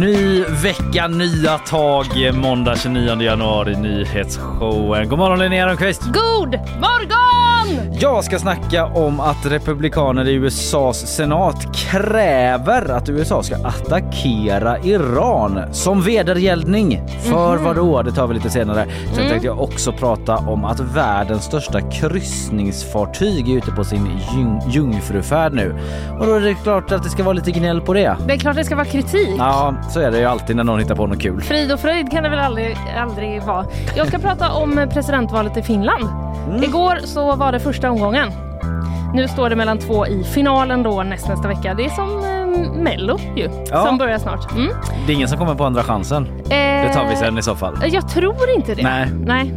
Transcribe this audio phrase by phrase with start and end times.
[0.00, 2.06] Ny vecka, nya tag.
[2.34, 5.08] Måndag 29 januari, nyhetsshowen.
[5.08, 6.02] God morgon Linnea Rönnqvist.
[6.02, 7.94] God morgon!
[8.00, 15.60] Jag ska snacka om att republikaner i USAs senat kräver att USA ska attackera Iran
[15.74, 17.02] som vedergällning.
[17.22, 17.64] För Mhm.
[17.64, 18.02] vad då?
[18.02, 18.86] Det tar vi lite senare.
[19.06, 19.28] Sen Mm.
[19.30, 24.06] tänkte jag också prata om att världens största kryssningsfartyg är ute på sin
[24.36, 25.74] jung- jungfrufärd nu.
[26.20, 28.16] Och då är det klart att det ska vara lite gnäll på det.
[28.26, 29.34] Det är klart det ska vara kritik.
[29.38, 31.40] Ja, så är det ju alltid när någon hittar på något kul.
[31.42, 33.66] Frid och fröjd kan det väl aldrig, aldrig vara.
[33.96, 36.04] Jag ska prata om presidentvalet i Finland.
[36.48, 36.62] Mm.
[36.62, 38.28] Igår så var det första omgången.
[39.14, 41.74] Nu står det mellan två i finalen då näst nästa vecka.
[41.74, 43.84] Det är som eh, Mello ju, Ja.
[43.86, 44.52] som börjar snart.
[44.52, 44.68] Mm.
[45.06, 46.28] Det är ingen som kommer på andra chansen.
[46.48, 47.76] Det tar vi sen i så fall.
[47.92, 48.82] Jag tror inte det.
[48.82, 49.06] Nej.
[49.26, 49.54] Nej.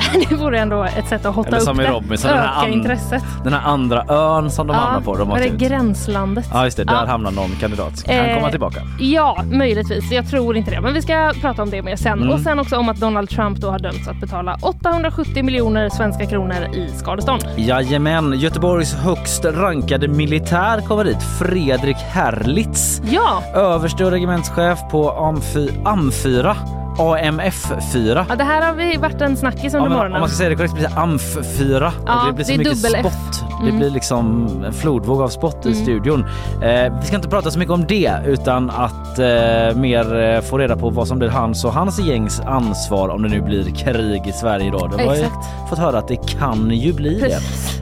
[0.28, 1.90] Det vore ändå ett sätt att hotta Eller upp som i det.
[1.90, 3.22] Robinson, den här an- intresset.
[3.44, 5.16] Den här andra ön som de hamnar på.
[5.16, 5.52] De det ut.
[5.52, 6.46] gränslandet?
[6.52, 7.06] Ja just det, där Ja.
[7.06, 7.98] hamnar någon kandidat.
[7.98, 8.80] Ska han Eh, komma tillbaka?
[9.00, 10.12] Ja, möjligtvis.
[10.12, 10.80] Jag tror inte det.
[10.80, 12.12] Men vi ska prata om det mer sen.
[12.18, 12.30] Mm.
[12.30, 16.26] Och sen också om att Donald Trump då har dömts att betala 870 miljoner svenska
[16.26, 17.42] kronor i skadestånd.
[17.56, 21.22] Jajamän, Göteborgs högst rankade militär kommer dit.
[21.38, 23.02] Fredrik Herlitz.
[23.10, 26.56] Ja, Överste och regementschef på Amfy, AM4.
[27.02, 28.24] AMF4.
[28.28, 30.14] ja det här har vi varit en snackis Ja, under men morgonen.
[30.14, 31.90] om man ska säga det korrekt blir det AMF4.
[32.06, 33.44] Ja, det blir så det mycket spott.
[33.62, 33.78] Det Mm.
[33.78, 35.82] blir liksom en flodvåg av spott i Mm.
[35.82, 36.24] studion.
[36.62, 40.58] Eh, vi ska inte prata så mycket om det utan att eh, mer eh, få
[40.58, 44.26] reda på vad som blir hans och hans gängs ansvar om det nu blir krig
[44.26, 44.86] i Sverige då.
[44.96, 45.24] De har ju
[45.68, 47.26] fått höra att det kan ju bli det.
[47.26, 47.80] Precis.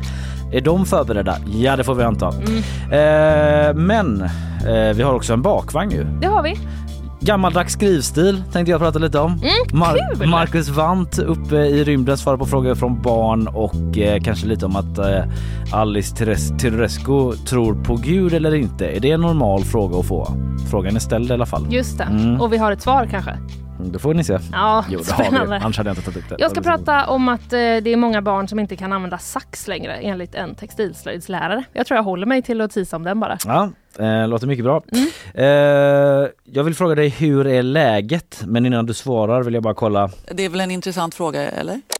[0.52, 1.36] Är de förberedda?
[1.46, 2.32] Ja, det får vi anta.
[2.32, 2.56] Mm.
[2.92, 4.22] Eh, men
[4.68, 6.04] eh, vi har också en bakvagn ju.
[6.20, 6.58] Det har vi.
[7.20, 9.30] Gammaldags skrivstil tänkte jag prata lite om.
[9.32, 9.84] Mm,
[10.18, 10.28] kul!
[10.28, 14.76] Marcus Wandt uppe i rymden svarar på frågor från barn och eh, kanske lite om
[14.76, 15.24] att eh,
[15.72, 18.86] Alice Teres- Teodorescu tror på Gud eller inte.
[18.86, 20.28] Är det en normal fråga att få?
[20.70, 21.66] Frågan är ställd i alla fall.
[21.70, 22.04] Just det.
[22.04, 22.40] Mm.
[22.40, 23.38] Och vi har ett svar kanske.
[23.84, 24.38] Det får ni se.
[24.52, 25.28] Ja, Jo, det har vi.
[25.28, 25.56] spännande.
[25.56, 26.36] Annars hade jag inte tagit upp det.
[26.38, 29.68] Jag ska prata om att eh, det är många barn som inte kan använda sax
[29.68, 31.64] längre enligt en textilslöjdslärare.
[31.72, 33.38] Jag tror jag håller mig till att tisa om den bara.
[33.46, 34.82] Ja, eh, låter mycket bra.
[34.92, 35.06] Mm.
[35.34, 38.42] Eh, jag vill fråga dig hur är läget?
[38.46, 40.10] Men innan du svarar vill jag bara kolla.
[40.32, 41.80] Det är väl en intressant fråga, eller?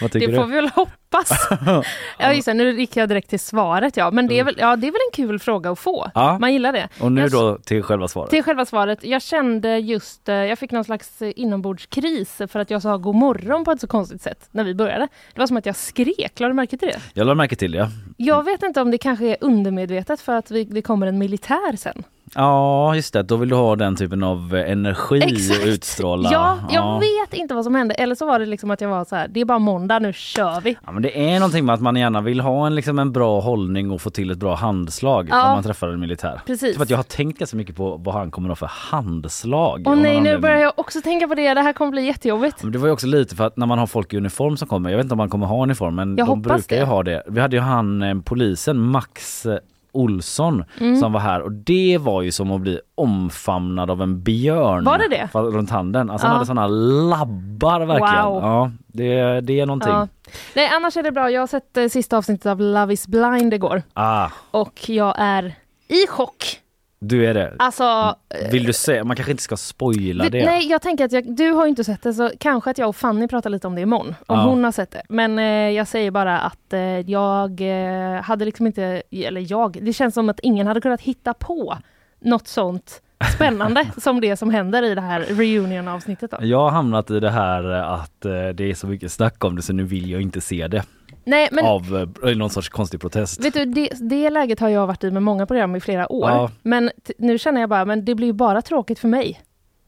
[0.00, 0.38] Vad tycker Det du?
[0.38, 1.48] får vi väl hoppas.
[2.18, 4.10] ja, just det, nu gick jag direkt till svaret ja.
[4.10, 6.10] Men det är väl, ja, det är väl en kul fråga att få.
[6.14, 6.38] Ja.
[6.40, 6.88] Man gillar det.
[7.00, 8.30] Och nu Jag- då till själva svaret.
[8.30, 9.04] Till själva svaret.
[9.04, 13.64] Jag kände just, eh, jag fick någon slags inombordskris för att jag sa god morgon
[13.64, 15.08] på ett så konstigt sätt när vi började.
[15.34, 17.00] Det var som att jag skrek, lade du märke till det?
[17.14, 17.88] Jag lade märke till det.
[18.16, 21.76] Jag vet inte om det kanske är undermedvetet för att vi, det kommer en militär
[21.76, 22.02] sen.
[22.34, 23.22] Ja, just det.
[23.22, 25.66] Då vill du ha den typen av eh, energi Exakt.
[25.66, 26.28] utstråla.
[26.32, 27.94] Ja, jag vet inte vad som hände.
[27.94, 30.12] Eller så var det liksom att jag var så här, det är bara måndag, nu
[30.12, 30.76] kör vi.
[30.86, 33.40] Ja, men det är någonting med att man gärna vill ha en, liksom en bra
[33.40, 35.36] hållning och få till ett bra handslag Ja.
[35.36, 36.40] när man träffar en militär.
[36.46, 36.72] Precis.
[36.72, 39.82] Typ att jag har tänkt ganska mycket på vad han kommer att ha för handslag.
[39.86, 41.54] Åh nej, nu börjar jag också tänka på det.
[41.54, 42.62] Det här kommer bli jättejobbigt.
[42.62, 44.68] Men det var ju också lite för att när man har folk i uniform som
[44.68, 46.86] kommer, jag vet inte om man kommer ha uniform men Jag de brukar ju det.
[46.88, 47.22] ha det.
[47.26, 49.58] Vi hade ju han eh, polisen Max eh,
[49.94, 50.96] Olsson Mm.
[50.96, 54.84] som var här och det var ju som att bli omfamnad av en björn.
[54.84, 55.28] Var det det?
[55.38, 56.10] Runt handen.
[56.10, 56.28] Alltså Ja.
[56.28, 58.24] han hade såna labbar verkligen.
[58.24, 58.42] Wow.
[58.42, 59.92] Ja, det, det är någonting.
[59.92, 60.08] Ja.
[60.56, 61.30] Nej, annars är det bra.
[61.30, 65.54] Jag har sett eh, sista avsnittet av Love is blind igår Ah, och jag är
[65.88, 66.60] i chock.
[67.08, 67.52] Du är det.
[67.58, 68.16] Alltså,
[68.50, 70.44] Vill du säga, man kanske inte ska spoila vi, det.
[70.44, 72.96] nej jag tänker att jag, du har inte sett det så kanske att jag och
[72.96, 74.06] Fanny pratar lite om det imorgon.
[74.26, 74.44] Om Ja.
[74.44, 75.02] hon har sett det.
[75.08, 76.80] Men eh, jag säger bara att eh,
[77.10, 81.34] jag eh, hade liksom inte, eller jag, det känns som att ingen hade kunnat hitta
[81.34, 81.78] på
[82.20, 83.00] något sånt
[83.34, 86.30] spännande som det som händer i det här reunion avsnittet.
[86.30, 86.36] Då.
[86.40, 89.56] Jag har hamnat i det här eh, att eh, det är så mycket snack om
[89.56, 90.82] det så nu vill jag inte se det.
[91.26, 93.44] Nej men Av eh, någon sorts konstig protest.
[93.44, 96.30] Vet du, det, det läget har jag varit i med många program i flera år.
[96.30, 96.50] Ja.
[96.62, 99.40] Men nu känner jag bara, men det blir ju bara tråkigt för mig.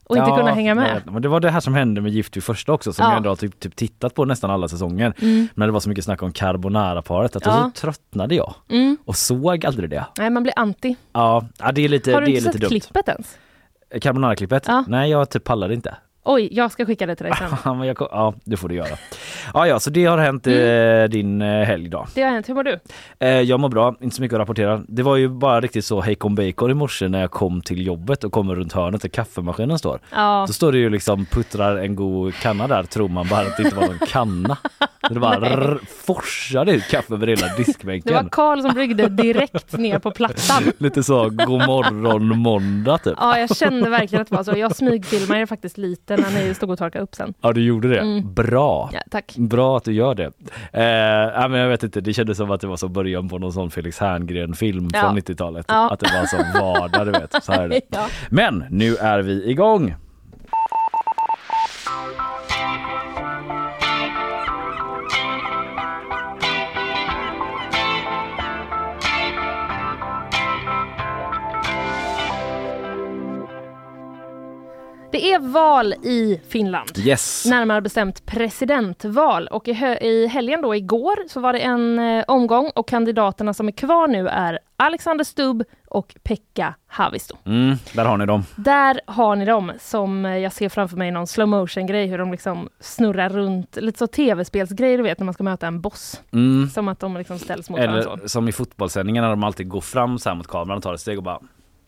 [0.05, 0.93] Och inte Ja, kunna hänga med.
[0.93, 1.05] vet.
[1.13, 3.09] Men det var det här som hände med Gift vid första också som Ja.
[3.09, 5.13] jag ändå har typ, typ tittat på nästan alla säsonger.
[5.21, 5.47] Mm.
[5.55, 7.71] Men det var så mycket snack om carbonara-paret att Ja.
[7.75, 8.97] så tröttnade jag Mm.
[9.05, 10.05] och såg aldrig det.
[10.17, 10.95] Nej, man blir anti.
[11.13, 12.69] Ja, det är lite, har du inte sett dumt.
[12.69, 13.37] klippet ens?
[14.01, 14.63] Carbonara-klippet?
[14.67, 14.83] Ja.
[14.87, 15.95] Nej jag typ pallade inte.
[16.29, 17.33] Oj, jag ska skicka det till dig
[17.63, 17.83] sen.
[18.11, 18.97] Ja, det får du göra.
[19.53, 21.03] Ja, ja så det har hänt Mm.
[21.03, 22.07] eh, din eh, helg då.
[22.15, 22.49] Det har hänt.
[22.49, 22.79] Hur mår du?
[23.19, 24.81] Eh, jag mår bra, inte så mycket att rapportera.
[24.87, 28.23] Det var ju bara riktigt så hejkon bacon i morse när jag kom till jobbet
[28.23, 29.99] och kommer runt hörnet där kaffemaskinen står.
[30.11, 30.43] Ja.
[30.47, 33.63] Då står det ju liksom puttrar en god kanna där tror man bara att det
[33.63, 34.57] inte var någon kanna.
[35.09, 38.13] Det bara rrr, forsade ut kaffe över hela Det diskbänken.
[38.13, 40.63] var Karl som bryggde direkt ner på plattan.
[40.77, 43.13] Lite så god morgon måndag typ.
[43.17, 44.57] Ja, jag kände verkligen att det var så.
[44.57, 47.33] Jag smygfilmade faktiskt lite när ni stod och torkade upp sen.
[47.41, 47.99] Ja du gjorde det.
[47.99, 48.33] Mm.
[48.33, 48.89] Bra.
[48.93, 49.35] Ja, tack.
[49.37, 50.31] Bra att du gör det.
[50.73, 50.83] Eh,
[51.41, 53.53] ja, men jag vet inte, det kändes som att det var så början på någon
[53.53, 54.99] sån Felix Herngren film Ja.
[55.01, 55.65] från 90-talet.
[55.69, 55.89] Ja.
[55.91, 57.43] Att det var som vardag du vet.
[57.43, 57.81] Så här är det.
[58.29, 59.95] Men nu är vi igång.
[75.11, 76.89] Det är val i Finland.
[76.97, 77.45] Yes.
[77.45, 79.71] Närmare bestämt presidentval och i,
[80.01, 84.07] i helgen då igår så var det en eh, omgång och kandidaterna som är kvar
[84.07, 87.37] nu är Alexander Stubb och Pekka Haavisto.
[87.45, 88.43] Mm, där har ni dem.
[88.55, 92.17] Där har ni dem som eh, jag ser framför mig någon slow motion grej hur
[92.17, 96.21] de liksom snurrar runt, lite så tv-spelsgrej du vet när man ska möta en boss.
[96.33, 96.69] Mm.
[96.69, 98.01] Som att de liksom ställs mot varandra.
[98.01, 100.93] Eller som i fotbollssändningarna när de alltid går fram så här mot kameran och tar
[100.93, 101.39] ett steg och bara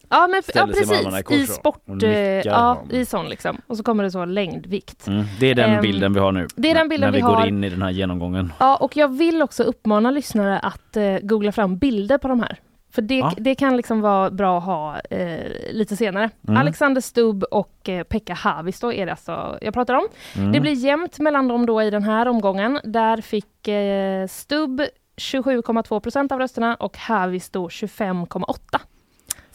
[0.10, 1.54] Ja men ja, i precis, i så.
[1.54, 2.10] sport, eh,
[2.46, 3.58] ja i sån liksom.
[3.68, 5.08] Och så kommer det så längdvikt.
[5.08, 6.48] mm, Det är den Ehm, bilden vi har nu.
[6.56, 7.48] det är den bilden när vi, vi går har.
[7.48, 8.54] in i den här genomgången.
[8.60, 12.60] Ja, och jag vill också uppmana lyssnare att eh, googla fram bilder på de här.
[12.92, 13.34] För det, Ja.
[13.38, 16.30] det kan liksom vara bra att ha eh, lite senare.
[16.48, 16.62] Mm.
[16.62, 20.08] Alexander Stubb och eh, Pekka Haavisto är det alltså jag pratar om.
[20.36, 20.52] Mm.
[20.52, 22.80] Det blir jämnt mellan dem då i den här omgången.
[22.84, 24.82] Där fick eh, Stubb
[25.18, 28.80] 27,2 procent av rösterna och Haavisto 25,8.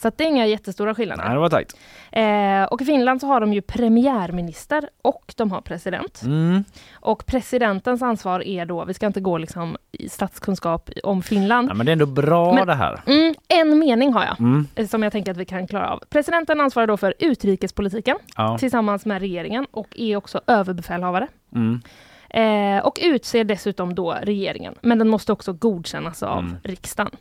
[0.05, 1.23] Så det är inga jättestora skillnader.
[1.23, 1.75] Nej, det var tajt.
[2.11, 6.21] Eh, och i Finland så har de ju premiärminister och de har president.
[6.25, 6.63] Mm.
[6.93, 11.69] Och presidentens ansvar är då, vi ska inte gå liksom i statskunskap om Finland.
[11.69, 13.01] Ja, men det är ändå bra Men- det här.
[13.07, 14.67] Mm, en mening har jag, Mm.
[14.75, 16.03] eh, som jag tänker att vi kan klara av.
[16.09, 18.57] Presidenten ansvarar då för utrikespolitiken Ja.
[18.57, 21.27] tillsammans med regeringen och är också överbefälhavare.
[21.55, 21.81] Mm.
[22.29, 26.55] Eh, och utser dessutom då regeringen, men den måste också godkännas av Mm.
[26.63, 27.11] riksdagen.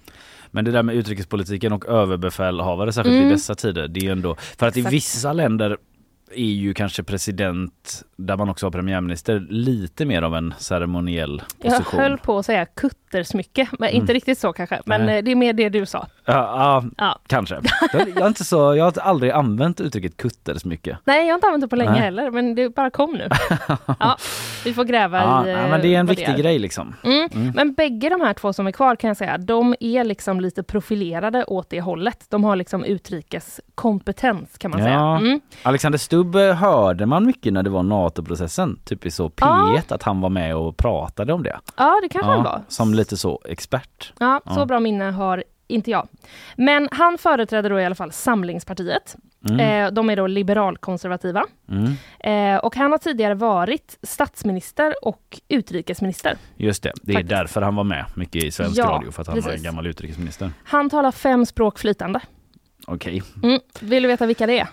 [0.55, 3.29] Men det där med utrikespolitiken och överbefälhavare särskilt Mm.
[3.29, 4.93] i dessa tider, det är ändå för att i Exakt.
[4.95, 5.77] vissa länder
[6.35, 11.73] är ju kanske president där man också har premiärminister lite mer av en ceremoniell Jag
[11.79, 12.01] position.
[12.01, 12.67] höll på att säga
[13.19, 14.15] kuttersmycke, men inte Mm.
[14.15, 14.81] riktigt så kanske.
[14.87, 15.19] Men Nej.
[15.19, 16.07] eh, det är mer det du sa.
[16.25, 17.19] Ja, ja, Ja.
[17.27, 17.55] kanske.
[17.93, 20.99] Jag, är inte så, jag har aldrig använt uttrycket kuttersmycke.
[21.05, 22.01] Nej, jag har inte använt det på länge Nej.
[22.01, 23.29] heller, men det bara kom nu.
[24.01, 24.17] ja,
[24.65, 26.95] vi får gräva i ja, eh, men det är en viktig grej liksom.
[27.05, 27.29] Mm.
[27.35, 27.53] Mm.
[27.55, 30.63] Men bägge de här två som är kvar kan jag säga, de är liksom lite
[30.63, 32.27] profilerade åt det hållet.
[32.31, 34.85] De har liksom utrikeskompetens kan man Ja.
[34.87, 35.01] säga.
[35.29, 35.41] Mm.
[35.63, 40.03] Alexander Stubb eh, hörde man mycket när det var NATO-processen, typ i så P1, att
[40.03, 41.59] han var med och pratade om det.
[41.77, 42.61] Ja, det kanske han var.
[42.69, 44.13] som lite så expert.
[44.19, 44.67] Ja, så Ja.
[44.67, 46.09] bra minne har inte jag.
[46.57, 49.17] Men han företräder då i alla fall Samlingspartiet.
[49.51, 49.61] Mm.
[49.87, 51.45] Eh, de är då liberalkonservativa.
[51.69, 51.93] Mm.
[52.55, 56.37] Eh, och han har tidigare varit statsminister och utrikesminister.
[56.57, 57.31] Just det, det är Faktiskt.
[57.31, 59.65] därför han var med mycket i svensk Ja, radio, för att han var en precis.
[59.65, 60.51] gammal utrikesminister.
[60.65, 62.21] Han talar fem språk flytande.
[62.87, 63.23] Okej.
[63.43, 63.61] Mm.
[63.81, 64.69] Vill du veta vilka det är?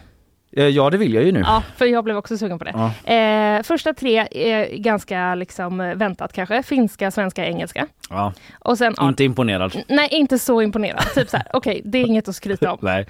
[0.58, 1.40] Eh, Ja, det vill jag ju nu.
[1.40, 2.74] Ja, för jag blev också sugen på det.
[3.06, 3.14] Ja.
[3.14, 6.64] Eh, första tre är ganska liksom väntat kanske.
[6.64, 7.88] Finska, svenska, engelska.
[8.10, 8.34] Ja.
[8.60, 9.84] Och sen, Inte imponerad.
[9.88, 11.04] nej inte så imponerad.
[11.16, 12.80] Typ så här, okej, det är inget att skryta om.
[12.82, 13.06] Nej.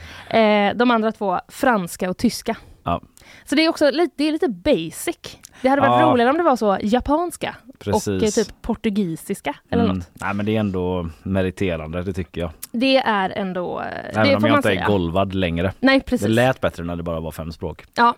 [0.70, 2.56] Eh, de andra två, franska och tyska.
[2.84, 3.02] Ja.
[3.46, 5.38] Så det är också lite, det är lite basic.
[5.62, 6.08] Det hade varit Ja.
[6.12, 7.56] roligare om det var så japanska.
[7.80, 8.36] och eh, Precis.
[8.36, 9.98] typ portugisiska eller Mm.
[9.98, 10.10] något.
[10.14, 12.52] Nej men det är ändå meriterande, det tycker jag.
[12.72, 14.82] Det är ändå, eh, Även det om jag man inte säga.
[14.84, 15.74] är golvad längre.
[15.80, 16.28] Nej Det precis.
[16.28, 17.84] lät bättre när det bara var fem språk.
[17.96, 18.16] Ja.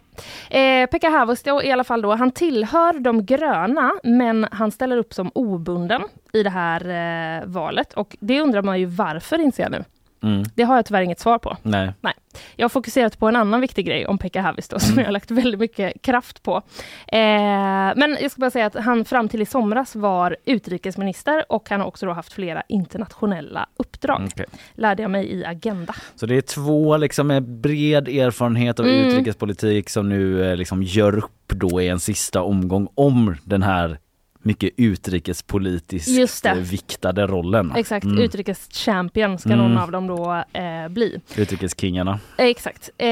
[0.50, 5.14] Eh, Pekka Haavisto i alla fall då, han tillhör de gröna men han ställer upp
[5.14, 6.02] som obunden
[6.34, 6.82] i det här
[7.40, 9.84] eh, valet och det undrar man ju varför inser jag nu.
[10.24, 10.44] Mm.
[10.56, 11.58] Det har jag tyvärr inget svar på.
[11.64, 11.92] Nej.
[12.56, 15.00] Jag har fokuserat på en annan viktig grej om Pekka Haavisto som Mm.
[15.00, 16.56] jag har lagt väldigt mycket kraft på.
[17.08, 17.20] Eh,
[17.96, 21.80] men jag ska bara säga att han fram till i somras var utrikesminister och han
[21.80, 24.22] har också haft flera internationella uppdrag.
[24.34, 24.46] Okej.
[24.74, 25.96] Lärde jag mig i Agenda.
[26.16, 29.08] Så det är två liksom med bred erfarenhet av Mm.
[29.08, 33.98] utrikespolitik som nu eh, liksom gör upp då i en sista omgång om den här
[34.46, 37.72] mycket utrikespolitiskt viktade rollen.
[37.76, 38.18] Exakt, Mm.
[38.20, 39.60] utrikeschampion ska Mm.
[39.60, 41.22] någon av dem då eh, bli.
[41.38, 42.20] Utrikeskingarna.
[42.38, 42.90] Eh, Exakt.
[42.98, 43.06] Eh,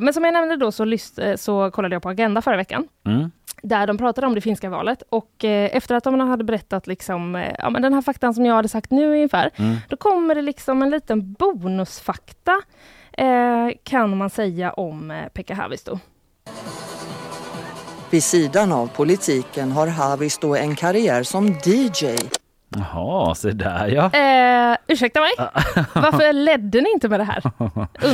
[0.00, 2.88] men som jag nämnde då så, lyst, eh, så kollade jag på Agenda förra veckan.
[3.06, 3.30] Mm.
[3.62, 7.36] Där de pratade om det finska valet och eh, efter att de hade berättat liksom,
[7.36, 9.50] eh, ja, men den här faktan som jag hade sagt nu ungefär.
[9.56, 9.76] Mm.
[9.88, 12.60] Då kommer det liksom en liten bonusfakta
[13.84, 15.98] kan man säga om Pekka Haavisto.
[18.10, 22.06] Vid sidan av politiken har Haavisto en karriär som DJ.
[22.76, 24.04] Jaha, så där ja.
[24.72, 25.30] Eh, ursäkta mig,
[25.94, 27.42] varför ledde ni inte med det här?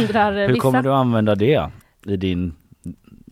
[0.00, 0.60] Undrar eh, Hur vissa.
[0.60, 1.70] kommer du använda det
[2.06, 2.54] i din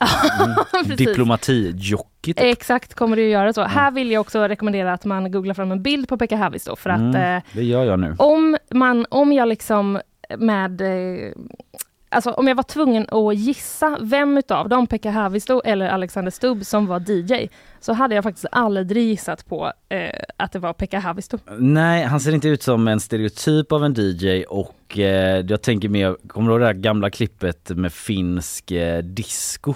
[0.96, 2.06] diplomati-jockey?
[2.34, 2.40] Typ?
[2.40, 3.62] Exakt kommer du göra så.
[3.62, 6.90] Här vill jag också rekommendera att man googlar fram en bild på Pekka Haavisto för
[6.90, 8.14] att Mm, eh, det gör jag nu.
[8.18, 10.00] om, man, om jag liksom
[10.38, 11.32] med eh,
[12.12, 16.66] Alltså om jag var tvungen att gissa vem utav dem, Pekka Haavisto eller Alexander Stubb
[16.66, 17.48] som var DJ,
[17.80, 21.38] så hade jag faktiskt aldrig gissat på eh, att det var Pekka Haavisto.
[21.58, 25.88] Nej, han ser inte ut som en stereotyp av en DJ och eh, jag tänker
[25.88, 29.74] mer, kommer du ihåg det här gamla klippet med finsk eh, disco?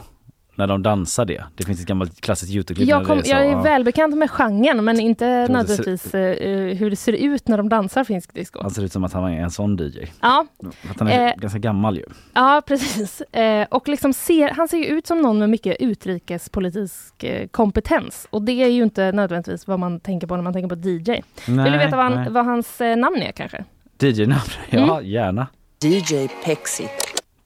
[0.58, 1.44] När de dansar det.
[1.56, 2.88] Det finns ett gammalt klassiskt Youtube-klipp.
[2.88, 3.62] Jag, kom, det är så, jag är ja.
[3.62, 7.68] välbekant med genren men inte det ser- nödvändigtvis eh, hur det ser ut när de
[7.68, 8.58] dansar finsk disco.
[8.62, 10.06] Han ser ut som att han är en sån DJ.
[10.20, 10.46] Ja,
[10.90, 12.04] Att han är Eh, ganska gammal ju.
[12.34, 13.20] Ja, precis.
[13.20, 18.26] Eh, och liksom ser, han ser ju ut som någon med mycket utrikespolitisk eh, kompetens.
[18.30, 21.22] Och det är ju inte nödvändigtvis vad man tänker på när man tänker på DJ.
[21.46, 22.25] Vill du veta vad, nej.
[22.25, 23.64] han, vad hans eh, namn är kanske?
[24.00, 24.40] DJ-namn?
[24.70, 25.10] Ja, Mm.
[25.10, 25.46] gärna.
[25.84, 26.88] DJ Pexi.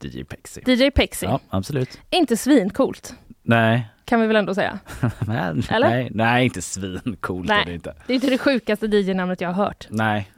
[0.03, 0.61] DJ Pexi.
[0.65, 1.25] DJ Pexi.
[1.25, 1.99] Ja, absolut.
[2.09, 3.89] Inte svincoolt, Nej.
[4.05, 4.79] kan vi väl ändå säga.
[5.27, 5.89] Men, Eller?
[5.89, 7.61] Nej, nej, inte svincoolt Nej.
[7.61, 7.95] är det inte.
[8.07, 9.87] Det är inte det sjukaste DJ-namnet jag har hört.
[9.89, 10.31] Nej.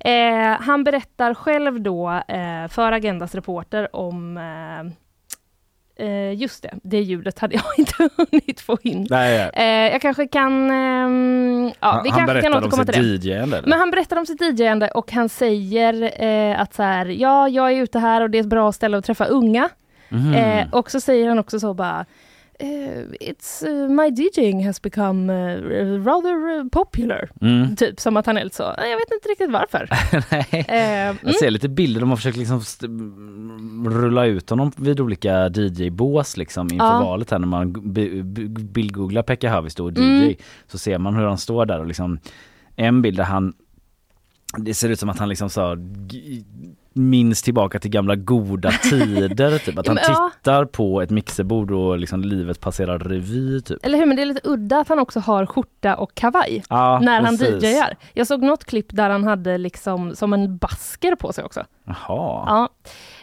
[0.00, 4.92] Eh, han berättar själv då eh, för Agendas reporter om eh,
[5.98, 9.06] eh, Just det, det ljudet hade jag inte hunnit få in.
[9.10, 9.50] nej.
[9.54, 10.70] Eh, jag kanske kan...
[10.70, 12.96] ehm, ja, vi han kanske kan om sitt.
[13.24, 13.62] DJ-ande.
[13.66, 17.72] Men han berättar om sitt DJande och han säger eh, att så här, ja, jag
[17.72, 19.68] är ute här och det är ett bra ställe att träffa unga.
[20.34, 22.06] Eh, och så säger han också så bara
[22.58, 27.30] eh, It's uh, my DJing has become uh, rather uh, popular.
[27.40, 27.76] Mm.
[27.76, 29.88] Typ som att han är så, "Eh, jag vet inte riktigt varför.
[30.30, 30.64] Nej.
[30.68, 32.60] Mm, Jag ser lite bilder, de har försökt liksom
[33.86, 37.00] rulla ut honom vid olika DJ-bås liksom inför Ja.
[37.04, 37.72] valet här när man
[38.72, 40.34] bildgooglar Pekka Haavisto och DJ Mm.
[40.66, 42.18] så ser man hur han står där och liksom
[42.76, 43.52] en bild där han
[44.58, 45.74] det ser ut som att han liksom så
[46.06, 46.44] g-
[46.96, 50.30] minns tillbaka till gamla goda tider typ att han ja.
[50.34, 53.86] tittar på ett mixerbord och liksom livet passerar revy typ.
[53.86, 57.00] eller hur, men det är lite udda att han också har skjorta och kavaj Ja,
[57.02, 57.62] när han precis.
[57.62, 57.96] DJar.
[58.12, 61.64] Jag såg något klipp där han hade liksom som en basker på sig också.
[61.84, 61.96] Jaha.
[62.06, 62.68] Ja.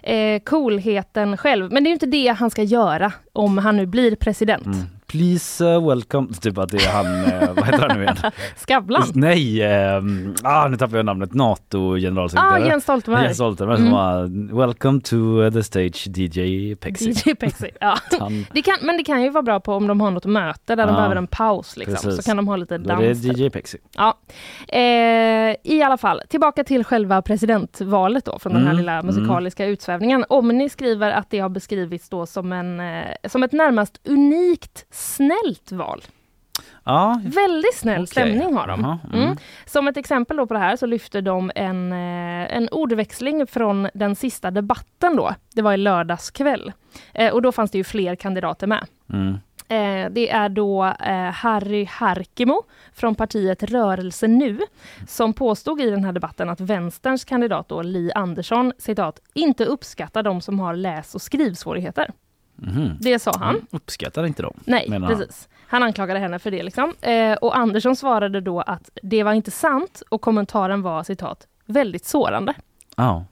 [0.10, 1.72] Eh, coolheten själv.
[1.72, 4.66] Men det är ju inte det han ska göra om han nu blir president.
[4.66, 4.86] Mm.
[5.18, 8.16] Please uh, welcome, typ att det är han, eh, vad heter han nu igen?
[8.56, 9.04] Skavlan.
[9.14, 12.64] Nej, ehm, ah, nu tappar jag namnet, NATO Ja, generalsekreterare.
[12.64, 13.24] ah, Jens Stoltenberg.
[13.24, 17.10] Jens Stoltenberg som var Welcome to the stage DJ Pexi.
[17.12, 17.70] DJ Pexi.
[17.80, 17.98] Ja.
[18.20, 20.76] Han, Det kan, men det kan ju vara bra på om de har något möte
[20.76, 21.78] där de Ja, behöver en paus.
[21.78, 21.96] Liksom.
[21.96, 22.16] precis.
[22.16, 23.40] Så kan de ha lite då är det dans.
[23.40, 23.78] DJ Pexi.
[23.98, 24.18] Ja.
[24.68, 29.66] Eh, I alla fall, tillbaka till själva presidentvalet då, från den här Mm, lilla musikaliska
[29.66, 30.26] utsvävningen.
[30.30, 35.72] Omni skriver att det har beskrivits då som, en, eh, som ett närmast unikt snällt
[35.72, 36.02] val.
[36.84, 38.08] Ja, Väldigt snäll Okej.
[38.08, 38.80] stämning har de.
[38.80, 39.24] Mm.
[39.24, 39.38] mm.
[39.66, 43.90] Som ett exempel då på det här så lyfter de en, eh, en ordväxling från
[43.94, 45.36] den sista debatten då.
[45.54, 46.72] Det var i lördags kväll.
[47.14, 48.88] Eh, och då fanns det ju fler kandidater med.
[49.14, 49.38] mm.
[49.68, 54.60] Eh, det är då eh, Harry Harkimo från partiet Rörelse Nu
[55.08, 60.24] som påstod i den här debatten att vänsterns kandidat då, Li Andersson citat, inte uppskattar
[60.24, 62.12] de som har läs och skrivsvårigheter.
[62.56, 62.98] Mhm.
[63.02, 63.56] Det sa han.
[63.56, 64.54] Mm, Uppskattar inte dem.
[64.66, 65.18] Nej, menar han.
[65.18, 65.50] precis.
[65.68, 66.64] Han anklagade henne för det.
[66.64, 66.94] Liksom.
[67.02, 72.06] Eh, och Andersson svarade då att det var inte sant och kommentaren var citat väldigt
[72.06, 72.54] sårande.
[72.96, 73.26] Ja.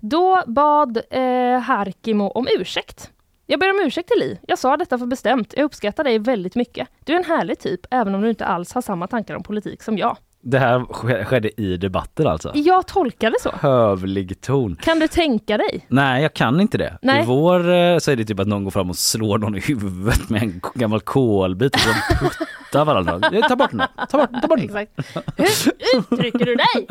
[0.00, 3.10] Då bad eh, Harkimo om ursäkt.
[3.46, 4.38] Jag ber om ursäkt till Li.
[4.46, 5.54] Jag sa detta för bestämt.
[5.56, 6.88] Jag uppskattar dig väldigt mycket.
[7.04, 9.82] Du är en härlig typ, även om du inte alls har samma tankar om politik
[9.82, 10.16] som jag.
[10.44, 12.50] Det här sk- skedde i debatten alltså?
[12.54, 13.50] Jag tolkar det så.
[13.60, 14.76] Hövlig ton.
[14.82, 15.86] Kan du tänka dig?
[15.88, 16.98] Nej, jag kan inte det.
[17.02, 17.22] Nej.
[17.22, 19.60] I vår eh, så är det typ att någon går fram och slår någon i
[19.60, 23.20] huvudet med en gammal kolbit och puttar varandra.
[23.48, 23.82] Ta bort den.
[24.10, 24.64] Ta bort, ta bort den.
[24.68, 24.92] Exakt.
[25.36, 26.86] Hur uttrycker du dig?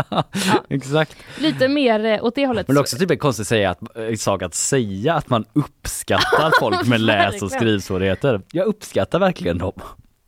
[0.70, 1.16] Exakt.
[1.40, 2.68] Lite mer eh, åt det hållet.
[2.68, 5.46] Men det är också typ en konstig säga att, eh, sak att säga att man
[5.54, 8.42] uppskattar folk med läs och skrivsvårigheter.
[8.52, 9.74] Jag uppskattar verkligen dem.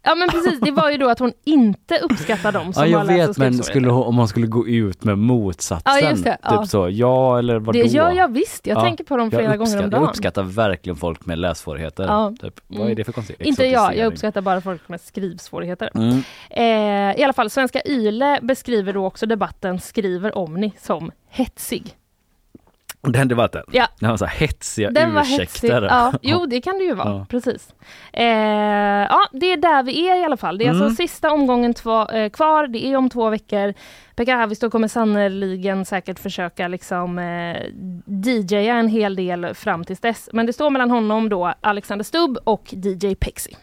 [0.06, 3.06] Ja men precis, det var ju då att hon inte uppskattar dem som Ja, jag
[3.06, 6.04] vet men skulle hon, om man skulle gå ut med motsatsen.
[6.04, 6.66] Ja, det, typ ja.
[6.66, 7.72] så, ja eller vadå?
[7.72, 10.02] Det gör jag visst, jag Ja, tänker på dem flera gånger om dagen.
[10.02, 12.04] Jag uppskattar verkligen folk med lässvårigheter.
[12.04, 12.34] Ja.
[12.42, 12.60] Typ.
[12.68, 13.42] Vad är det för konstigt?
[13.42, 15.90] Inte jag, jag uppskattar bara folk med skrivsvårigheter.
[15.96, 16.24] Mm.
[16.50, 21.96] Eh, I alla fall, Svenska YLE beskriver då också debatten Skriver Omni som hetsig.
[23.08, 23.64] Den debatten.
[23.72, 23.88] Ja.
[24.00, 25.82] Den var så här hetsiga Den var ursäkter.
[25.82, 27.10] Ja, jo, det kan det ju vara.
[27.10, 27.26] Ja.
[27.30, 27.68] Precis.
[28.14, 28.26] Eh,
[29.10, 30.58] ja, det är där vi är i alla fall.
[30.58, 30.82] Det är Mm.
[30.82, 32.68] alltså sista omgången två, eh, kvar.
[32.68, 33.74] Det är om två veckor.
[34.16, 37.58] Pekka Haavisto kommer sannoliken säkert försöka liksom eh,
[38.26, 40.30] DJa en hel del fram tills dess.
[40.34, 43.56] Men det står mellan honom då, Alexander Stubb och DJ Pexi.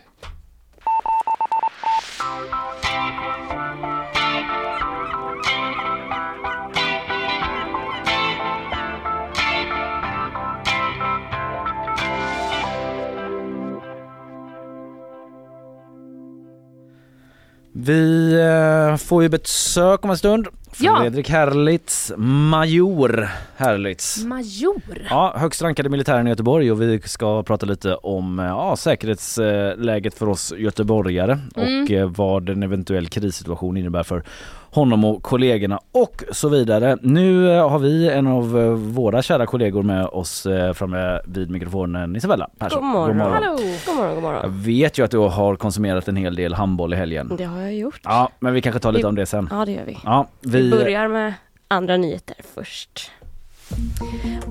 [17.72, 18.32] Vi
[18.90, 20.48] eh, får ju besök om en stund.
[20.78, 20.96] Ja.
[21.00, 24.24] Fredrik Herlitz, major Herlitz.
[24.24, 24.82] Major.
[25.10, 30.14] Ja, högst rankade militären i Göteborg och vi ska prata lite om eh, ja, säkerhetsläget
[30.14, 31.84] för oss göteborgare Mm.
[31.84, 34.22] och eh, vad en eventuell krissituation innebär för
[34.72, 36.96] honom och kollegorna och så vidare.
[37.02, 41.50] Nu eh, har vi en av eh, våra kära kollegor med oss eh, framme vid
[41.50, 42.80] mikrofonen, Isabella Persson.
[42.82, 43.20] God morgon.
[43.32, 43.56] Hallå!
[43.86, 44.62] God morgon, god Jag morgon.
[44.62, 47.32] vet ju att du har konsumerat en hel del handboll i helgen.
[47.38, 48.00] Det har jag gjort.
[48.04, 49.48] Ja, men vi kanske tar lite Vi- om det sen.
[49.50, 49.98] Ja, det gör vi.
[50.04, 50.70] Ja, Vi vi...
[50.70, 51.34] börjar med
[51.68, 53.10] andra nyheter först.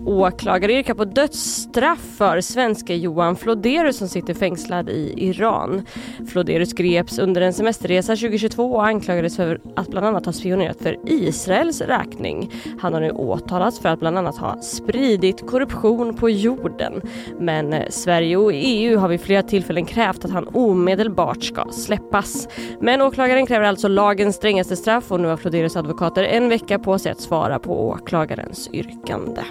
[0.05, 5.85] Åklagare yrkar på dödsstraff för svenske Johan Floderus som sitter fängslad i Iran.
[6.27, 10.97] Floderus greps under en semesterresa 2022 och anklagades för att bland annat ha spionerat för
[11.05, 12.51] Israels räkning.
[12.79, 17.01] Han har nu åtalats för att bland annat ha spridit korruption på jorden.
[17.39, 22.47] Men eh, Sverige och EU har vid flera tillfällen krävt att han omedelbart ska släppas.
[22.81, 26.99] Men åklagaren kräver alltså lagens strängaste straff och nu har Floderus advokater en vecka på
[26.99, 28.69] sig att svara på åklagarens
[29.09, 29.41] oroväckande.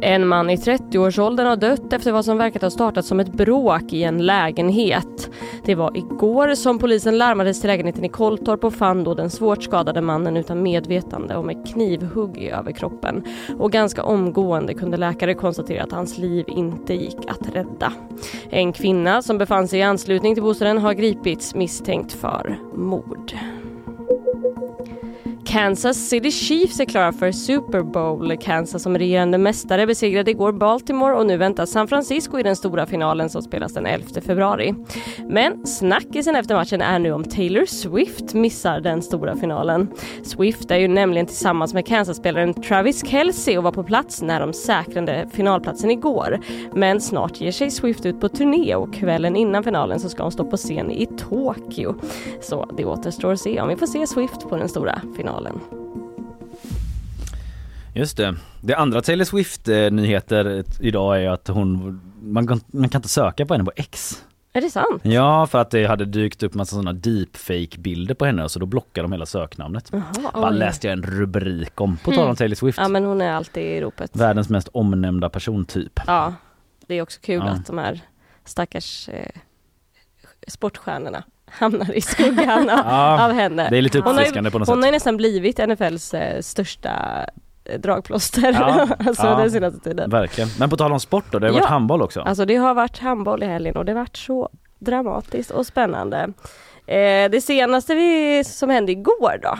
[0.00, 3.92] En man i 30-årsåldern har dött efter vad som verkat ha startat som ett bråk
[3.92, 5.30] i en lägenhet.
[5.64, 9.62] Det var igår som polisen larmades till lägenheten i Kolltorp och fann då den svårt
[9.62, 13.24] skadade mannen utan medvetande och med knivhugg i överkroppen.
[13.58, 17.92] Och ganska omgående kunde läkare konstatera att hans liv inte gick att rädda.
[18.50, 23.32] En kvinna som befann sig i anslutning till bostaden har gripits misstänkt för mord.
[25.48, 28.36] Kansas City Chiefs är klara för Super Bowl.
[28.36, 32.86] Kansas som regerande mästare besegrade igår Baltimore och nu väntas San Francisco i den stora
[32.86, 34.74] finalen som spelas den 11 februari.
[35.28, 39.88] Men snackisen efter matchen är nu om Taylor Swift missar den stora finalen.
[40.22, 44.52] Swift är ju nämligen tillsammans med Kansas-spelaren Travis Kelce och var på plats när de
[44.52, 46.40] säkrade finalplatsen igår.
[46.74, 50.32] Men snart ger sig Swift ut på turné och kvällen innan finalen så ska hon
[50.32, 51.94] stå på scen i Tokyo.
[52.40, 55.37] Så det återstår att se om vi får se Swift på den stora finalen.
[57.94, 58.36] Just det.
[58.60, 63.54] Det andra Taylor Swift-nyheter idag är att hon, man kan, man kan inte söka på
[63.54, 64.24] henne på X.
[64.52, 65.00] Är det sant?
[65.04, 69.04] Ja, för att det hade dykt upp massa sådana deepfake-bilder på henne så då blockade
[69.04, 69.90] de hela söknamnet.
[70.34, 70.58] Bara oj.
[70.58, 72.36] läste jag en rubrik om, på tal om Mm.
[72.36, 72.78] Taylor Swift.
[72.78, 74.16] Ja men hon är alltid i ropet.
[74.16, 76.00] Världens mest omnämnda persontyp.
[76.06, 76.34] Ja,
[76.86, 77.50] det är också kul Ja.
[77.52, 78.00] att de här
[78.44, 79.30] stackars eh,
[80.48, 83.68] sportstjärnorna hamnar i skuggan av, Ja, av henne.
[83.70, 84.88] Det är lite Hon har ju- uppfriskande på något Hon har sätt.
[84.88, 87.26] ju nästan blivit NFLs eh, största
[87.64, 89.36] eh, dragplåster Ja, alltså ja.
[89.36, 90.10] den senaste tiden.
[90.10, 90.50] Verkligen.
[90.58, 91.68] Men på tal om sport då, det har varit Ja.
[91.68, 92.20] handboll också.
[92.20, 96.18] Alltså det har varit handboll i helgen och det har varit så dramatiskt och spännande.
[96.86, 99.58] Eh, det senaste vi, som hände igår då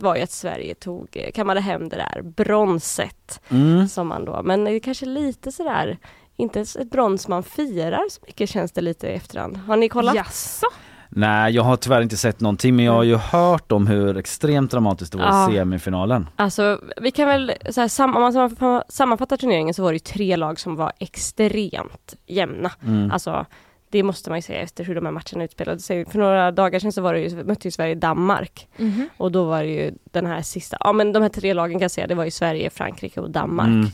[0.00, 3.88] var ju att Sverige tog, eh, kammade hem det där bronset Mm.
[3.88, 5.98] som man då, men det är kanske lite sådär
[6.36, 9.56] inte ett brons man firar så mycket känns det lite i efterhand.
[9.56, 10.14] Har ni kollat?
[10.14, 10.66] Jaså?
[11.12, 14.70] Nej, jag har tyvärr inte sett någonting men jag har ju hört om hur extremt
[14.70, 15.50] dramatiskt det var Ja.
[15.50, 16.28] i semifinalen.
[16.36, 19.94] Alltså vi kan väl, så här, sam- om man sammanfa- sammanfattar turneringen så var det
[19.96, 22.70] ju tre lag som var extremt jämna.
[22.86, 23.10] Mm.
[23.10, 23.46] Alltså
[23.92, 26.04] Det måste man ju säga efter hur de här matcherna utspelade sig.
[26.06, 28.68] För några dagar sedan så var det ju, mötte ju Sverige Danmark.
[28.76, 29.08] Mhm.
[29.16, 31.82] Och då var det ju den här sista, ja men de här tre lagen kan
[31.82, 33.66] jag säga, det var ju Sverige, Frankrike och Danmark.
[33.68, 33.88] Mm.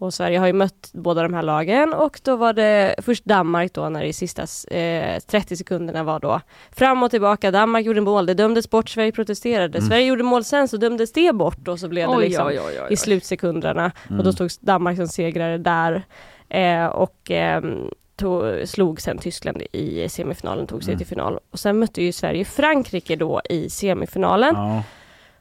[0.00, 3.72] Och Sverige har ju mött båda de här lagen och då var det först Danmark
[3.74, 4.42] då när det sista
[4.76, 6.40] eh, 30 sekunderna var då
[6.72, 7.50] fram och tillbaka.
[7.50, 9.78] Danmark gjorde mål, det dömdes bort, Sverige protesterade.
[9.78, 9.88] Mm.
[9.88, 12.60] Sverige gjorde mål sen så dömdes det bort och så blev det Oj, liksom oj,
[12.60, 12.92] oj, oj, oj.
[12.92, 13.92] i slutsekunderna.
[14.08, 14.18] Mm.
[14.18, 16.02] Och då stod Danmark som segrare där.
[16.48, 20.98] Eh, och ehm, tog, slog sen Tyskland i semifinalen, tog sig Mm.
[20.98, 21.38] till final.
[21.50, 24.54] Och sen mötte ju Sverige Frankrike då i semifinalen.
[24.54, 24.82] Ja.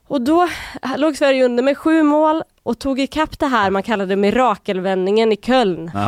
[0.09, 0.47] Och då
[0.97, 5.35] låg Sverige under med sju mål och tog ikapp det här man kallade mirakelvändningen i
[5.35, 5.91] Köln.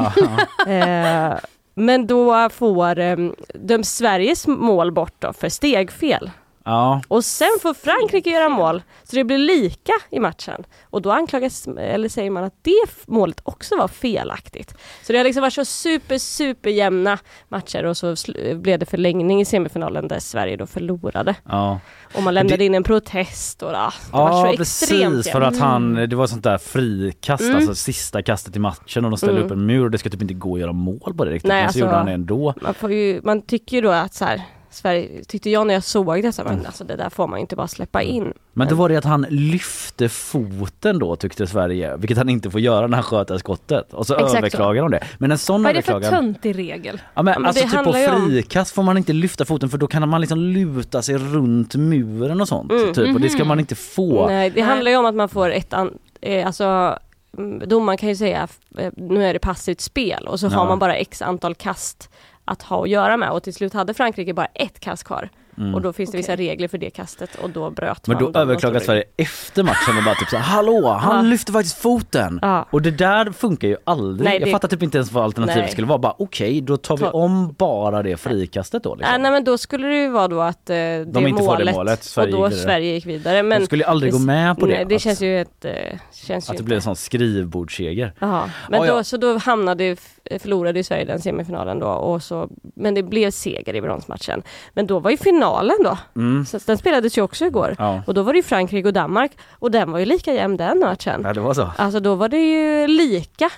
[0.68, 1.34] Eh,
[1.74, 3.18] men då får eh,
[3.54, 6.32] döms Sveriges mål bort då för stegfel.
[6.66, 7.02] Ja.
[7.08, 10.64] Och sen får Frankrike göra mål, så det blir lika i matchen.
[10.84, 14.76] Och då anklagas, eller säger man att det målet också var felaktigt.
[15.04, 17.18] Så det har liksom varit så super, super jämna
[17.50, 18.16] matcher och så
[18.56, 21.36] blev det förlängning i semifinalen där Sverige då förlorade.
[21.50, 21.80] ja.
[22.16, 25.42] Och man lämnade in en protest och ah, det var Ja så extremt precis för
[25.42, 27.56] att han, det var sånt där frikast, Mm.
[27.56, 29.46] alltså sista kastet i matchen och de ställde Mm.
[29.46, 31.50] upp en mur och det ska typ inte gå att göra mål på det riktigt.
[31.50, 32.54] Nej, men så alltså- gjorde han det ändå.
[32.82, 34.42] Man, ju, man tycker ju då att så här,
[34.72, 37.42] Sverige, tyckte jag när jag såg det, så men alltså det där får man ju
[37.42, 38.34] inte bara släppa in.
[38.54, 42.62] Men då var det att han lyfte foten då tyckte Sverige, vilket han inte får
[42.62, 43.94] göra när han sköt det skottet.
[43.94, 44.38] Och så Exakt så.
[44.38, 45.04] överklagar de det.
[45.18, 47.02] Men en sån Vad är det för töntig regel?
[47.14, 49.78] Ja men, men alltså typ på ju om- frikast får man inte lyfta foten för
[49.78, 52.72] då kan man liksom luta sig runt muren och sånt.
[52.72, 52.94] Mm.
[52.94, 54.28] Typ, och det ska man inte få.
[54.28, 54.70] Nej, det Nej.
[54.70, 56.98] handlar ju om att man får ett, an, eh, alltså
[57.38, 60.50] mm, domaren kan ju säga eh, nu är det passivt spel och så Ja.
[60.52, 62.10] har man bara x antal kast
[62.52, 63.32] att ha att göra med.
[63.32, 65.30] Och till slut hade Frankrike bara ett kast kvar.
[65.62, 65.76] Mm.
[65.76, 66.48] och då finns det vissa Okej.
[66.48, 68.24] regler för det kastet och då bröt Men man.
[68.24, 71.32] då de överklagar åtta Sverige efter matchen och bara typ såhär hallå han Ja.
[71.32, 72.40] lyfte faktiskt foten.
[72.42, 72.66] Ja.
[72.72, 74.24] Och det där funkar ju aldrig.
[74.30, 75.72] Nej, Jag det- fattar typ inte ens vad alternativet Nej.
[75.72, 75.98] skulle vara.
[76.00, 78.92] Bara okej då tar vi Ta- om bara det frikastet då.
[78.94, 79.22] Äh, Liksom.
[79.22, 81.76] nej men då skulle det ju vara då att eh, det inte får det målet,
[81.76, 82.64] målet, Sverige och då gick.
[82.64, 83.44] Sverige gick vidare.
[83.44, 84.74] Men De skulle ju aldrig det- gå med på det.
[84.74, 85.66] nej, det att, känns ju ett...
[85.66, 85.72] Eh,
[86.14, 88.14] känns att ju det blir en sån skrivbordsseger.
[88.20, 88.50] Jaha.
[88.70, 88.96] Men ja.
[88.96, 89.96] då, så då hamnade, ju-
[90.40, 94.44] förlorade ju Sverige den semifinalen då och så, men det blev seger i bronsmatchen.
[94.74, 95.18] Men då var ju
[95.52, 96.46] finalen då, Mm.
[96.46, 97.76] så den spelades ju också igår.
[97.80, 98.02] Ja.
[98.08, 100.80] Och då var det ju Frankrike och Danmark och den var ju lika jämn den
[100.80, 101.22] matchen.
[101.24, 101.72] ja, det var så.
[101.78, 103.50] Alltså då var det ju lika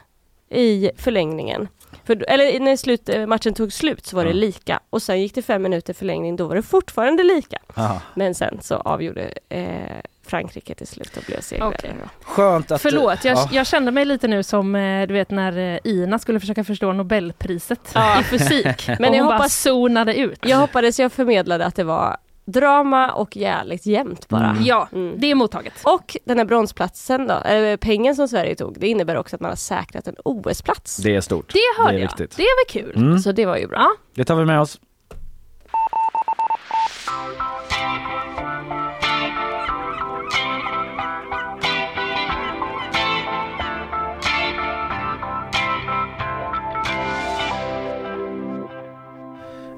[0.50, 1.68] i förlängningen.
[2.06, 4.36] För, eller när slut, eh, matchen tog slut så var det Ja.
[4.36, 7.58] lika och sen gick det fem minuter förlängning, då var det fortfarande lika.
[7.76, 8.02] Aha.
[8.16, 11.70] Men sen så avgjorde eh, Frankrike till slut och blev segrare.
[11.78, 11.96] Okej.
[12.24, 12.82] Skönt att...
[12.82, 13.50] Förlåt, jag, ja.
[13.52, 16.94] jag kände mig lite nu som eh, du vet när eh, Ina skulle försöka förstå
[16.94, 18.20] Nobelpriset Ja.
[18.20, 18.88] i fysik.
[18.88, 20.40] Men Men jag hon bara hoppas- zonade ut.
[20.42, 24.50] Jag hoppades jag förmedlade att det var drama och jävligt jämnt bara.
[24.50, 24.64] Mm.
[24.64, 25.14] Ja, Mm.
[25.18, 25.74] det är mottaget.
[25.84, 29.52] Och den här bronsplatsen då, eller pengen som Sverige tog, det innebär också att man
[29.52, 30.98] har säkrat en OS-plats.
[30.98, 31.54] Det är stort.
[31.54, 32.08] Det hörde är jag.
[32.08, 32.38] viktigt.
[32.38, 33.04] Det väl kul?
[33.06, 33.20] Mm.
[33.20, 33.88] Så det var ju bra.
[34.16, 34.80] Det tar vi med oss.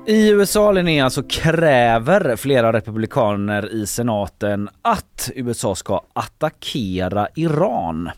[0.08, 8.10] I USA Linnea så kräver flera republikaner i senaten att USA ska attackera Iran.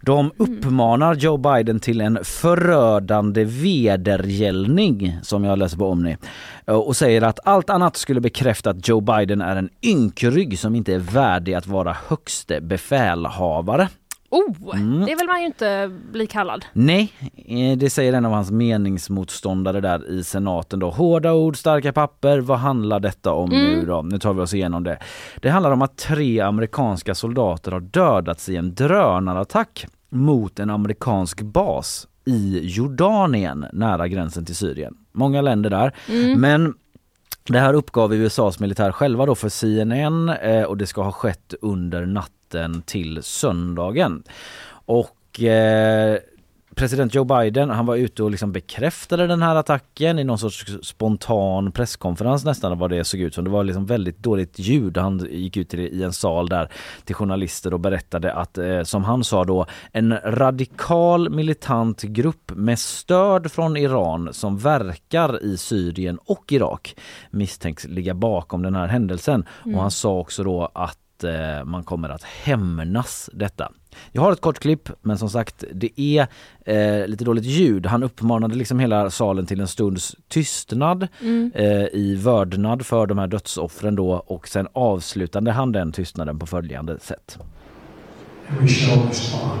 [0.00, 6.16] De uppmanar Joe Biden till en förödande vedergällning som jag läser på Omni
[6.64, 10.94] och säger att allt annat skulle bekräfta att Joe Biden är en ynkrygg som inte
[10.94, 13.88] är värdig att vara högste befälhavare.
[14.30, 15.00] Oh, Mm.
[15.06, 16.64] det vill man ju inte bli kallad.
[16.72, 20.90] Nej, eh, det säger en av hans meningsmotståndare där i senaten då.
[20.90, 22.38] Hårda ord, starka papper.
[22.38, 24.02] Vad handlar detta om nu då?
[24.02, 24.98] Nu tar vi oss igenom det.
[25.42, 31.42] Det handlar om att tre amerikanska soldater har dödats i en drönarattack mot en amerikansk
[31.42, 34.94] bas i Jordanien nära gränsen till Syrien.
[35.12, 35.92] Många länder där.
[36.36, 36.74] Men
[37.52, 41.54] det här uppgav USAs militär själva då för CNN eh, och det ska ha skett
[41.60, 44.22] under natten till söndagen.
[44.68, 46.18] Och eh,
[46.76, 50.66] president Joe Biden han var ute och liksom bekräftade den här attacken i någon sorts
[50.82, 53.44] spontan presskonferens nästan vad det såg ut som.
[53.44, 54.96] Det var liksom väldigt dåligt ljud.
[54.96, 56.70] Han gick ut i en sal där
[57.04, 62.78] till journalister och berättade att eh, som han sa då en radikal militant grupp med
[62.78, 66.96] stöd från Iran som verkar i Syrien och Irak
[67.30, 69.44] misstänks ligga bakom den här händelsen.
[69.64, 73.72] Och han sa också då att eh, man kommer att hämnas detta.
[74.12, 76.26] Jag har ett kort klipp men som sagt det är
[76.66, 77.86] eh, lite dåligt ljud.
[77.86, 81.08] Han uppmanade liksom hela salen till en stunds tystnad
[81.54, 86.46] eh, i vördnad för de här dödsoffren då och sen avslutade han den tystnaden på
[86.46, 87.38] följande sätt.
[88.60, 89.60] we shall respond.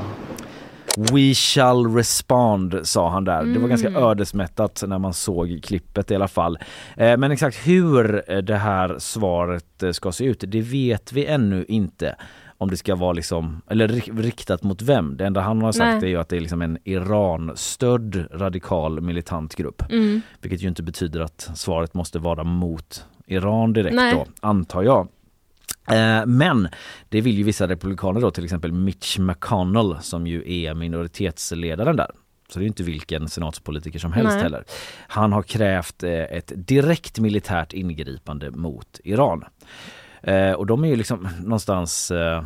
[1.12, 3.44] We shall respond sa han där.
[3.44, 4.02] Det var ganska Mm.
[4.02, 6.58] ödesmättat när man såg klippet i alla fall.
[6.96, 11.26] Eh, Men exakt hur eh, det här svaret eh, ska se ut, det vet vi
[11.26, 12.16] ännu inte.
[12.58, 15.16] Om det ska vara liksom, eller ri- riktat mot vem.
[15.16, 16.04] Det enda han har sagt Nej.
[16.04, 19.82] är ju att det är liksom en Iran-stödd radikal militant grupp.
[19.90, 20.20] Mm.
[20.40, 24.14] Vilket ju inte betyder att svaret måste vara mot Iran direkt Nej.
[24.14, 25.08] då, antar jag.
[25.90, 26.68] Eh, Men
[27.08, 32.10] det vill ju vissa republikaner då, till exempel Mitch McConnell som ju är minoritetsledaren där.
[32.48, 34.42] Så det är inte vilken senatspolitiker som helst Nej.
[34.42, 34.64] heller.
[35.08, 39.44] Han har krävt eh, ett direkt militärt ingripande mot Iran.
[40.26, 42.42] Eh, Och de är ju liksom någonstans eh,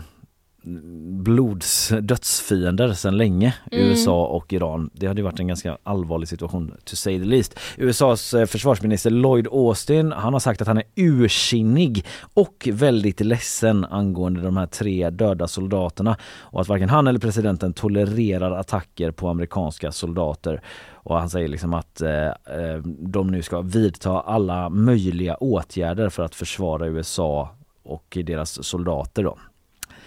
[1.22, 3.86] blods dödsfiender sedan länge, Mm.
[3.88, 4.90] USA och Iran.
[4.94, 7.58] Det hade ju varit en ganska allvarlig situation to say the least.
[7.76, 13.84] USAs eh, försvarsminister Lloyd Austin, han har sagt att han är ursinnig och väldigt ledsen
[13.84, 19.28] angående de här tre döda soldaterna och att varken han eller presidenten tolererar attacker på
[19.28, 20.62] amerikanska soldater.
[20.92, 26.22] Och han säger liksom att eh, eh, de nu ska vidta alla möjliga åtgärder för
[26.22, 27.56] att försvara USA
[27.92, 29.38] och deras soldater då.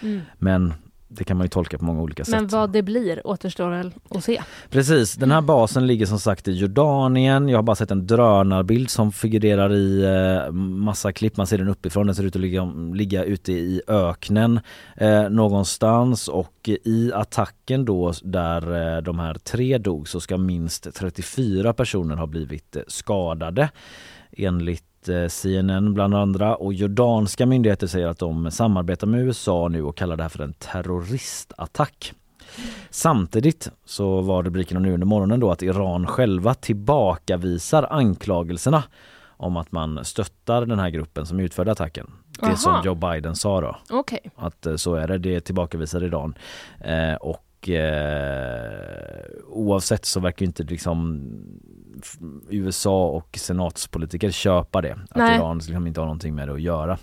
[0.01, 0.21] Mm.
[0.39, 0.73] Men
[1.17, 2.51] det kan man ju tolka på många olika Men sätt.
[2.51, 4.41] vad det blir återstår väl att se.
[4.69, 7.49] Precis, den här basen ligger som sagt i Jordanien.
[7.49, 11.37] Jag har bara sett en drönarbild som figurerar i eh, massa klipp.
[11.37, 12.05] Man ser den uppifrån.
[12.07, 14.59] Den ser ut att ligga, ligga ute i öknen
[14.95, 20.93] eh, någonstans och i attacken då där eh, de här tre dog så ska minst
[20.95, 23.69] 34 personer ha blivit eh, skadade
[24.31, 29.83] enligt eh, CNN bland andra och jordanska myndigheter säger att de samarbetar med USA nu
[29.83, 32.13] och kallar det här för en terroristattack.
[32.89, 38.83] Samtidigt så var rubriken nu under morgonen då att Iran själva tillbakavisar anklagelserna
[39.27, 42.11] om att man stöttar den här gruppen som utförde attacken.
[42.39, 42.55] Det Aha.
[42.55, 43.75] som Joe Biden sa då.
[43.89, 44.31] Okej.
[44.35, 46.33] Att eh, så är det, det tillbakavisar Iran.
[46.79, 51.29] Eh, och eh, oavsett så verkar inte liksom
[52.49, 54.93] USA och senatspolitiker köpa det.
[54.93, 55.37] Att Nej.
[55.37, 56.97] Iran liksom inte har någonting med det att göra.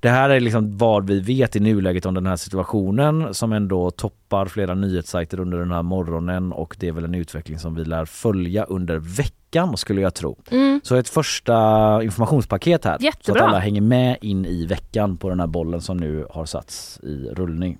[0.00, 3.90] Det här är liksom vad vi vet i nuläget om den här situationen som ändå
[3.90, 7.84] toppar flera nyhetssajter under den här morgonen och det är väl en utveckling som vi
[7.84, 10.38] lär följa under veckan skulle jag tro.
[10.50, 10.80] Mm.
[10.84, 13.42] Så ett första informationspaket här så att Jättebra.
[13.42, 17.30] alla hänger med in i veckan på den här bollen som nu har satts i
[17.34, 17.78] rullning.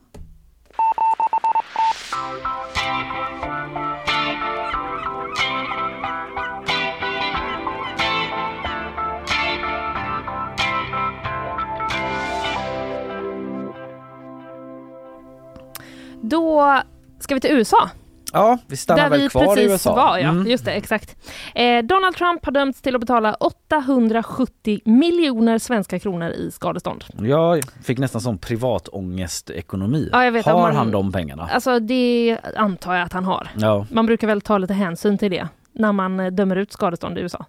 [16.23, 16.79] Då
[17.21, 17.91] ska vi till USA.
[18.33, 19.95] Ja, vi stannar där väl vi kvar i USA.
[19.95, 20.19] var.
[20.19, 20.47] Ja, Mm.
[20.47, 21.17] just det, exakt.
[21.55, 27.05] Eh, Donald Trump har dömts till att betala 870 miljoner svenska kronor i skadestånd.
[27.21, 30.09] Jag fick nästan sån privatångestekonomi.
[30.13, 31.49] Ja, jag vet har man- han de pengarna?
[31.53, 33.49] Alltså det antar jag att han har.
[33.57, 33.87] Ja.
[33.91, 37.21] Man brukar väl ta lite hänsyn till det när man eh, dömer ut skadestånd i
[37.21, 37.45] USA.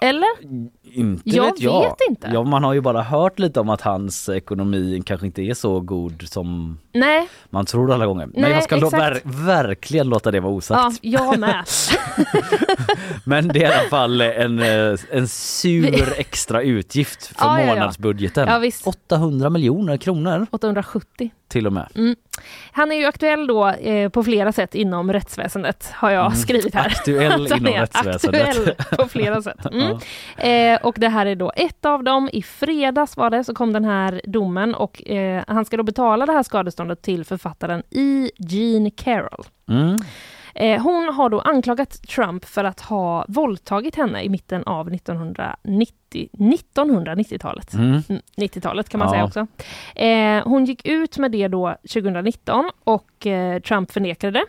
[0.00, 0.28] Eller?
[0.82, 1.80] Inte Jag vet jag.
[1.82, 2.30] vet inte.
[2.32, 5.80] Ja, man har ju bara hört lite om att hans ekonomi kanske inte är så
[5.80, 8.26] god som Nej, man tror alla gånger.
[8.26, 10.98] Men Nej, jag ska ver- verkligen låta det vara ja, osagt.
[11.00, 11.64] jag med.
[13.24, 17.66] Men det är i alla fall en, eh, en sur extra utgift för Ja, ja,
[17.66, 17.74] ja.
[17.74, 18.48] månadsbudgeten.
[18.48, 18.86] Ja, visst.
[18.86, 21.30] 800 miljoner kronor 870.
[21.48, 21.88] Till och med.
[21.94, 22.16] Mm.
[22.72, 26.38] Han är ju aktuell då eh, på flera sätt inom rättsväsendet har jag Mm.
[26.38, 26.86] skrivit här.
[26.86, 28.48] Aktuell inom rättsväsendet.
[28.48, 29.58] Aktuell på flera sätt.
[29.72, 29.98] Mm.
[30.76, 32.30] Eh, och det här är då ett av dem.
[32.32, 36.26] I fredags var det så kom den här domen och eh, han ska då betala
[36.26, 38.30] det här skadeståndet till författaren E.
[38.38, 39.44] Jean Carroll.
[40.54, 46.28] Eh, hon har då anklagat Trump för att ha våldtagit henne i mitten av 1990,
[46.32, 47.74] 1990-talet.
[47.74, 48.02] Mm.
[48.08, 49.12] Mm, 90-talet kan man Ja.
[49.12, 49.46] säga också.
[50.00, 54.44] Eh, hon gick ut med det då 2019 och eh, Trump förnekade det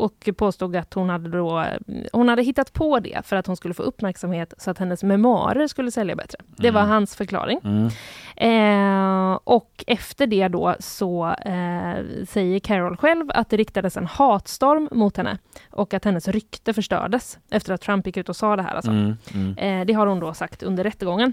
[0.00, 1.64] och påstod att hon hade, då,
[2.12, 5.66] hon hade hittat på det för att hon skulle få uppmärksamhet så att hennes memoarer
[5.66, 6.38] skulle sälja bättre.
[6.46, 6.90] Det var Mm.
[6.90, 7.60] hans förklaring.
[7.64, 7.90] Mm.
[8.36, 14.88] Eh, och efter det då så eh, säger Carol själv att det riktades en hatstorm
[14.92, 15.38] mot henne
[15.70, 18.74] och att hennes rykte förstördes efter att Trump gick ut och sa det här.
[18.74, 18.90] Alltså.
[18.90, 19.16] Mm.
[19.34, 19.58] Mm.
[19.58, 21.32] Eh, det har hon då sagt under rättegången.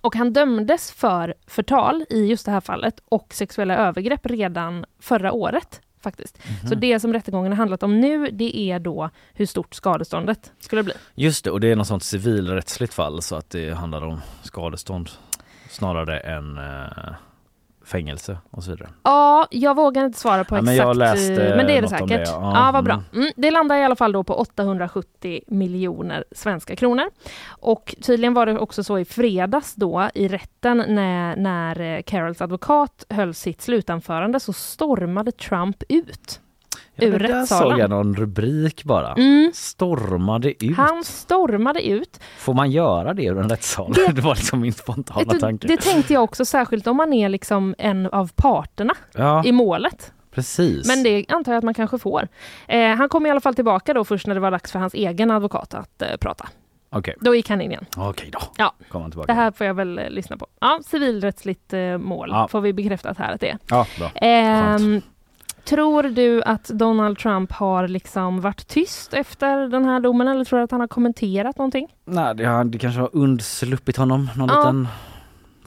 [0.00, 5.32] Och han dömdes för förtal i just det här fallet och sexuella övergrepp redan förra
[5.32, 5.80] året.
[6.10, 6.38] Faktiskt.
[6.60, 6.80] Så Mhm.
[6.80, 10.94] det som rättegången har handlat om nu, det är då hur stort skadeståndet skulle bli.
[11.14, 15.10] Just det, och det är något sånt civilrättsligt fall så att det handlar om skadestånd
[15.70, 17.14] snarare än eh,
[17.86, 18.88] fängelse och så vidare.
[19.02, 20.88] Ja, jag vågar inte svara på Ja, men exakt.
[20.88, 22.08] jag läste men det är det säkert.
[22.08, 22.52] det, ja.
[22.54, 22.70] ja.
[22.72, 22.94] vad bra.
[22.94, 23.06] Mm.
[23.14, 27.04] Mm, det landar i alla fall då på 870 miljoner svenska kronor.
[27.48, 32.40] Och tydligen var det också så i fredags då i rätten när, när eh, Carols
[32.40, 36.40] advokat höll sitt slutanförande så stormade Trump ut.
[36.98, 37.78] Ur det där såg rättssalen.
[37.78, 39.12] jag någon rubrik bara.
[39.14, 39.50] Mm.
[39.54, 40.76] Stormade ut.
[40.76, 42.20] Han stormade ut.
[42.38, 43.92] Får man göra det ur en rättssal?
[43.92, 45.66] Det- Det, var liksom min spontana Det, tanke.
[45.66, 50.12] det tänkte jag också, särskilt om man är liksom en av parterna ja, i målet.
[50.34, 50.88] precis.
[50.88, 52.28] Men det antar jag att man kanske får.
[52.68, 54.94] Eh, han kom i alla fall tillbaka då först när det var dags för hans
[54.94, 56.48] egen advokat att eh, prata.
[56.90, 57.84] Okej, Då gick han in igen.
[57.96, 58.38] okej då.
[58.56, 58.74] Ja.
[58.88, 59.32] Kommer han tillbaka.
[59.32, 60.46] Det här får jag väl eh, lyssna på.
[60.60, 62.48] Ja, civilrättsligt eh, mål Ja.
[62.48, 63.58] får vi bekräftat här att det är.
[63.70, 64.10] Ja, bra.
[65.66, 70.58] Tror du att Donald Trump har liksom varit tyst efter den här domen eller tror
[70.58, 71.88] du att han har kommenterat någonting?
[72.04, 74.30] Nej, det, har, det kanske har undsluppit honom.
[74.36, 74.58] Någon Ja.
[74.58, 74.88] liten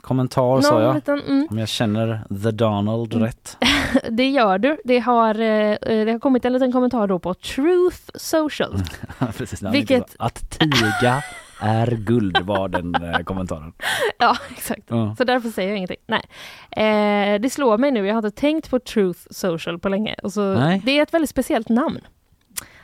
[0.02, 0.96] kommentar sa jag.
[0.96, 1.48] liten, mm.
[1.52, 3.26] Om jag känner the Donald Mm.
[3.26, 3.58] rätt.
[4.10, 4.78] Det gör du.
[4.84, 8.76] Det har, eh, det har kommit en liten kommentar då på Truth Social.
[9.38, 11.24] precis, när han Vilket- Att tiga
[11.60, 13.74] är guld var den eh, kommentaren.
[14.20, 14.84] Ja, exakt.
[14.88, 15.16] Ja.
[15.18, 15.98] Så därför säger jag ingenting.
[16.08, 16.22] Nej.
[16.72, 20.16] Eh, det slår mig nu, jag har inte tänkt på Truth Social på länge.
[20.24, 20.82] Och så, Nej.
[20.86, 22.00] det är ett väldigt speciellt namn.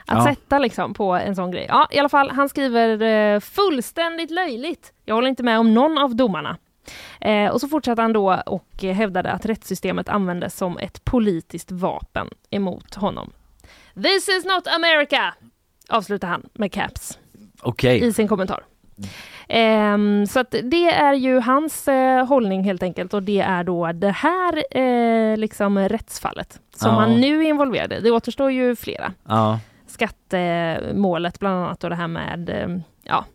[0.08, 0.24] Att Ja.
[0.36, 1.66] sätta liksom på en sån grej.
[1.70, 4.94] Ja, i alla fall, han skriver eh, fullständigt löjligt.
[5.06, 6.58] Jag håller inte med om någon av domarna.
[7.22, 12.28] Eh, och så fortsatte han då och hävdade att rättssystemet användes som ett politiskt vapen
[12.50, 13.32] emot honom.
[14.04, 15.34] This is not America!
[15.90, 17.20] Avslutar han med caps
[17.66, 18.04] Okej.
[18.04, 18.64] i sin kommentar.
[19.48, 24.10] Ehm, så det är ju hans eh, hållning helt enkelt och det är då det
[24.12, 27.00] här eh, liksom rättsfallet som Ja.
[27.00, 28.00] han nu är involverad i.
[28.00, 29.14] Det återstår ju flera.
[29.28, 29.60] Ja.
[29.88, 33.26] Skattemålet bland annat och det här med eh, ja,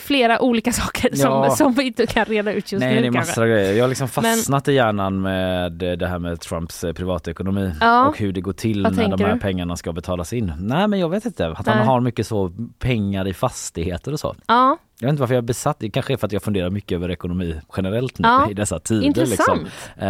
[0.00, 1.16] flera olika saker Ja.
[1.48, 3.30] som, som vi inte kan reda ut just Nej nu det är kanske.
[3.30, 3.72] massor av grejer.
[3.72, 8.06] Jag har liksom fastnat i hjärnan med det här med Trumps eh, privatekonomi Ja.
[8.08, 9.40] och hur det går till Vad när de här du?
[9.40, 10.52] pengarna ska betalas in.
[10.58, 11.74] Nej men jag vet inte, att Nej.
[11.76, 14.34] han har mycket så pengar i fastigheter och så.
[14.46, 16.70] Ja, Jag vet inte varför jag är besatt, det kanske är för att jag funderar
[16.70, 18.50] mycket över ekonomi generellt nu Ja.
[18.50, 19.06] i dessa tider.
[19.06, 19.62] intressant.
[19.62, 19.68] Liksom.
[19.98, 20.06] Eh,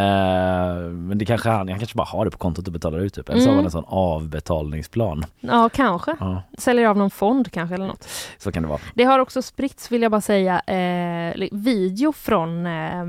[0.91, 3.29] men det kanske han, han kanske bara har det på kontot och betalar ut typ.
[3.29, 3.57] Eller så har Mm.
[3.57, 5.25] han en sån avbetalningsplan.
[5.41, 6.17] Ja, kanske.
[6.21, 8.09] Ja, Säljer av någon fond kanske eller något.
[8.39, 8.79] så kan det vara.
[8.95, 13.01] Det har också spritts, vill jag bara säga, eh, video från eh,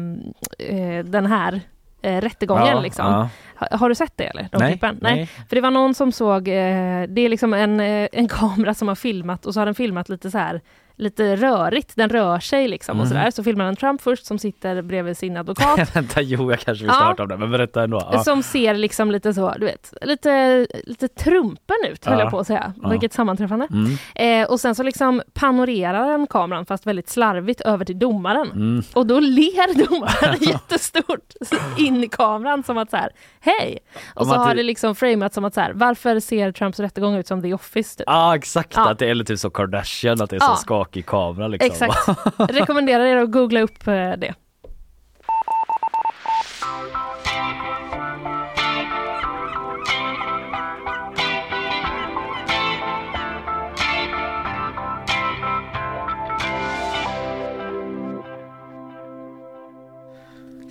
[0.60, 1.62] eh, den här
[2.02, 2.68] eh, rättegången.
[2.68, 3.06] ja, liksom.
[3.06, 3.30] ja.
[3.60, 4.48] Ha, har du sett det eller?
[4.52, 4.98] De Nej, klippen?
[5.02, 5.30] nej.
[5.50, 8.88] För det var någon som såg, eh, det är liksom en, eh, en kamera som
[8.88, 10.62] har filmat och så har den filmat lite så här
[10.96, 13.08] lite rörigt, den rör sig liksom och Mhm.
[13.14, 13.32] sådär.
[13.32, 15.96] Så filmar den Trump först som sitter bredvid sin advokat.
[15.96, 17.04] Vänta, jo jag kanske visst Ja.
[17.04, 18.10] har hört om det men berätta ändå.
[18.12, 18.24] Ja.
[18.24, 22.24] Som ser liksom lite så, du vet, lite, lite trumpen ut höll Ja.
[22.24, 22.74] jag på att säga.
[22.82, 22.90] Ja.
[22.90, 23.68] Vilket sammanträffande.
[23.72, 28.52] Mm, Eh, och sen så liksom panorerar den kameran, fast väldigt slarvigt, över till domaren.
[28.52, 28.84] mm.
[28.94, 31.34] Och då ler domaren jättestort
[31.78, 33.80] in i kameran som att så här, hej!
[34.16, 36.80] Och Om så har det- det liksom framat som att så här, varför ser Trumps
[36.80, 37.98] rättegång ut som The Office?
[37.98, 38.04] Typ?
[38.08, 38.90] Ja exakt, Ja.
[38.92, 40.48] att det är lite så Kardashian, att det är Ja.
[40.84, 41.72] Så skakig kamera liksom.
[41.72, 42.30] Exakt.
[42.52, 44.34] Rekommenderar er att googla upp eh, det.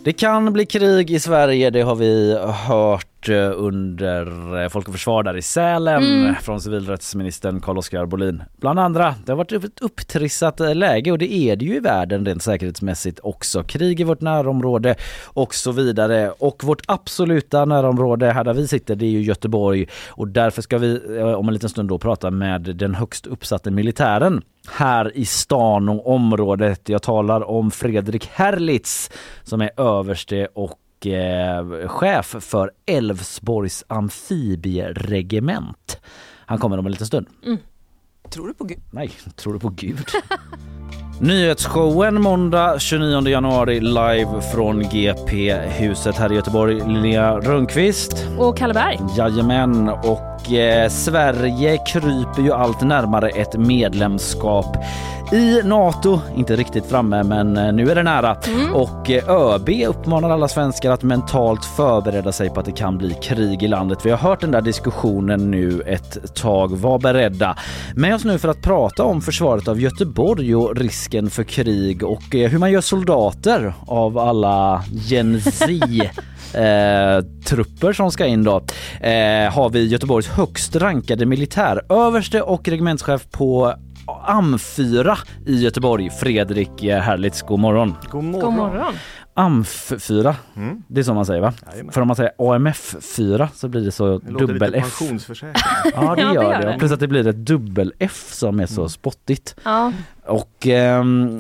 [0.05, 4.95] Det kan bli krig i Sverige, det har vi hört eh, under eh, Folk och
[4.95, 6.35] Försvar där i Sälen Mm.
[6.35, 8.43] från civilrättsministern Carl-Oskar Bolin.
[8.57, 11.81] Bland andra, det har varit ett upptrissat eh, läge och det är det ju i
[11.81, 13.63] världen rent säkerhetsmässigt också.
[13.63, 16.31] Krig i vårt närområde och så vidare.
[16.39, 20.79] Och vårt absoluta närområde här där vi sitter det är ju Göteborg och därför ska
[20.79, 25.25] vi eh, om en liten stund då prata med den högst uppsatte militären här i
[25.25, 26.89] stan och området.
[26.89, 29.11] Jag talar om Fredrik Herlitz
[29.43, 36.01] som är överste och eh, chef för Älvsborgs amfibieregement.
[36.47, 37.27] Han kommer om en liten stund.
[38.31, 38.79] Tror du på Gud?
[38.91, 40.01] Nej, tror du på Gud?
[41.23, 46.75] Nyhetsshowen måndag 29 januari live från GP-huset här i Göteborg.
[46.75, 48.27] Linnea Rönnqvist.
[48.39, 48.99] Och Kalle Berg.
[49.17, 54.77] Jajamän, och eh, Sverige kryper ju allt närmare ett medlemskap
[55.33, 56.21] i Nato.
[56.37, 58.37] Inte riktigt framme men eh, nu är det nära.
[58.75, 63.15] Och eh, ÖB uppmanar alla svenskar att mentalt förbereda sig på att det kan bli
[63.23, 63.99] krig i landet.
[64.07, 66.77] Vi har hört den där diskussionen nu ett tag.
[66.77, 67.57] Var beredda.
[67.95, 72.35] Med oss nu för att prata om försvaret av Göteborg och risken för krig och
[72.35, 75.73] eh, hur man gör soldater av alla Gen Z
[76.55, 78.57] eh, trupper som ska in då
[79.01, 83.75] eh, har vi Göteborgs högst rankade militäröverste och regementschef på
[84.07, 87.43] AM4 i Göteborg, Fredrik eh, Herlitz.
[87.43, 87.95] God morgon.
[88.11, 88.41] God morgon.
[88.41, 88.95] God morgon.
[89.35, 90.83] AMF4, Mm.
[90.89, 91.53] det är så man säger va?
[91.73, 91.93] Jajamän.
[91.93, 95.01] För om man säger AMF4 så blir det så Det dubbel F.
[95.03, 95.15] Ja
[95.45, 96.73] det Ja, det gör gör det.
[96.73, 96.79] det.
[96.79, 99.57] Plus att det blir ett dubbel F som är så spottigt.
[99.65, 99.93] Ja,
[100.27, 101.39] Och ehm,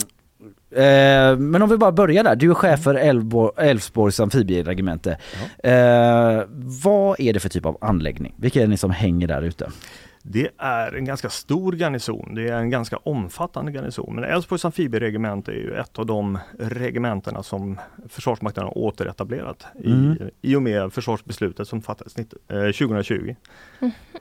[0.76, 2.36] Eh, men om vi bara börjar där.
[2.36, 2.94] Du är chef för
[3.58, 5.18] Älvsborgs amfibieregemente.
[5.64, 6.42] Eh,
[6.82, 8.34] vad är det för typ av anläggning?
[8.36, 9.70] Vilka är ni som hänger där ute?
[10.24, 12.34] Det är en ganska stor garnison.
[12.34, 14.14] Det är en ganska omfattande garnison.
[14.14, 20.12] Men Älvsborgs amfibieregemente är ju ett av de regementena som Försvarsmakten har återetablerat Mm.
[20.42, 23.34] i, i och med försvarsbeslutet som fattades nitt- eh, 2020.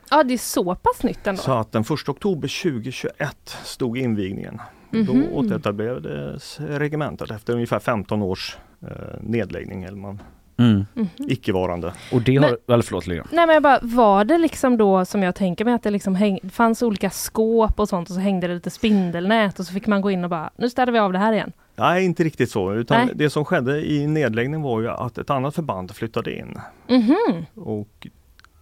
[0.09, 1.41] Ja, det är så pass nytt ändå.
[1.41, 4.61] Så att den 1 oktober 2021 stod invigningen.
[4.91, 5.05] Mhm.
[5.05, 8.87] Då återetablerades regementet efter ungefär 15 års eh,
[9.21, 10.21] nedläggning eller man,
[10.57, 10.85] Mm.
[11.17, 11.93] icke-varande.
[12.11, 13.27] Och det har, Men- eller förlåt Lilian.
[13.31, 16.15] Nej men jag bara, var det liksom då som jag tänker mig att det liksom
[16.15, 19.87] häng, fanns olika skåp och sånt och så hängde det lite spindelnät och så fick
[19.87, 21.51] man gå in och bara, nu städar vi av det här igen.
[21.75, 22.73] Nej, inte riktigt så.
[22.73, 23.15] Utan Nej.
[23.15, 26.57] det som skedde i nedläggning var ju att ett annat förband flyttade in.
[26.87, 28.07] Mhm, Och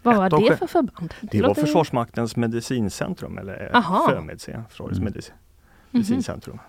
[0.03, 1.13] vad var det för förband?
[1.21, 4.07] det var låter- Försvarsmaktens medicincentrum eller Aha.
[4.09, 5.13] FÖMEDC, Försvarets Mm.
[5.91, 5.99] Medici- Mhm.
[5.99, 6.59] medicincentrum.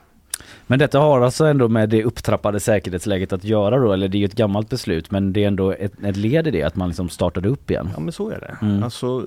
[0.67, 4.21] Men detta har alltså ändå med det upptrappade säkerhetsläget att göra då, eller det är
[4.21, 6.89] ju ett gammalt beslut men det är ändå ett, ett led i det att man
[6.89, 7.89] liksom startade upp igen.
[7.95, 8.67] Ja men så är det.
[8.67, 8.83] Mm.
[8.83, 9.27] Alltså,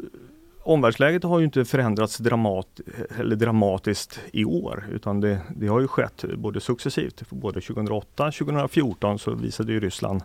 [0.64, 2.80] omvärldsläget har ju inte förändrats dramat,
[3.20, 7.24] eller dramatiskt i år utan det, det har ju skett både successivt.
[7.30, 10.22] Både 2008 2014 så visade ju Ryssland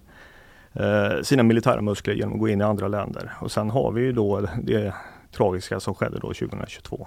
[0.73, 3.33] eh, sina militära muskler genom att gå in i andra länder.
[3.41, 4.95] Och sen har vi ju då det
[5.33, 7.07] tragiska som skedde då 2022.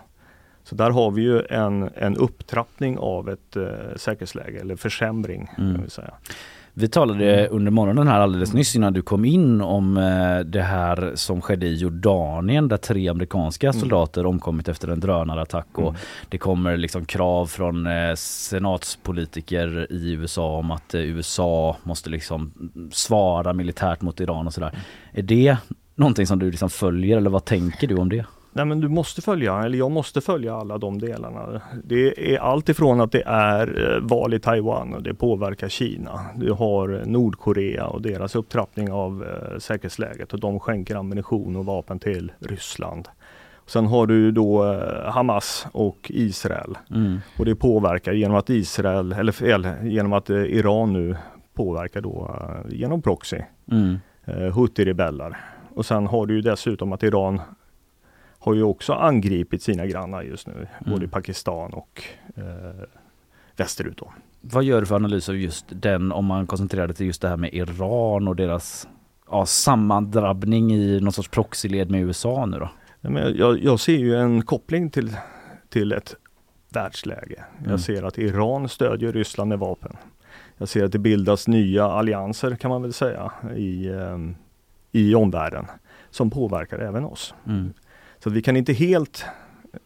[0.64, 3.64] Så där har vi ju en, en upptrappning av ett eh,
[3.96, 5.50] säkerhetsläge eller försämring.
[5.58, 5.76] Mm.
[5.76, 6.14] kan vi säga.
[6.74, 11.12] Vi talade under morgonen här alldeles nyss innan du kom in om eh, det här
[11.16, 15.96] som skedde i Jordanien där tre amerikanska soldater omkommit efter en drönarattack och Mm.
[16.30, 22.52] det kommer liksom krav från eh, senatspolitiker i USA om att eh, USA måste liksom
[22.92, 24.72] svara militärt mot Iran och sådär.
[25.12, 25.58] Är det
[25.96, 28.26] någonting som du liksom följer eller vad tänker du om det?
[28.54, 31.62] Nej men du måste följa, eller jag måste följa alla de delarna.
[31.84, 36.20] Det är allt ifrån att det är eh, val i Taiwan och det påverkar Kina.
[36.36, 42.00] Du har Nordkorea och deras upptrappning av eh, säkerhetsläget och de skänker ammunition och vapen
[42.00, 43.08] till Ryssland.
[43.66, 47.18] Sen har du då eh, Hamas och Israel Mm.
[47.38, 51.16] och det påverkar genom att Israel, eller fel, genom att Iran nu
[51.54, 52.36] påverkar då
[52.70, 53.38] genom proxy
[53.72, 54.00] Mm.
[54.54, 55.38] Houthi-rebeller.
[55.76, 57.42] Och sen har du ju dessutom att Iran
[58.42, 62.04] har ju också angripit sina grannar just nu, både i Pakistan och
[62.36, 62.88] eh,
[63.56, 63.98] västerut.
[63.98, 64.14] Då.
[64.42, 67.30] Vad gör du för analys av just den om man koncentrerar det till just det
[67.30, 68.88] här med Iran och deras
[69.30, 72.70] ja, sammandrabbning i någon sorts proxyled med USA nu då?
[73.36, 75.16] Jag, jag ser ju en koppling till,
[75.70, 76.16] till ett
[76.70, 77.44] världsläge.
[77.60, 77.72] Mm.
[77.72, 79.98] Jag ser att Iran stödjer Ryssland med vapen.
[80.58, 84.36] Jag ser att det bildas nya allianser kan man väl säga i, ehm,
[84.92, 85.66] i omvärlden
[86.10, 87.34] som påverkar även oss.
[87.48, 87.74] Mm.
[88.24, 89.26] Så att vi kan inte helt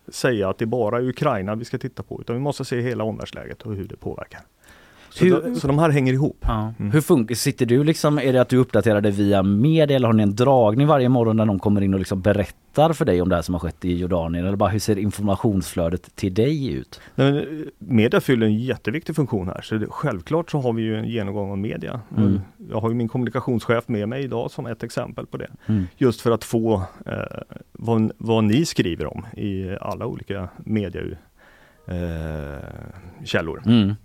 [0.07, 3.03] säga att det är bara Ukraina vi ska titta på utan vi måste se hela
[3.03, 4.41] omvärldsläget och hur det påverkar.
[5.15, 6.37] Så, Hur- de, så de här hänger ihop.
[6.41, 6.73] Ja.
[6.79, 6.91] Mm.
[6.91, 10.13] Hur funkar, sitter du liksom, är det att du uppdaterar det via media eller har
[10.13, 13.29] ni en dragning varje morgon där någon kommer in och liksom berättar för dig om
[13.29, 14.45] det här som har skett i Jordanien?
[14.45, 17.01] Eller bara hur ser informationsflödet till dig ut?
[17.15, 17.43] Nej, eh,
[17.77, 21.51] media fyller en jätteviktig funktion här så det, självklart så har vi ju en genomgång
[21.51, 22.01] av media.
[22.17, 22.39] Mm.
[22.71, 25.49] Jag har ju min kommunikationschef med mig idag som ett exempel på det.
[25.65, 25.83] Mm.
[25.97, 27.13] Just för att få eh,
[27.71, 31.01] vad, vad ni skriver om i alla olika media
[31.87, 32.63] eh,
[33.23, 33.61] källor.
[33.65, 33.95] Mm.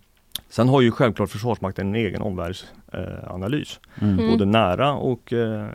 [0.48, 3.24] Sen har ju självklart Försvarsmakten en egen omvärldsanalys.
[3.30, 3.80] Analys.
[4.00, 4.18] Mm.
[4.18, 4.30] Mm.
[4.30, 5.66] Både nära och eh,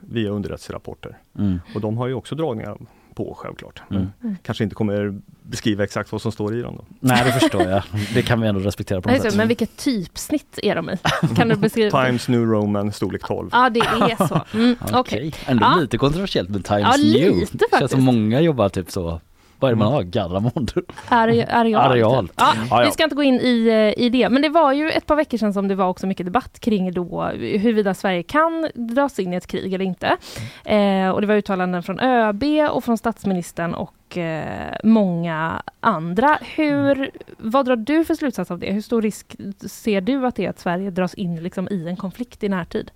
[0.00, 1.18] via underrättelserapporter.
[1.38, 1.60] Mm.
[1.74, 2.76] Och de har ju också dragningar
[3.14, 3.82] på självklart.
[3.88, 4.36] Men Mm.
[4.42, 6.74] kanske inte kommer beskriva exakt vad som står i dem.
[6.78, 6.84] Då.
[7.00, 7.82] Nej det förstår jag.
[8.14, 9.36] Det kan vi ändå respektera på något så, sätt.
[9.36, 10.96] men vilket typsnitt är de i?
[11.36, 12.04] Kan du beskriva?
[12.04, 13.48] Times New Roman storlek 12.
[13.52, 14.40] Ja, det är så.
[14.54, 15.34] Mm, Okej, Okej.
[15.46, 15.76] ändå Ja.
[15.80, 17.34] lite kontroversiellt med Times Ja, New.
[17.36, 17.90] lite Känns faktiskt.
[17.94, 19.20] som många jobbar typ så.
[19.58, 20.02] Vad är det man har?
[20.02, 20.72] Garamond?
[21.08, 21.90] Are- Areal.
[21.92, 22.28] Areal.
[22.36, 22.84] Ja, Ja, ja.
[22.86, 25.16] Vi ska inte gå in i, eh, i det, men det var ju ett par
[25.16, 29.32] veckor sedan som det var också mycket debatt kring då huruvida Sverige kan dras in
[29.32, 30.16] i ett krig eller inte.
[30.64, 36.38] Eh, och det var uttalanden från ÖB och från statsministern och eh, många andra.
[36.56, 38.72] Hur, vad drar du för slutsats av det?
[38.72, 39.36] Hur stor risk
[39.66, 42.90] ser du att det är att Sverige dras in liksom, i en konflikt i närtid?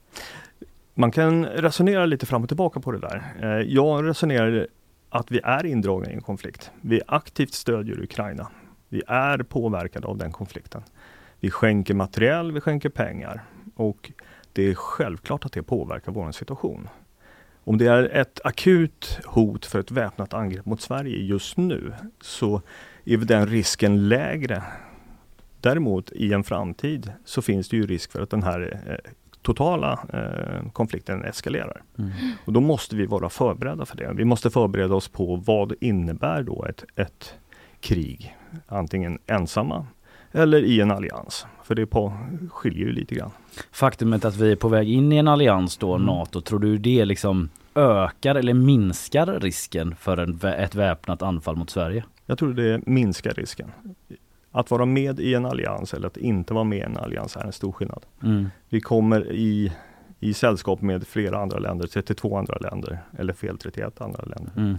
[0.95, 3.23] Man kan resonera lite fram och tillbaka på det där.
[3.43, 4.67] Eh, Jag resonerar
[5.11, 6.71] att vi är indragna i en konflikt.
[6.81, 8.49] Vi aktivt stödjer Ukraina.
[8.89, 10.83] Vi är påverkade av den konflikten.
[11.41, 13.43] Vi skänker materiell, vi skänker pengar
[13.75, 14.13] och
[14.53, 16.89] det är självklart att det påverkar vår situation.
[17.65, 22.63] Om det är ett akut hot för ett väpnat angrepp mot Sverige just nu så
[23.05, 24.63] är den risken lägre.
[25.61, 29.11] Däremot i en framtid så finns det ju risk för att den här eh,
[29.43, 31.83] totala eh, konflikten eskalerar.
[31.99, 32.11] Mm.
[32.45, 34.13] Och då måste vi vara förberedda för det.
[34.15, 37.35] Vi måste förbereda oss på vad innebär då ett, ett
[37.81, 38.37] krig.
[38.67, 39.87] Antingen ensamma
[40.33, 41.47] eller i en allians.
[41.65, 42.13] För det på,
[42.51, 43.31] skiljer ju lite grann.
[43.73, 46.07] Faktumet att vi är på väg in i en allians då, Mm.
[46.07, 51.71] NATO, tror du det liksom ökar eller minskar risken för en, ett väpnat anfall mot
[51.71, 52.05] Sverige?
[52.27, 53.73] Jag tror det minskar risken.
[54.53, 57.45] Att vara med i en allians eller att inte vara med i en allians är
[57.45, 58.07] en stor skillnad.
[58.23, 58.51] Mm.
[58.69, 59.73] Vi kommer i,
[60.21, 64.53] i sällskap med flera andra länder, 32 andra länder, eller fel 31 andra länder.
[64.57, 64.79] Mm.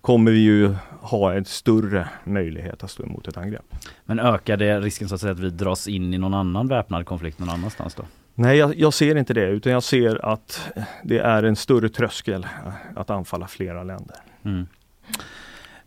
[0.00, 3.74] Kommer vi ju ha en större möjlighet att stå emot ett angrepp.
[4.04, 7.06] Men ökar det risken så att säga att vi dras in i någon annan väpnad
[7.06, 8.02] konflikt någon annanstans då?
[8.34, 10.72] Nej, jag, jag ser inte det, utan jag ser att
[11.04, 14.16] det är en större tröskel eh, att anfalla flera länder.
[14.44, 14.66] Mm.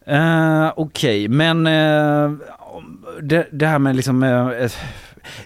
[0.06, 2.32] Eh, Okej, men eh,
[3.22, 4.72] det, det här med liksom eh, eh, äh,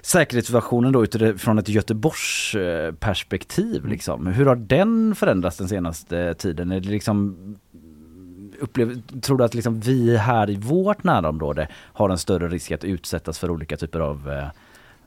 [0.02, 4.28] säkerhetssituationen då utifrån ett Göteborgs eh, perspektiv liksom.
[4.28, 6.72] Hur har den förändrats den senaste tiden?
[6.72, 7.36] Är det liksom
[8.60, 12.84] upplev, tror du att liksom vi här i vårt närområde har en större risk att
[12.84, 14.48] utsättas för olika typer av äh,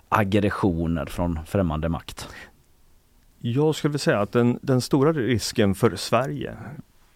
[0.08, 2.28] aggressioner från främmande makt?
[3.38, 6.56] Jag skulle vilja säga att den, den stora risken för Sverige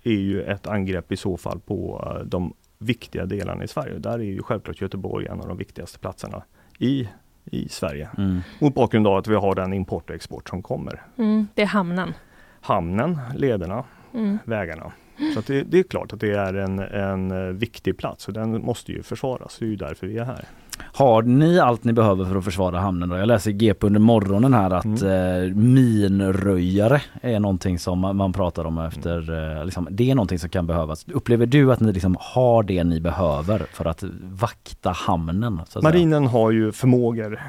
[0.02, 3.98] är ju ett angrepp i så fall på de viktiga delarna i Sverige.
[3.98, 6.42] Där är ju självklart Göteborg en av de viktigaste platserna
[6.78, 7.08] i,
[7.44, 8.08] i Sverige.
[8.18, 8.40] Mm.
[8.58, 11.02] Mot bakgrund av att vi har den import och export som kommer.
[11.18, 12.14] Mm, det är hamnen.
[12.60, 14.38] Hamnen, lederna, Mm.
[14.44, 14.92] vägarna.
[15.34, 18.62] Så att det, det är klart att det är en, en viktig plats och den
[18.64, 19.58] måste ju försvaras.
[19.58, 20.44] Det är ju därför vi är här.
[20.82, 23.16] Har ni allt ni behöver för att försvara hamnen då?
[23.16, 25.48] Jag läser i GP under morgonen här att Mm.
[25.50, 29.18] eh, minröjare är någonting som man, pratar om efter,
[29.58, 31.06] eh, liksom, det är någonting som kan behövas.
[31.08, 35.58] Upplever du att ni liksom har det ni behöver för att vakta hamnen?
[35.60, 35.82] Att säga?
[35.82, 37.40] Marinen har ju förmågor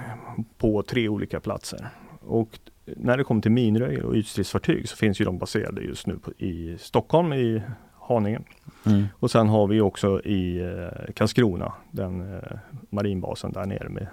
[0.58, 1.88] på tre olika platser.
[2.22, 2.50] Och
[2.98, 6.32] när det kommer till minröjare och ytstridsfartyg så finns ju de baserade just nu på,
[6.32, 7.62] i Stockholm i
[8.08, 8.40] Haninge.
[8.86, 9.06] Mm.
[9.20, 12.58] Och sen har vi också i eh, Karlskrona, den eh,
[12.90, 14.08] marinbasen där nere med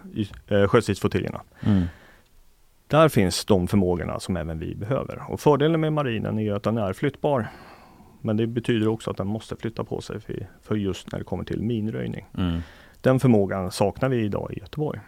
[0.49, 1.41] eh, sjöstridsflottiljerna.
[1.61, 1.85] Mm.
[2.87, 5.23] Där finns de förmågorna som även vi behöver.
[5.29, 7.49] Och fördelen med marinen är ju att den är flyttbar.
[8.21, 11.25] Men det betyder också att den måste flytta på sig för, för just när det
[11.25, 12.27] kommer till minröjning.
[12.39, 12.61] Mm.
[13.01, 15.01] Den förmågan saknar vi idag i Göteborg.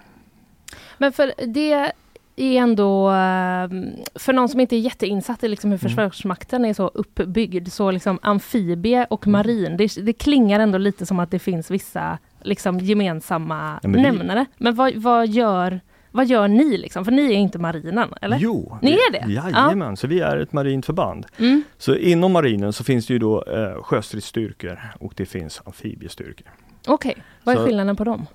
[0.99, 1.93] Men för det
[2.37, 3.68] är ändå, eh,
[4.14, 5.89] för någon som inte är jätteinsatt i liksom hur Mm.
[5.89, 11.20] Försvarsmakten är så uppbyggd, så liksom amfibie och marin, det, det klingar ändå lite som
[11.20, 14.47] att det finns vissa liksom gemensamma Ja, men vi- nämnare.
[14.57, 15.80] Men vad, vad, gör,
[16.11, 17.05] vad gör ni liksom?
[17.05, 18.39] För ni är inte marinen, eller?
[18.41, 19.32] Jo, Ni är det?
[19.32, 21.26] Jajamän, så vi är ett marint förband.
[21.39, 21.62] Mm.
[21.78, 26.47] Så inom marinen så finns det ju då eh, sjöstridsstyrkor och det finns amfibiestyrkor.
[26.87, 28.26] Okej, vad är Så- skillnaden på dem?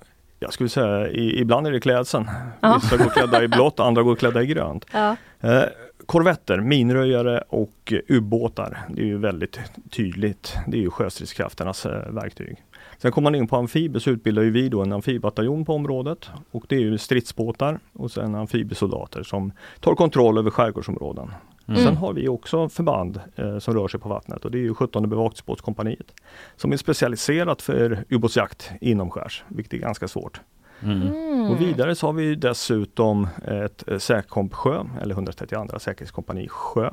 [0.42, 2.30] Jag skulle säga i, ibland är det klädseln.
[2.60, 2.80] Ja.
[2.82, 4.86] Vissa går klädda i blått, andra går klädda i grönt.
[4.92, 5.16] Ja.
[5.40, 5.62] Eh,
[6.06, 8.78] korvetter, minröjare och ubåtar.
[8.88, 10.56] Det är ju väldigt tydligt.
[10.66, 12.56] Det är ju sjöstridskrafternas eh, verktyg.
[12.98, 16.30] Sen kommer man in på amfibier så utbildar ju vi då en amfibbataljon på området.
[16.50, 21.30] Och det är ju stridsbåtar och sen amfibiesoldater som tar kontroll över skärgårdsområden.
[21.68, 21.84] Mm.
[21.84, 24.74] Sen har vi också förband eh, som rör sig på vattnet och det är ju
[24.74, 26.14] 17 bevakningsbåtskompaniet.
[26.56, 30.40] Som är specialiserat för ubåtsjakt inomskärs, vilket är ganska svårt.
[30.82, 31.50] Mm.
[31.50, 36.90] Och vidare så har vi dessutom ett eh, Säkkomp Sjö, eller 132 säkerhetskompani Sjö,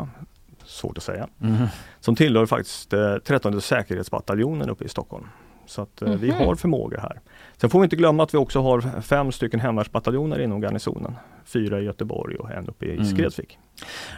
[0.65, 1.67] svårt att säga, Mm.
[1.99, 5.25] som tillhör faktiskt eh, 13 säkerhetsbataljonen uppe i Stockholm.
[5.69, 6.37] Så att eh, vi Mhm.
[6.45, 7.19] har förmågor här.
[7.57, 11.15] Sen får vi inte glömma att vi också har fem stycken hemvärnsbataljoner inom garnisonen.
[11.45, 13.05] Fyra i Göteborg och en uppe i Mm.
[13.05, 13.57] Skrevsvik.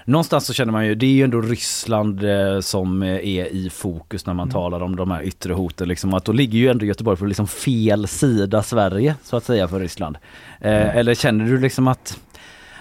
[0.06, 3.70] Någonstans så känner man ju, det är ju ändå Ryssland eh, som eh, är i
[3.70, 4.54] fokus när man Mm.
[4.54, 5.88] talar om de här yttre hoten.
[5.88, 9.68] Liksom, att då ligger ju ändå Göteborg på liksom fel sida Sverige så att säga
[9.68, 10.18] för Ryssland.
[10.62, 10.88] Mm.
[10.88, 12.20] Eh, eller känner du liksom att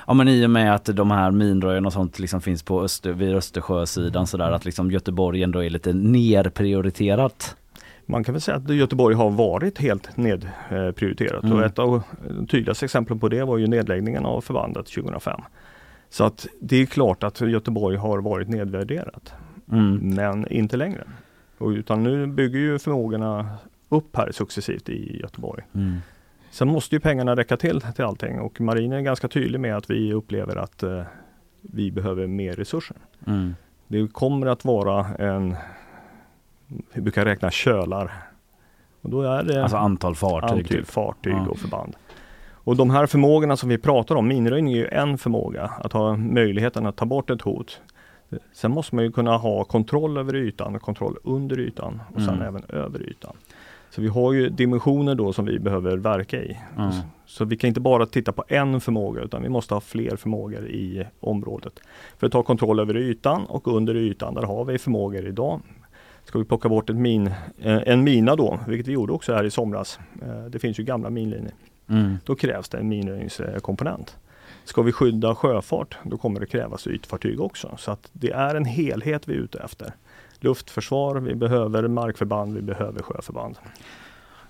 [0.06, 3.12] Ja men i och med att de här minröjarna och sånt liksom finns på Öster,
[3.12, 7.56] vid Östersjösidan sådär att liksom Göteborg ändå är lite nerprioriterat.
[8.10, 11.56] Man kan väl säga att Göteborg har varit helt nedprioriterat Mm.
[11.56, 15.40] och ett av de tydligaste exemplen på det var ju nedläggningen av förbandet 2005.
[16.10, 19.32] Så att det är klart att Göteborg har varit nedvärderat.
[19.72, 20.14] Mm.
[20.14, 21.04] Men inte längre.
[21.58, 23.48] Och utan nu bygger ju förmågorna
[23.88, 25.62] upp här successivt i Göteborg.
[25.74, 25.96] Mm.
[26.50, 29.90] Sen måste ju pengarna räcka till till allting och marinen är ganska tydlig med att
[29.90, 31.02] vi upplever att eh,
[31.60, 32.96] vi behöver mer resurser.
[33.26, 33.54] Mm.
[33.88, 35.56] Det kommer att vara en,
[36.92, 38.12] vi brukar räkna kölar.
[39.02, 40.50] Och då är det Alltså antal fartyg.
[40.50, 40.86] antal Typ.
[40.86, 41.48] fartyg Ja.
[41.50, 41.96] och förband.
[42.64, 46.16] Och de här förmågorna som vi pratar om, minröjning är ju en förmåga, att ha
[46.16, 47.80] möjligheten att ta bort ett hot.
[48.52, 52.46] Sen måste man ju kunna ha kontroll över ytan, kontroll under ytan och sen Mm.
[52.46, 53.32] även över ytan.
[53.90, 56.58] Så vi har ju dimensioner då som vi behöver verka i.
[56.78, 56.90] Mm.
[57.26, 60.66] Så vi kan inte bara titta på en förmåga utan vi måste ha fler förmågor
[60.68, 61.72] i området.
[62.18, 65.60] För att ta kontroll över ytan och under ytan, där har vi förmågor idag.
[66.30, 69.50] Ska vi plocka bort min, eh, en mina då, vilket vi gjorde också här i
[69.50, 69.98] somras.
[70.22, 71.52] Eh, Det finns ju gamla minlinjer.
[71.88, 72.16] Mm.
[72.24, 74.16] Då krävs det en minröjningskomponent.
[74.64, 77.76] Ska vi skydda sjöfart, då kommer det krävas ytfartyg också.
[77.78, 79.92] Så att det är en helhet vi är ute efter.
[80.40, 83.56] Luftförsvar, vi behöver markförband, vi behöver sjöförband.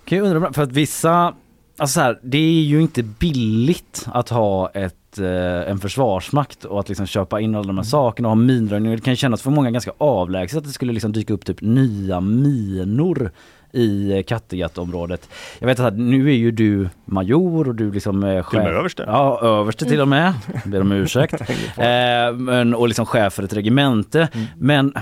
[0.04, 1.34] Kan jag undra, för att vissa,
[1.80, 6.80] alltså så här, det är ju inte billigt att ha ett, eh, en försvarsmakt och
[6.80, 8.92] att liksom köpa in alla de här sakerna och ha minröjning.
[8.92, 12.20] Det kan kännas för många ganska avlägset att det skulle liksom dyka upp typ nya
[12.20, 13.30] minor
[13.72, 15.28] i Kattegattområdet.
[15.58, 18.50] Jag vet att nu är ju du major och du liksom är chef.
[18.50, 19.04] Till och med överste.
[19.06, 20.32] Ja, överste till och med.
[20.64, 21.40] Ber om ursäkt.
[21.40, 24.28] eh, men, och liksom chef för ett regemente.
[24.32, 24.46] Mm.
[24.58, 24.94] Men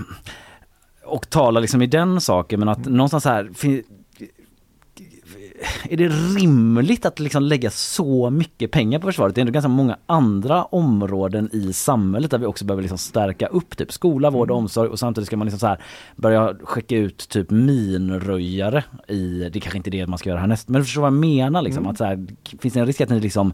[1.04, 3.50] och talar liksom i den saken men att någonstans här
[5.90, 9.34] är det rimligt att liksom lägga så mycket pengar på försvaret?
[9.34, 13.46] Det är ändå ganska många andra områden i samhället där vi också behöver liksom stärka
[13.46, 15.80] upp typ skola, vård och omsorg och samtidigt ska man liksom så här
[16.16, 20.68] börja skicka ut typ minröjare i, det är kanske inte det man ska göra härnäst,
[20.68, 22.26] men du förstår vad jag menar liksom att så här,
[22.58, 23.52] finns det en risk att ni liksom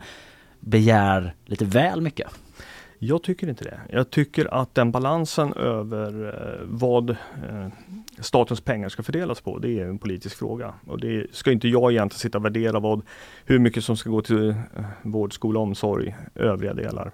[0.61, 2.29] begär lite väl mycket?
[2.99, 3.81] Jag tycker inte det.
[3.91, 7.17] Jag tycker att den balansen över eh, vad eh,
[8.19, 10.75] statens pengar ska fördelas på, det är en politisk fråga.
[10.87, 13.03] Och det ska inte jag egentligen sitta och värdera vad,
[13.45, 14.57] hur mycket som ska gå till eh,
[15.03, 17.13] vård, skola, omsorg, övriga delar.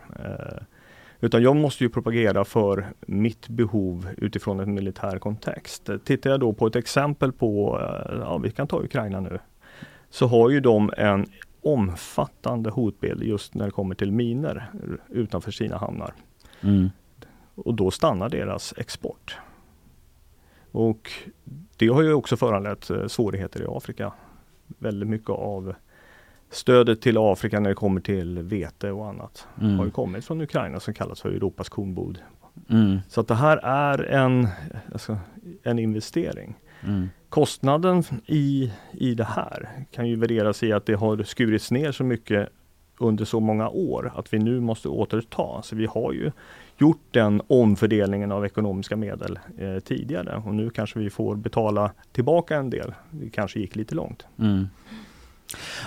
[1.22, 5.90] Utan jag måste ju propagera för mitt behov utifrån en militär kontext.
[6.04, 7.78] Tittar jag då på ett exempel på,
[8.20, 9.38] ja vi kan ta Ukraina nu,
[10.10, 11.26] så har ju de en
[11.62, 14.70] omfattande hotbild just när det kommer till miner
[15.08, 16.14] utanför sina hamnar.
[16.60, 16.90] Mm.
[17.54, 19.38] Och då stannar deras export.
[20.72, 21.10] Och
[21.76, 24.12] det har ju också föranlett eh, svårigheter i Afrika.
[24.66, 25.74] Väldigt mycket av
[26.50, 29.78] stödet till Afrika när det kommer till vete och annat Mm.
[29.78, 32.18] har ju kommit från Ukraina som kallas för Europas kornbod.
[32.70, 32.98] Mm.
[33.08, 34.48] Så att det här är en,
[34.92, 35.18] alltså,
[35.62, 36.54] en investering.
[36.84, 37.08] Mm.
[37.28, 42.04] Kostnaden i, i det här kan ju värderas i att det har skurits ner så
[42.04, 42.48] mycket
[42.98, 45.62] under så många år att vi nu måste återta.
[45.62, 46.30] Så vi har ju
[46.78, 52.56] gjort den omfördelningen av ekonomiska medel eh, tidigare och nu kanske vi får betala tillbaka
[52.56, 52.94] en del.
[53.10, 54.26] Det kanske gick lite långt.
[54.38, 54.68] Mm.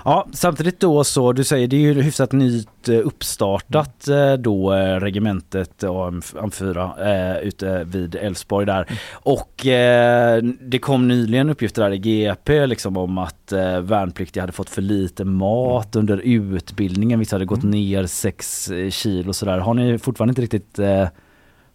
[0.05, 4.73] Ja, samtidigt då så, du säger det är ju hyfsat nytt eh, uppstartat eh, då
[4.73, 8.99] eh, regementet AM4 eh, ute vid Älvsborg där.
[9.13, 14.69] Och eh, det kom nyligen uppgifter där i GP liksom om att värnpliktiga hade fått
[14.69, 17.19] för lite mat under utbildningen.
[17.19, 19.57] Vissa hade gått ner 6 kilo sådär.
[19.57, 20.79] Har ni fortfarande inte riktigt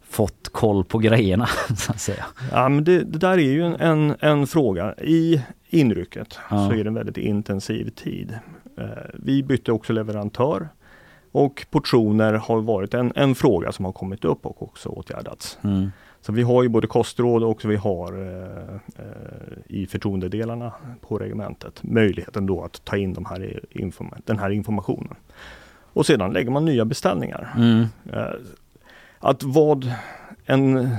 [0.09, 1.45] fått koll på grejerna
[1.77, 2.25] så att säga?
[2.51, 4.93] Ja, men det, det där är ju en, en, en fråga.
[4.97, 6.67] I inrycket Ja.
[6.69, 8.39] så är det en väldigt intensiv tid.
[8.77, 8.83] Eh,
[9.13, 10.69] vi bytte också leverantör
[11.31, 15.57] och portioner har varit en, en fråga som har kommit upp och också åtgärdats.
[15.63, 15.91] Mm.
[16.21, 18.73] Så vi har ju både kostråd och vi har eh,
[19.05, 24.39] eh, i förtroendedelarna på regementet möjligheten då att ta in de här i- inform den
[24.39, 25.15] här informationen.
[25.93, 27.53] Och sedan lägger man nya beställningar.
[27.57, 27.85] Mm.
[28.13, 28.23] Eh,
[29.19, 29.91] att vad
[30.45, 30.95] en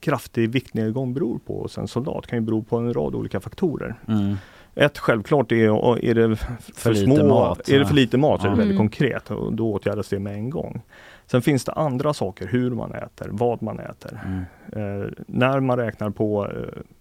[0.00, 3.94] kraftig viktnedgång beror på hos en soldat kan ju bero på en rad olika faktorer.
[4.08, 4.36] Mm.
[4.74, 7.86] Ett självklart är, är det för, För lite små, mat, är det ja.
[7.86, 8.58] för lite mat så är det Ja.
[8.58, 8.88] väldigt Mm.
[8.88, 10.82] konkret och då åtgärdas det med en gång.
[11.26, 14.20] Sen finns det andra saker, hur man äter, vad man äter.
[14.24, 15.02] Mm.
[15.02, 16.52] Eh, när man räknar på eh,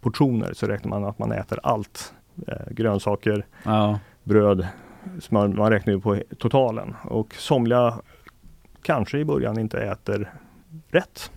[0.01, 2.13] portioner så räknar man att man äter allt.
[2.47, 3.99] Eh, grönsaker, Ja.
[4.23, 4.67] bröd,
[5.21, 6.95] smör, man räknar ju på totalen.
[7.03, 7.93] Och somliga
[8.83, 10.31] kanske i början inte äter
[10.91, 11.31] rätt.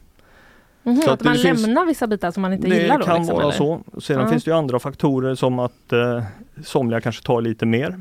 [0.82, 2.98] Mhm, Så att, att det man finns- lämnar vissa bitar som man inte det gillar
[2.98, 3.04] då?
[3.04, 3.56] kan liksom, vara eller?
[3.56, 3.80] så.
[4.00, 4.28] Sedan Ja.
[4.30, 6.22] finns det ju andra faktorer som att eh,
[6.64, 8.00] somliga kanske tar lite mer.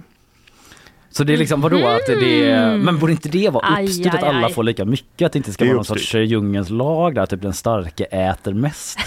[1.09, 4.07] Så det är liksom vadå att det är, men borde inte det vara Aj, uppstyrt
[4.13, 4.53] att aj, alla aj.
[4.53, 5.25] får lika mycket?
[5.25, 5.97] Att det inte ska Det vara någon uppstyrt.
[6.09, 8.99] sorts djungelns lag där, typ den starke äter mest.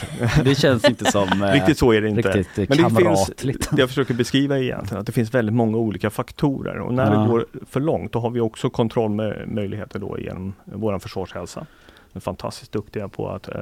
[0.45, 2.31] Det känns inte som eh, Riktigt så är det inte.
[2.31, 3.31] riktigt Men det finns,
[3.71, 7.21] det jag försöker beskriva egentligen att det finns väldigt många olika faktorer och när Ja.
[7.21, 11.67] det går för långt då har vi också kontrollmöjligheter då genom vår försvarshälsa.
[12.17, 13.55] Är fantastiskt duktiga på att eh,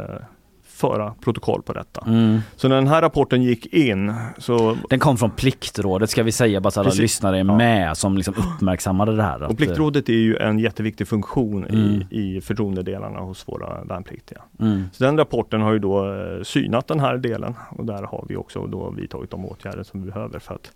[0.63, 2.05] föra protokoll på detta.
[2.07, 2.39] Mm.
[2.57, 6.61] Så när den här rapporten gick in så Den kom från Pliktrådet ska vi säga
[6.61, 7.01] bara så alla Precis.
[7.03, 7.57] lyssnare är Ja.
[7.57, 9.41] med som liksom uppmärksammade det här.
[9.41, 12.03] att, och Pliktrådet är ju en jätteviktig funktion Mm.
[12.11, 14.43] i, i förtroendedelarna hos våra värnpliktiga.
[14.61, 14.83] eh, Mm.
[14.93, 18.37] Så den rapporten har ju då eh, synat den här delen och där har vi
[18.37, 20.73] också då vidtagit de åtgärder som vi behöver för att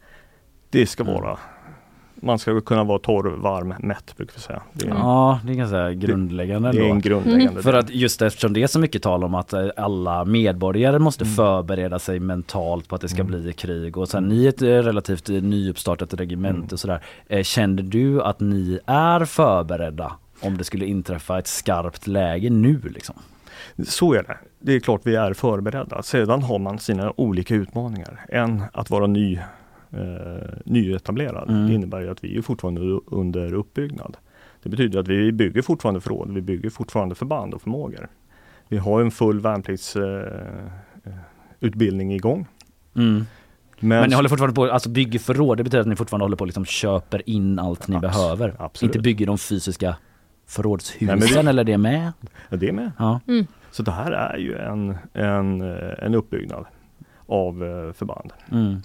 [0.71, 1.15] det ska Mm.
[1.15, 1.39] vara
[2.23, 4.63] man ska kunna vara torr, varm, mätt brukar vi säga.
[4.73, 6.95] Det är, Ja, det är ganska grundläggande det är ändå.
[6.95, 7.81] en grundläggande För del.
[7.81, 11.35] att just eftersom det är så mycket tal om att eh, alla medborgare måste Mm.
[11.37, 13.27] förbereda sig mentalt på att det ska Mm.
[13.41, 16.69] bli krig och sen ni är ett eh, relativt eh, nyuppstartat regemente Mm.
[16.73, 17.01] och sådär.
[17.29, 22.81] Eh, Kände du att ni är förberedda om det skulle inträffa ett skarpt läge nu
[22.95, 23.15] liksom?
[23.87, 24.37] Så är det.
[24.61, 26.03] Det är klart vi är förberedda.
[26.03, 28.21] Sedan har man sina olika utmaningar.
[28.29, 29.39] En att vara ny
[29.93, 31.51] eh, nyetablerad.
[31.51, 31.67] Mm.
[31.67, 34.17] Det innebär ju att vi är fortfarande under uppbyggnad.
[34.63, 38.09] Det betyder att vi bygger fortfarande förråd, vi bygger fortfarande förband och förmågor.
[38.69, 40.69] Vi har en full värnpliktsutbildning
[41.05, 41.13] eh,
[41.61, 42.47] utbildning igång.
[42.97, 43.25] Mm.
[43.81, 46.37] Men, Men ni håller fortfarande på, alltså bygger förråd, det betyder att ni fortfarande håller
[46.37, 48.55] på liksom köper in allt ni Abs- behöver?
[48.59, 48.95] absolut.
[48.95, 49.97] Inte bygger de fysiska
[50.47, 52.13] förrådshusen Nej, vi- eller det med?
[52.49, 52.93] Ja, det är med.
[52.99, 53.21] Ja.
[53.29, 53.47] Mm.
[53.71, 56.65] Så det här är ju en, en, eh, en uppbyggnad
[57.27, 58.33] av eh, förband.
[58.53, 58.77] Mm.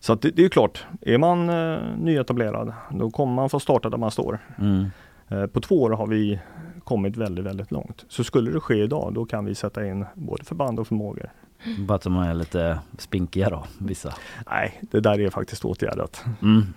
[0.00, 3.98] Så det, det är klart, är man eh, nyetablerad då kommer man få starta där
[3.98, 4.38] man står.
[4.58, 4.86] Mm.
[5.28, 6.40] Eh, på två år har vi
[6.84, 8.04] kommit väldigt, väldigt långt.
[8.08, 11.30] Så skulle det ske idag då kan vi sätta in både förband och förmågor.
[11.78, 14.14] Bara att de är lite spinkiga då, vissa.
[14.50, 16.24] Nej, det där är faktiskt åtgärdat.
[16.42, 16.74] Mm.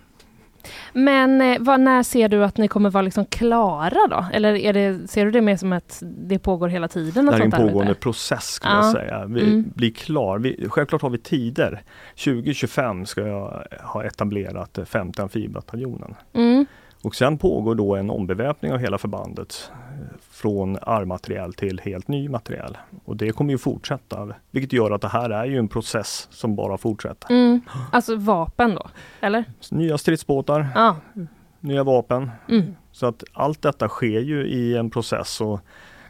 [0.92, 4.24] Men eh, vad, när ser du att ni kommer vara liksom klara då?
[4.32, 7.26] Eller det, ser du det mer som att det pågår hela tiden?
[7.26, 8.82] Det är en pågående process skulle Ja.
[8.84, 9.24] jag säga.
[9.26, 9.64] Vi Mm.
[9.74, 10.38] blir klar.
[10.38, 11.82] Vi, självklart har vi tider.
[12.24, 16.14] 2025 ska jag ha etablerat femte amfibbataljonen.
[16.32, 16.66] Mm.
[17.02, 22.28] Och sen pågår då en ombeväpning av hela förbandet eh, från armateriell till helt ny
[22.28, 22.76] materiel.
[23.04, 26.56] Och det kommer ju fortsätta, vilket gör att det här är ju en process som
[26.56, 27.30] bara fortsätter.
[27.30, 27.60] Mm.
[27.92, 28.86] Alltså vapen då,
[29.20, 29.44] eller?
[29.70, 30.96] Nya stridsbåtar, Ja.
[31.60, 32.30] nya vapen.
[32.48, 32.74] Mm.
[32.92, 35.60] Så att allt detta sker ju i en process och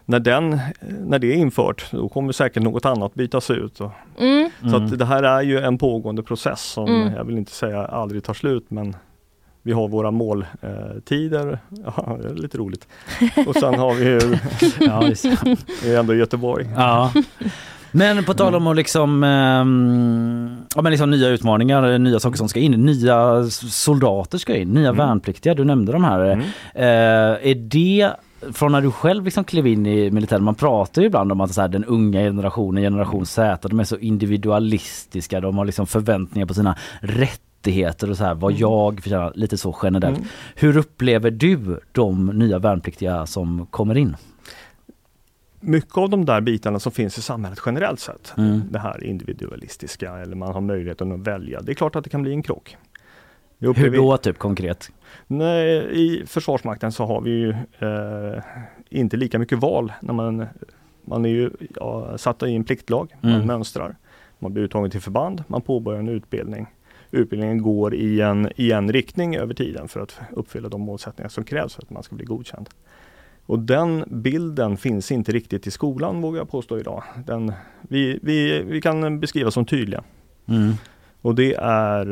[0.05, 0.59] när, den,
[1.01, 3.81] när det är infört då kommer säkert något annat bytas ut.
[3.81, 4.51] Och, Mm.
[4.61, 4.85] Så Mm.
[4.85, 7.13] att det här är ju en pågående process som Mm.
[7.15, 8.97] jag vill inte säga aldrig tar slut men
[9.67, 11.59] vi har våra måltider, tider.
[11.97, 12.89] ja, det är lite roligt.
[13.47, 14.39] Och sen har vi ju,
[14.87, 15.01] Ja,
[15.83, 16.69] vi är ändå i Göteborg.
[16.77, 17.13] Ja.
[17.91, 22.49] Men på tal om att liksom, ehm, ja, men liksom nya utmaningar, nya saker som
[22.49, 24.97] ska in, nya soldater ska in, nya Mm.
[25.07, 26.21] värnpliktiga, du nämnde de här.
[26.25, 26.41] Mm.
[26.75, 28.11] Eh, är det
[28.53, 31.55] från när du själv liksom klev in i militären, man pratar ju ibland om att
[31.55, 36.47] så här, den unga generationen, generation Z, de är så individualistiska, de har liksom förväntningar
[36.47, 36.77] på sina
[37.69, 38.61] rättigheter och så här, vad Mm.
[38.61, 40.17] jag förtjänar, lite så generellt.
[40.19, 40.29] Mm.
[40.57, 44.17] Hur upplever du de nya värnpliktiga som kommer in?
[45.61, 48.61] Mycket av de där bitarna som finns i samhället generellt sett, Mm.
[48.71, 51.61] det här individualistiska eller man har möjligheten att välja.
[51.63, 52.77] Det är klart att det kan bli en krock.
[53.59, 54.91] Hur då typ konkret?
[55.27, 58.43] Nej, I Försvarsmakten så har vi ju eh,
[58.91, 60.47] inte lika mycket val när man,
[61.05, 63.47] man är ju ja, satt i en pliktlag, man Mm.
[63.47, 63.97] mönstrar.
[64.39, 66.67] Man blir uttagen till förband, man påbörjar en utbildning.
[67.15, 71.45] Utbildningen går i en, i en riktning över tiden för att uppfylla de målsättningar som
[71.45, 72.69] krävs för att man ska bli godkänd.
[73.47, 77.03] Och den bilden finns inte riktigt i skolan vågar jag påstå idag.
[77.27, 80.05] Den, vi, vi, vi kan beskriva som tydliga.
[80.47, 80.73] Mm.
[81.21, 82.07] Och det är,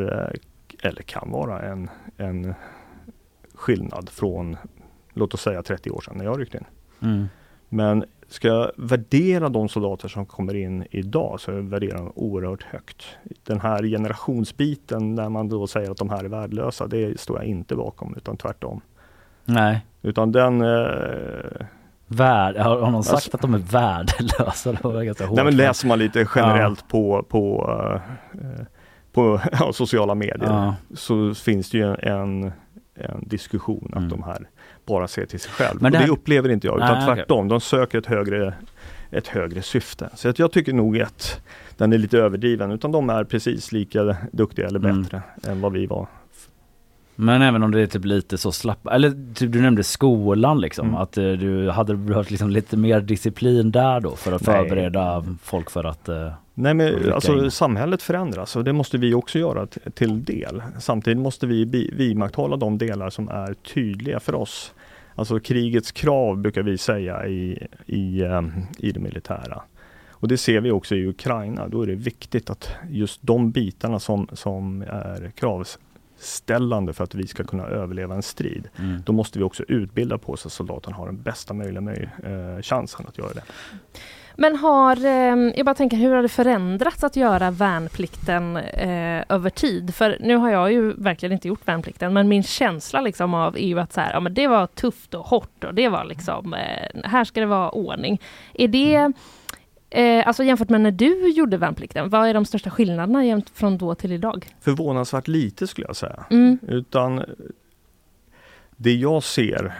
[0.82, 2.55] eller kan vara en, en
[3.55, 4.57] skillnad från,
[5.12, 6.64] låt oss säga 30 år sedan när jag ryckte in.
[7.09, 7.28] Mm.
[7.75, 12.62] Men ska jag värdera de soldater som kommer in idag så jag värderar dem oerhört
[12.62, 13.05] högt.
[13.47, 17.47] Den här generationsbiten när man då säger att de här är värdelösa, det står jag
[17.47, 18.81] inte bakom utan tvärtom.
[19.45, 19.87] Nej.
[20.03, 21.66] Utan den eh,
[22.07, 24.73] Värd, har, har någon sagt Alltså- att de är värdelösa?
[24.83, 25.37] Det var ganska hårt.
[25.37, 27.70] Nej men läser man lite generellt på, på,
[28.35, 28.64] eh,
[29.12, 30.75] på ja, sociala medier Ja.
[30.95, 32.53] så finns det ju en,
[32.95, 34.09] en diskussion att Mm.
[34.09, 34.49] de här
[34.87, 35.83] bara ser till sig själv.
[35.83, 37.14] Men det det, här- upplever inte jag utan okej.
[37.16, 37.49] tvärtom.
[37.49, 38.55] De söker ett högre,
[39.11, 40.11] ett högre syfte.
[40.14, 41.41] Så att jag tycker nog att
[41.76, 45.03] den är lite överdriven utan de är precis lika duktiga eller Mm.
[45.03, 46.07] bättre än vad vi var.
[47.14, 50.87] Men även om det är typ lite så slapp, eller typ du nämnde skolan liksom,
[50.89, 51.01] Mm.
[51.01, 54.57] att eh, du hade behövt liksom lite mer disciplin där då för att Nej.
[54.68, 57.50] förbereda folk för att eh, Nej men alltså in.
[57.50, 60.62] samhället förändras och det måste vi också göra till del.
[60.78, 64.74] Samtidigt måste vi vidmakthålla de delar som är tydliga för oss.
[65.14, 68.42] Alltså krigets krav brukar vi säga i, i, eh,
[68.78, 69.62] i det militära.
[70.11, 71.68] Och det ser vi också i Ukraina.
[71.68, 77.26] Då är det viktigt att just de bitarna som, som är kravställande för att vi
[77.26, 78.68] ska kunna överleva en strid.
[78.78, 79.03] mm.
[79.07, 82.62] Då måste vi också utbilda på så att soldaten har den bästa möjliga möj- eh,
[82.62, 83.42] chansen att göra det.
[84.37, 89.51] Men har, eh, jag bara tänker, hur har det förändrats att göra värnplikten eh, över
[89.51, 89.95] tid?
[89.95, 93.66] För nu har jag ju verkligen inte gjort värnplikten, men min känsla liksom av är
[93.66, 96.55] ju att så här, ja, men det var tufft och hårt och det var liksom,
[96.55, 98.20] eh, här ska det vara ordning.
[98.55, 99.12] Är det,
[99.91, 103.78] eh, alltså jämfört med när du gjorde värnplikten, vad är de största skillnaderna jämt från
[103.78, 104.47] då till idag?
[104.61, 106.24] Förvånansvärt lite skulle jag säga.
[106.30, 106.59] Mm.
[106.68, 107.24] Utan
[108.76, 109.74] det jag ser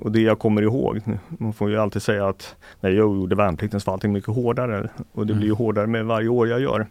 [0.00, 3.80] och det jag kommer ihåg, man får ju alltid säga att när jag gjorde värnplikten
[3.80, 5.38] så var allting mycket hårdare och det Mm.
[5.38, 6.86] blir ju hårdare med varje år jag gör.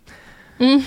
[0.60, 0.82] Mm.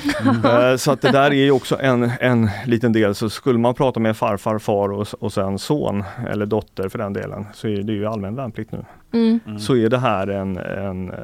[0.45, 3.75] Eh, Så att det där är ju också en, en liten del, så skulle man
[3.75, 7.83] prata med farfar, far och, och sen son eller dotter för den delen, så är
[7.83, 8.85] det ju allmän värnplikt nu.
[9.13, 9.59] Mm.
[9.59, 11.17] Så är det här en, en eh,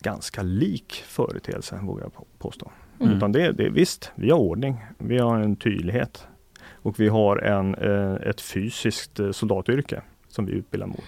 [0.00, 2.70] ganska lik företeelse vågar jag på- påstå.
[3.00, 3.12] Mm.
[3.16, 6.26] Utan det, det, visst, vi har ordning, vi har en tydlighet
[6.72, 10.00] och vi har en, eh, ett fysiskt soldatyrke
[10.36, 11.04] som vi utbildar mot.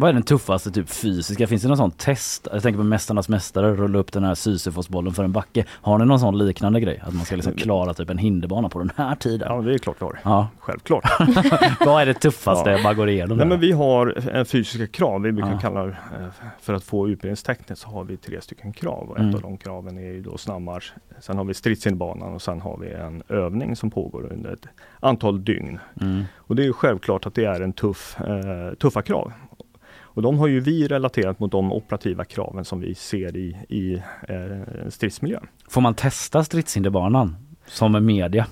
[0.00, 1.46] Vad är den tuffaste typ fysiska?
[1.46, 2.48] Finns det någon sån test?
[2.52, 5.64] Jag tänker på Mästarnas mästare, rulla upp den här Sisyfosbollen för en backe.
[5.70, 7.02] Har ni någon sån liknande grej?
[7.02, 9.48] Att man ska liksom klara typ en hinderbana på den här tiden?
[9.50, 10.20] Ja det är klart vi har.
[10.22, 10.48] Ja.
[10.58, 11.04] Självklart.
[11.86, 12.82] Vad är det tuffaste ja.
[12.82, 13.38] man går igenom?
[13.38, 15.22] Nej, men vi har en fysiska krav.
[15.22, 15.58] Vi brukar ja.
[15.58, 15.96] kalla det,
[16.60, 19.10] för att få utbildningstecknet så har vi tre stycken krav.
[19.10, 19.34] Och ett mm.
[19.34, 20.92] av de kraven är ju då snabbmarsch.
[21.20, 24.66] Sen har vi stridshinderbanan och sen har vi en övning som pågår under ett
[25.00, 25.78] antal dygn.
[26.00, 26.24] Mm.
[26.36, 29.32] Och det är självklart att det är en tuff, eh, tuffa krav.
[30.14, 34.02] Och de har ju vi relaterat mot de operativa kraven som vi ser i, i
[34.28, 35.46] eh, stridsmiljön.
[35.68, 37.36] Får man testa stridshinderbanan
[37.66, 38.46] som media?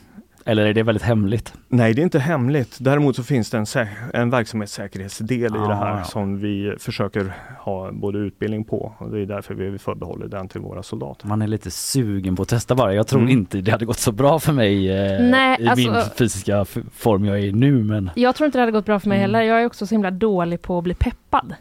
[0.49, 1.53] Eller är det väldigt hemligt?
[1.68, 2.76] Nej, det är inte hemligt.
[2.80, 6.05] Däremot så finns det en, en verksamhetssäkerhetsdel ah, i det här ja.
[6.05, 10.61] som vi försöker ha både utbildning på och det är därför vi förbehåller den till
[10.61, 11.26] våra soldater.
[11.26, 12.94] Man är lite sugen på att testa bara.
[12.94, 13.32] Jag tror mm.
[13.32, 17.24] inte det hade gått så bra för mig eh, Nej, i alltså, min fysiska form
[17.24, 17.84] jag är i nu.
[17.84, 18.11] Men...
[18.14, 19.30] Jag tror inte det hade gått bra för mig mm.
[19.30, 19.42] heller.
[19.42, 21.55] Jag är också så himla dålig på att bli peppad.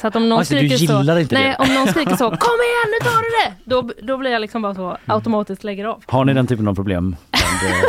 [0.00, 1.02] Så att om någon alltså, skriker så,
[1.34, 3.54] nej, om någon skriker så, kom igen nu tar du det!
[3.64, 4.98] Då, då blir jag liksom bara så mm.
[5.06, 6.02] automatiskt lägger av.
[6.06, 7.16] Har ni den typen av problem?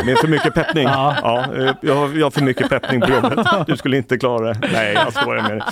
[0.06, 0.84] Med för mycket peppning?
[0.84, 1.16] Ja.
[1.22, 3.46] ja jag, har, jag har för mycket peppning på jobbet.
[3.66, 4.68] Du skulle inte klara det.
[4.72, 5.62] Nej, jag skojar med dig.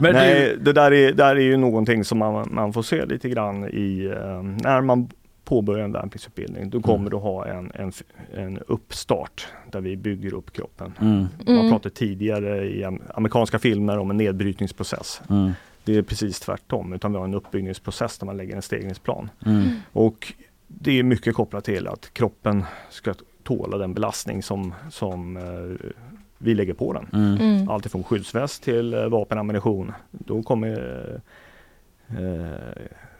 [0.00, 0.56] Men Nej, du...
[0.56, 4.08] det där är, där är ju någonting som man, man får se lite grann i
[4.08, 5.08] uh, när man
[5.46, 6.70] påbörjar en värnpliktsutbildning.
[6.70, 7.10] Då kommer mm.
[7.10, 7.92] du ha en, en,
[8.34, 10.92] en uppstart där vi bygger upp kroppen.
[11.00, 11.26] Mm.
[11.46, 11.70] Man mm.
[11.70, 12.84] pratade tidigare i
[13.14, 15.22] amerikanska filmer om en nedbrytningsprocess.
[15.30, 15.52] Mm.
[15.84, 19.30] Det är precis tvärtom, utan vi har en uppbyggningsprocess där man lägger en stegringsplan.
[19.46, 19.68] Mm.
[19.92, 20.32] Och
[20.66, 23.14] det är mycket kopplat till att kroppen ska
[23.46, 25.88] tåla den belastning som, som eh,
[26.38, 27.08] vi lägger på den.
[27.12, 27.40] Mm.
[27.40, 27.68] mm.
[27.68, 29.92] Alltifrån skyddsväst till eh, vapen och ammunition.
[30.10, 31.20] Då kommer
[32.08, 32.16] eh,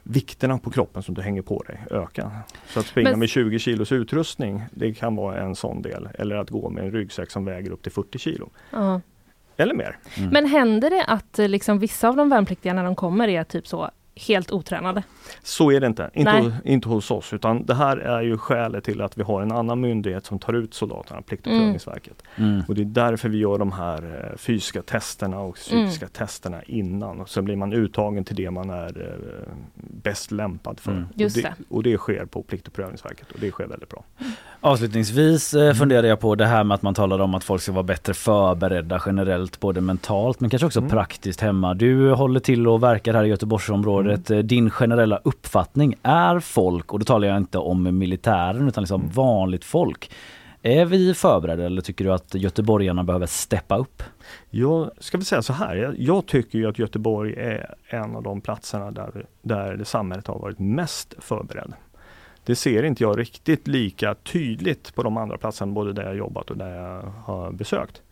[0.02, 2.30] vikterna på kroppen som du hänger på dig öka.
[2.66, 3.18] Så att springa Men...
[3.18, 6.08] med 20 kilos utrustning, det kan vara en sån del.
[6.14, 8.50] Eller att gå med en ryggsäck som väger upp till 40 kilo.
[8.74, 8.98] Uh
[9.56, 9.98] eller mer.
[10.16, 10.30] Mm.
[10.30, 13.66] Men händer det att eh, liksom, vissa av de värnpliktiga när de kommer är typ
[13.66, 15.02] så helt otränade?
[15.42, 19.00] Så är det inte, inte, inte hos oss utan det här är ju skälet till
[19.00, 21.60] att vi har en annan myndighet som tar ut soldaterna, Plikt och mm.
[21.60, 22.22] prövningsverket.
[22.36, 22.62] Mm.
[22.68, 26.12] Och det är därför vi gör de här eh, fysiska testerna och psykiska mm.
[26.12, 27.20] testerna innan.
[27.20, 30.92] Och sen blir man uttagen till det man är eh, bäst lämpad för.
[30.92, 31.04] Mm.
[31.04, 34.04] Och, det, och, det, sker på Plikt och prövningsverket och det sker väldigt bra.
[34.60, 35.74] Avslutningsvis eh, mm.
[35.74, 38.14] funderar jag på det här med att man talar om att folk ska vara bättre
[38.14, 40.90] förberedda generellt både mentalt men kanske också mm.
[40.90, 41.74] praktiskt hemma.
[41.74, 44.05] Du håller till och verkar här i Göteborgsområdet.
[44.08, 44.46] Mm.
[44.46, 49.12] Din generella uppfattning, är folk, och då talar jag inte om militären utan liksom mm.
[49.12, 50.10] vanligt folk,
[50.62, 54.02] är vi förberedda eller tycker du att göteborgarna behöver steppa upp?
[54.50, 58.22] Jag ska väl säga så här, jag, jag tycker ju att Göteborg är en av
[58.22, 61.72] de platserna där, där samhället har varit mest förberedd.
[62.44, 66.50] Det ser inte jag riktigt lika tydligt på de andra platserna, både där jag jobbat
[66.50, 68.02] och där jag har besökt.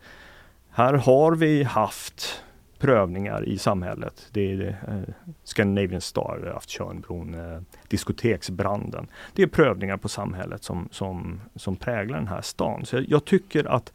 [0.69, 2.43] Här har vi haft
[2.79, 4.29] prövningar i samhället.
[4.31, 5.13] Det är eh,
[5.43, 9.07] Scandinavian Star, Tjörnbron, eh, diskoteksbranden.
[9.33, 12.85] Det är prövningar på samhället som, som, som präglar den här stan.
[12.85, 13.93] Så jag, jag tycker att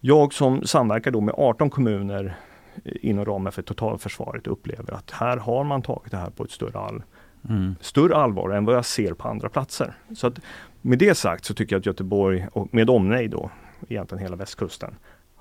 [0.00, 2.36] jag som samverkar då med 18 kommuner
[2.84, 6.78] inom ramen för totalförsvaret upplever att här har man tagit det här på ett större,
[6.78, 7.02] all,
[7.48, 7.74] mm.
[7.80, 9.94] större allvar än vad jag ser på andra platser.
[10.16, 10.40] Så att
[10.82, 13.50] med det sagt så tycker jag att Göteborg och med omnejd då,
[13.88, 14.94] egentligen hela västkusten,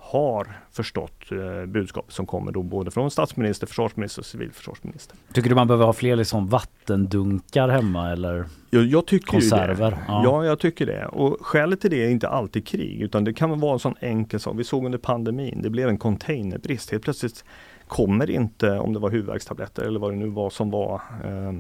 [0.06, 5.18] har förstått eh, budskapet som kommer då både från statsminister, försvarsminister och civilförsvarsminister.
[5.34, 9.92] Tycker du man behöver ha fler liksom vattendunkar hemma eller jag, jag tycker konserver?
[9.92, 10.04] Det.
[10.08, 10.22] Ja.
[10.24, 10.46] ja.
[10.46, 11.06] jag tycker det.
[11.06, 14.40] Och skälet till det är inte alltid krig utan det kan vara en sån enkel
[14.40, 14.54] sak.
[14.58, 16.92] Vi såg under pandemin, det blev en containerbrist.
[16.92, 17.46] Helt plötsligt
[17.88, 21.54] kommer inte, om det var huvudvärkstabletter eller vad det nu var som var eh,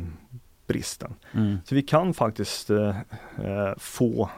[0.67, 1.13] bristen.
[1.31, 1.57] Mm.
[1.65, 4.29] Så vi kan faktiskt eh, eh få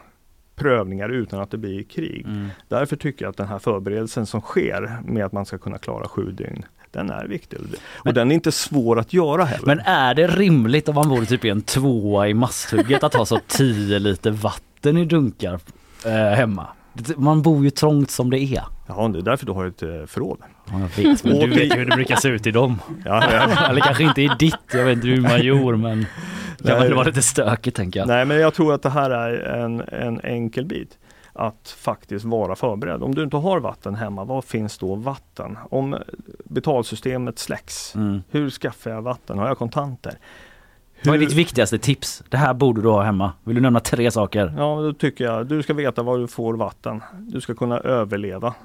[0.57, 2.25] prövningar utan att det blir krig.
[2.25, 2.47] Mm.
[2.67, 6.07] Därför tycker jag att den här förberedelsen som sker med att man ska kunna klara
[6.07, 7.59] sju dygn den är viktig.
[7.59, 9.65] Och men, den är inte svår att göra heller.
[9.65, 13.25] Men är det rimligt om man bor typ i en tvåa i Masthugget att ha
[13.25, 15.59] så 10 liter vatten i dunkar
[16.05, 16.67] eh, hemma?
[17.17, 18.63] Man bor ju trångt som det är.
[18.87, 20.37] Ja, det är därför du har ett eh, förråd.
[20.71, 22.79] Ja, jag vet, men du vet ju hur det brukar se ut i dem.
[23.05, 23.67] Ja, ja.
[23.69, 26.05] Eller kanske inte i ditt, jag vet inte hur man gör men
[26.57, 28.07] det väl vara lite stökigt tänker jag.
[28.07, 30.97] Nej men jag tror att det här är en, en enkel bit
[31.33, 33.03] att faktiskt vara förberedd.
[33.03, 35.57] Om du inte har vatten hemma, var finns då vatten?
[35.69, 35.97] Om
[36.43, 38.23] betalsystemet släcks, mm.
[38.29, 39.37] hur skaffar jag vatten?
[39.37, 40.13] Har jag kontanter?
[40.93, 41.11] Hur...
[41.11, 42.23] Vad är ditt viktigaste tips?
[42.29, 43.33] Det här borde du ha hemma.
[43.43, 44.53] Vill du nämna tre saker?
[44.57, 47.03] Ja, då tycker jag du ska veta var du får vatten.
[47.17, 48.55] Du ska kunna överleva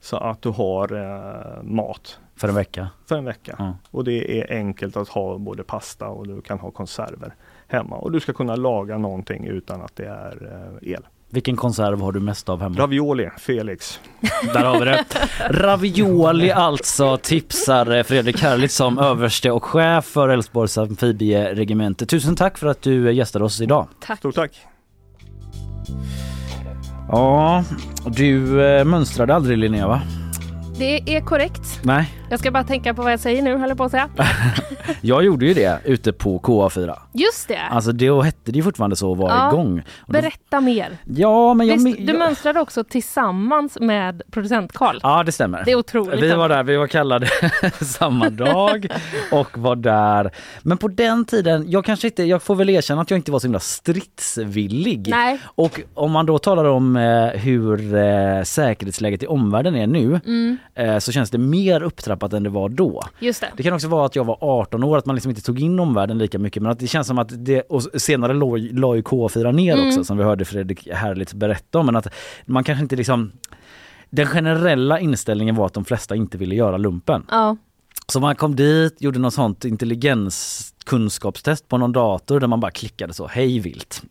[0.00, 2.18] så att du har eh, mat.
[2.36, 2.88] För en vecka?
[3.08, 3.54] För en vecka.
[3.58, 3.76] Ja.
[3.90, 7.34] Och det är enkelt att ha både pasta och du kan ha konserver
[7.68, 7.96] hemma.
[7.96, 11.06] Och du ska kunna laga någonting utan att det är eh, el.
[11.30, 12.78] Vilken konserv har du mest av hemma?
[12.78, 14.00] Ravioli, Felix.
[14.54, 15.04] Där har vi det.
[15.50, 22.06] Ravioli alltså tipsar eh, Fredrik Herlitz som överste och chef för Älvsborgs amfibieregemente.
[22.06, 23.88] Tusen tack för att du gästade oss idag.
[24.00, 24.18] Tack.
[24.18, 24.66] Stort tack!
[27.08, 27.64] Ja,
[28.06, 30.00] du eh, mönstrade aldrig Linnea va?
[30.78, 31.80] Det är korrekt.
[31.82, 34.08] Nej, Jag ska bara tänka på vad jag säger nu, höll jag på att säga.
[35.00, 36.98] jag gjorde ju det ute på KA4.
[37.12, 37.60] Just det.
[37.70, 39.48] Alltså då hette det ju fortfarande så och var Ja.
[39.52, 39.82] igång.
[40.06, 40.88] Då, Berätta mer.
[41.04, 44.98] ja, men jag, Visst, du mönstrade också tillsammans med producent Karl.
[45.02, 45.62] Ja, det stämmer.
[45.64, 46.22] Det är otroligt.
[46.22, 47.28] Vi var där, vi var kallade
[47.80, 48.86] samma dag
[49.32, 50.30] och var där.
[50.62, 53.38] Men på den tiden, jag kanske inte, jag får väl erkänna att jag inte var
[53.38, 55.06] så himla stridsvillig.
[55.08, 55.38] Nej.
[55.44, 60.56] Och om man då talar om eh, hur eh, säkerhetsläget i omvärlden är nu Mm,
[60.74, 63.02] eh, så känns det mer upptrappat än det var då.
[63.20, 63.48] just det.
[63.56, 65.80] Det kan också vara att jag var 18 år, att man liksom inte tog in
[65.80, 69.02] omvärlden lika mycket men att det känns som att det, och senare la la ju
[69.02, 69.88] K4 ner Mm.
[69.88, 72.06] också som vi hörde Fredrik Härligt berätta om men att
[72.44, 73.32] man kanske inte liksom
[74.10, 77.22] den generella inställningen var att de flesta inte ville göra lumpen.
[77.30, 77.56] Ja.
[78.12, 83.14] Så man kom dit, gjorde något sånt intelligenskunskapstest på någon dator där man bara klickade
[83.14, 84.02] så hej vilt.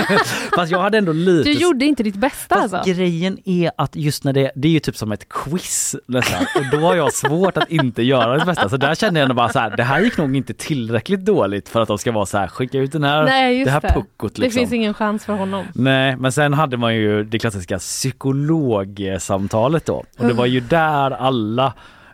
[0.56, 1.48] Fast jag hade ändå lite...
[1.48, 2.92] Du gjorde inte ditt bästa Fast alltså?
[2.92, 6.42] grejen är att just när det, det är ju typ som ett quiz nästan.
[6.56, 8.68] Och då har jag svårt att inte göra det bästa.
[8.68, 11.68] Så där kände jag ändå bara så här, det här gick nog inte tillräckligt dåligt
[11.68, 13.80] för att de ska vara så här, skicka ut den här, Nej, just det här
[13.80, 13.92] det.
[13.94, 14.60] puckot Det liksom.
[14.60, 15.64] finns ingen chans för honom.
[15.74, 20.04] Nej, men sen hade man ju det klassiska psykologsamtalet då.
[20.18, 21.72] Och det var ju där alla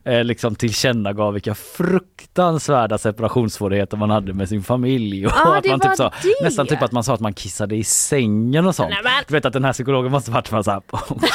[0.09, 5.27] eh, liksom tillkännagav vilka fruktansvärda separationssvårigheter man hade med sin familj.
[5.27, 6.45] Och Ah, att man typ det.
[6.45, 8.91] nästan typ att man sa att man kissade i sängen och sånt.
[9.05, 11.29] Nej, Du vet att den här psykologen måste varit så här, okej,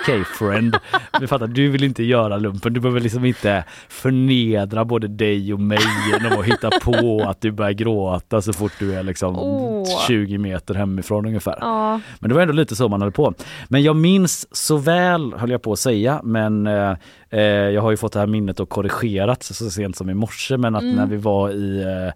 [0.00, 0.76] okej friend.
[1.20, 2.72] Du fattar, du vill inte göra lumpen.
[2.72, 5.78] Du behöver liksom inte förnedra både dig och mig
[6.12, 9.77] genom att hitta på att du börjar gråta så fort du är liksom Åh.
[10.06, 11.58] 20 meter hemifrån ungefär.
[11.60, 12.00] Ja.
[12.20, 13.34] Men det var ändå lite så man höll på.
[13.68, 16.94] Men jag minns så väl, höll jag på att säga, men eh,
[17.30, 20.56] eh, jag har ju fått det här minnet och korrigerat så sent som i morse.
[20.56, 20.96] Men att Mm.
[20.96, 22.14] när vi var i, eh,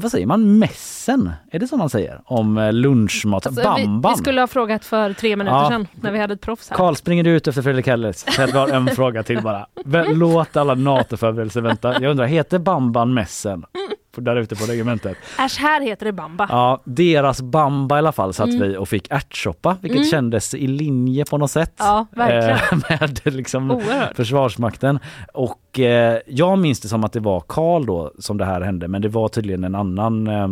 [0.00, 1.30] vad säger man, mässen?
[1.50, 2.20] Är det så man säger?
[2.24, 4.02] Om eh, lunchmat, Alltså, bamban.
[4.02, 5.68] vi, vi skulle ha frågat för tre minuter Ja.
[5.70, 6.76] sedan när vi hade ett proffs här.
[6.76, 8.26] Karl springer du ut efter Fredrik Helles?
[8.38, 9.66] Jag har en fråga till bara.
[10.14, 12.02] Låt alla NATO-förberedelser vänta.
[12.02, 13.64] Jag undrar, heter bamban mässen?
[14.20, 15.16] Där ute på regementet.
[15.38, 16.46] Äsch, här heter det bamba.
[16.50, 18.68] Ja, deras bamba i alla fall satt Mm.
[18.68, 20.10] vi och fick ärtsoppa, vilket Mm.
[20.10, 21.74] kändes i linje på något sätt.
[21.78, 22.80] Ja, verkligen.
[22.90, 24.16] Eh, med liksom Oerhört.
[24.16, 24.98] Försvarsmakten.
[25.34, 28.88] Och eh, jag minns det som att det var Karl då som det här hände,
[28.88, 30.48] men det var tydligen en annan eh,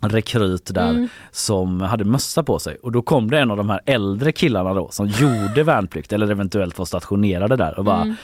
[0.00, 1.08] rekryt där Mm.
[1.30, 4.74] som hade mössa på sig och då kom det en av de här äldre killarna
[4.74, 8.14] då som gjorde värnplikt eller eventuellt var stationerade där och bara Mm.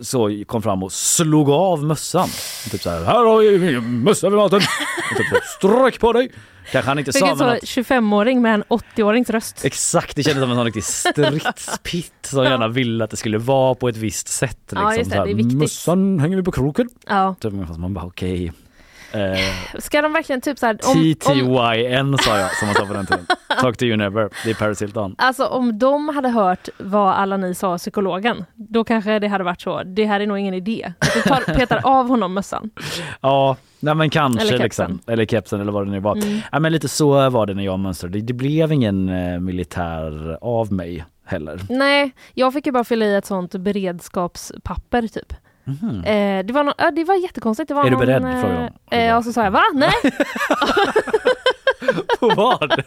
[0.00, 2.28] så kom fram och slog av mössan.
[2.70, 4.56] Typ så här, här har vi mössa vid maten.
[5.10, 6.32] Och typ så, Sträck på dig!
[6.72, 9.64] Kanske han inte sa men att 25-åring med en 80-årings röst.
[9.64, 13.74] Exakt, det kändes som en sån riktig stridspitt som gärna ville att det skulle vara
[13.74, 14.58] på ett visst sätt.
[14.70, 14.90] Liksom.
[14.90, 15.58] Ja, det, Så här, det är viktigt.
[15.58, 16.88] Mössan hänger vi på kroken.
[17.06, 17.34] Ja.
[17.40, 18.52] Typ, fast man bara okej.
[19.12, 22.86] Eh, Ska de verkligen typ så här, om, om, TTYN sa jag som man sa
[22.86, 23.26] på den tiden.
[23.60, 24.30] Talk to you never.
[24.44, 25.14] Det är Paris Hilton.
[25.18, 29.60] alltså om de hade hört vad alla ni sa psykologen, då kanske det hade varit
[29.60, 29.82] så.
[29.82, 30.92] Det här är nog ingen idé.
[31.14, 32.70] Du tar, petar av honom mössan.
[33.20, 34.98] Ja, nej men kanske Eller liksom.
[35.06, 36.16] Eller kepsen eller vad det nu var.
[36.16, 36.40] Mm.
[36.52, 38.18] Ja, men lite så var det när jag mönstrade.
[38.18, 41.60] Det, det blev ingen eh, militär av mig heller.
[41.68, 45.34] Nej, jag fick ju bara fylla i ett sånt beredskapspapper typ.
[46.06, 47.68] Eh, det, var ja, det var jättekonstigt.
[47.68, 48.24] Det var Är du någon, beredd?
[48.24, 48.96] eh, Frågade de.
[48.96, 49.62] Eh, och så sa jag va?
[49.74, 49.92] Nej?
[52.20, 52.72] På vad?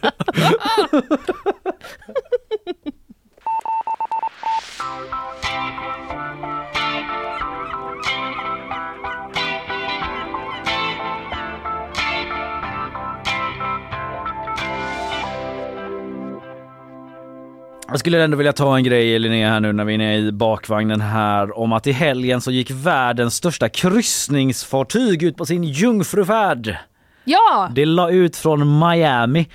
[17.88, 20.32] Jag skulle ändå vilja ta en grej Linnea här nu när vi är inne i
[20.32, 26.76] bakvagnen här om att i helgen så gick världens största kryssningsfartyg ut på sin jungfrufärd.
[27.24, 27.68] Ja!
[27.74, 29.48] Det la ut från Miami.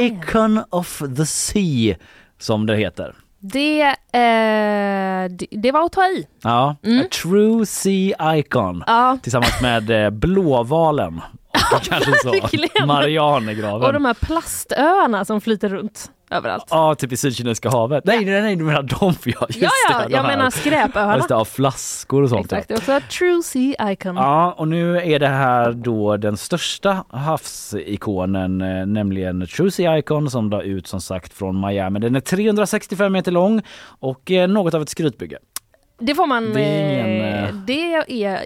[0.00, 1.96] Icon of the Sea
[2.38, 3.14] som det heter.
[3.38, 6.26] Det, eh, det, det var att ta i.
[6.42, 7.00] Ja, Mm.
[7.00, 8.84] a true sea icon.
[8.86, 9.18] Ja.
[9.22, 11.20] Tillsammans med eh, blåvalen.
[11.82, 12.34] Kanske så.
[12.86, 13.86] Marianergraven.
[13.86, 16.64] Och de här plastöarna som flyter runt överallt.
[16.70, 18.04] Ja, typ i Sydkinesiska havet.
[18.04, 19.46] Nej, nej, nej, du menar de ja.
[19.48, 20.36] Just Ja, ja, det, de jag här.
[20.36, 21.16] menar skräpöarna.
[21.16, 22.52] Just det, av flaskor och sånt.
[22.52, 22.74] Exakt, ja.
[22.74, 24.16] det är också ett true sea icon.
[24.16, 30.30] Ja, och nu är det här då den största havsikonen, eh, nämligen True Sea Icon
[30.30, 32.00] som la ut som sagt från Miami.
[32.00, 33.62] Den är 365 meter lång
[34.00, 35.38] och eh, något av ett skrytbygge.
[35.98, 36.52] Det får man...
[36.52, 37.94] Det är ingen, eh, det
[38.24, 38.44] är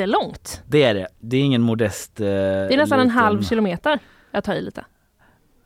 [0.00, 0.62] jättelångt.
[0.66, 1.06] Det är det.
[1.20, 2.20] Det är ingen modest...
[2.20, 3.98] eh, Det är nästan en halv kilometer.
[4.32, 4.84] Jag tar i lite.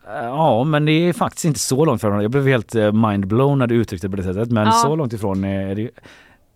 [0.07, 2.23] Ja, men det är faktiskt inte så långt från.
[2.23, 4.51] Jag blev helt eh, mindblown när du uttryckte det på det sättet.
[4.51, 4.73] Men Ja.
[4.73, 5.91] så långt ifrån är det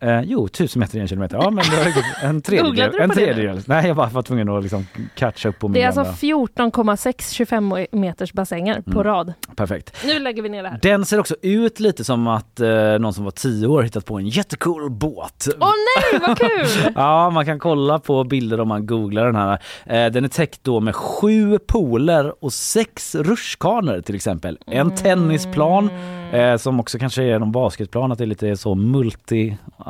[0.04, 1.36] Eh, jo, tusen meter i en kilometer.
[1.36, 3.00] Ja, men det en tredjedel.
[3.00, 3.60] En på det tredjedel.
[3.66, 6.16] Nej, jag bara var tvungen att liksom catcha upp på Det min är alltså gamla-
[6.16, 9.04] 14,6 25 meters bassänger på Mm.
[9.04, 9.32] rad.
[9.56, 9.96] Perfekt.
[10.06, 10.78] Nu lägger vi ner det här.
[10.82, 14.18] Den ser också ut lite som att eh, någon som var tio år hittat på
[14.18, 15.48] en jättecool båt.
[15.60, 15.68] Åh
[16.12, 16.92] nej, vad kul!
[16.94, 19.58] Ja, man kan kolla på bilder om man googlar den här.
[19.86, 24.58] Eh, den är täckt då med sju pooler och sex rutschkanor till exempel.
[24.66, 25.90] En tennisplan
[26.32, 28.74] eh, som också kanske är någon basketplan, att det är lite så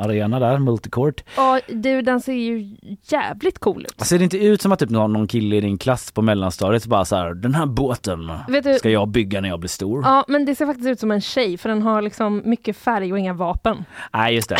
[0.07, 1.23] multi-arena där, multicourt.
[1.37, 4.01] Ja, du, den ser ju jävligt cool ut.
[4.05, 7.05] Ser det inte ut som att typ någon, kille i din klass på mellanstadiet bara
[7.05, 10.01] så här, den här båten Vet du- ska jag bygga när jag blir stor?
[10.03, 13.11] Ja, men det ser faktiskt ut som en tjej för den har liksom mycket färg
[13.13, 13.85] och inga vapen.
[14.13, 14.57] Nej just det,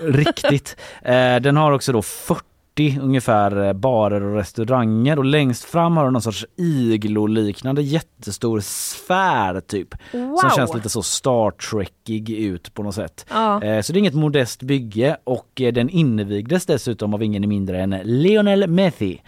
[0.12, 0.76] riktigt.
[1.02, 2.40] Eh, den har också då 40
[2.80, 9.60] ungefär eh, barer och restauranger och längst fram har den någon sorts iglo-liknande jättestor sfär
[9.60, 9.94] typ.
[10.12, 10.36] Wow!
[10.36, 13.26] Som känns lite så Star Trekig ut på något sätt.
[13.30, 13.62] Ja.
[13.62, 17.82] Eh, Så det är inget modest bygge och eh, den invigdes dessutom av ingen mindre
[17.82, 19.22] än Lionel Messi.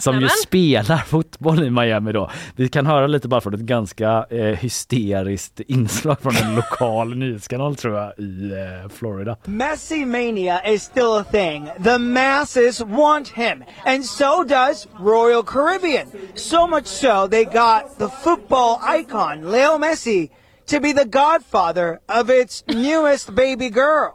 [0.00, 0.30] Som ju Nämen.
[0.46, 2.30] spelar fotboll i Miami då.
[2.56, 7.76] Vi kan höra lite bara från ett ganska eh, hysteriskt inslag från en lokal nyhetskanal
[7.76, 9.36] tror jag i eh, Florida.
[9.44, 11.68] Messi mania is still a thing.
[11.84, 16.06] The masses want him, and so does Royal Caribbean.
[16.34, 20.30] So much so, they got the football icon, Leo Messi,
[20.66, 24.14] to be the godfather of its newest baby girl.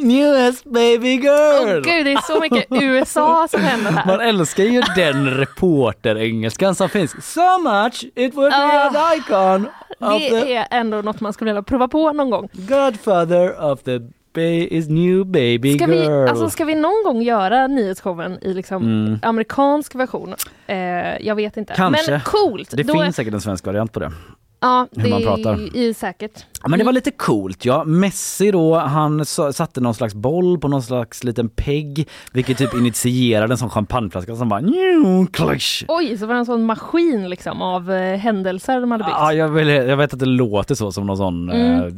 [0.00, 1.68] Newest baby girl!
[1.68, 4.06] Åh gud, det är så mycket USA som händer här.
[4.06, 7.32] Man älskar ju den reporter-engelskan som finns.
[7.34, 9.66] So much it would be Ah, an icon
[10.10, 12.48] of the Det är ändå något man skulle vilja prova på någon gång.
[12.52, 14.00] godfather of the
[14.70, 15.90] is new baby Ska girl.
[16.24, 19.18] vi, alltså, ska vi någon gång göra nyhetsshowen i liksom Mm.
[19.22, 20.34] amerikansk version?
[20.66, 20.76] Eh,
[21.26, 21.74] jag vet inte.
[21.76, 22.10] Kanske.
[22.10, 22.70] Men coolt!
[22.70, 24.12] Det Då finns är- säkert en svensk variant på det.
[24.64, 25.52] Ja, hur man det pratar.
[25.54, 26.44] är i- säkert.
[26.62, 27.84] Ja, men det var lite coolt ja.
[27.84, 33.54] Messi då, han satte någon slags boll på någon slags liten pegg vilket typ initierade
[33.54, 35.84] en sån champagneflaska som bara nju, klash.
[35.88, 39.16] Oj, så var det en sån maskin liksom av eh, händelser de hade byggt.
[39.18, 41.80] Ja, jag, vill, jag vet att det låter så som någon sån Mm.
[41.84, 41.92] eh,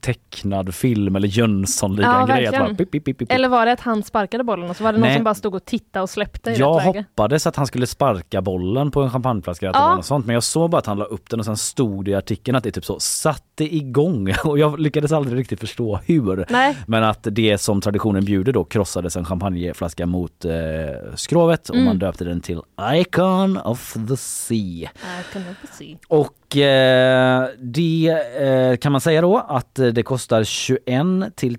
[0.00, 2.46] tecknad film eller Ja, Jönssonligan grej.
[2.46, 2.76] Att verkligen.
[2.76, 3.32] bara, pip, pip, pip.
[3.32, 5.16] Eller var det att han sparkade bollen och så var det någon Nej.
[5.16, 8.90] som bara stod och tittade och släppte i Jag hoppades att han skulle sparka bollen
[8.90, 9.88] på en champagneflaska, att det Ja.
[9.88, 10.26] var något sånt.
[10.26, 12.64] men jag såg bara att han la upp den och sen stod i artikeln att
[12.64, 16.44] det typ så satte igång och jag lyckades aldrig riktigt förstå hur.
[16.50, 16.76] Nej.
[16.86, 20.52] Men att det som traditionen bjuder då krossades en champagneflaska mot eh,
[21.14, 21.86] skrovet och Mm.
[21.86, 22.60] man döpte den till
[22.94, 24.58] Icon of the Sea.
[24.58, 24.88] I
[25.32, 25.96] can never see.
[26.08, 28.08] Och eh, det
[28.40, 31.58] eh, kan man säga då att det kostar 21 till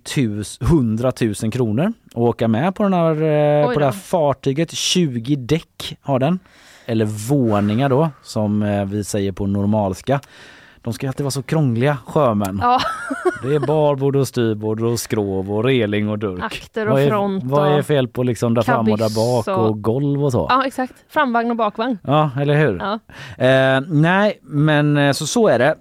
[0.61, 1.11] 100
[1.43, 4.71] 000 kronor att åka med på, den här, eh, på det här fartyget.
[4.71, 6.39] 20 däck har den.
[6.89, 10.19] Eller våningar då som eh, vi säger på normalska.
[10.81, 12.59] De ska alltid vara så krångliga sjömän.
[12.61, 12.79] Ja,
[13.43, 16.43] Det är barbord och styrbord och skrov och reling och durk.
[16.43, 19.47] Akter och vad är, front Vad är fel på liksom där fram och där bak
[19.47, 20.47] och- och golv och så?
[20.49, 20.93] ja exakt.
[21.09, 21.97] Framvagn och bakvagn.
[22.03, 22.77] Ja, eller hur?
[22.79, 22.99] Ja.
[23.45, 25.75] Eh, nej, men eh, så så är det.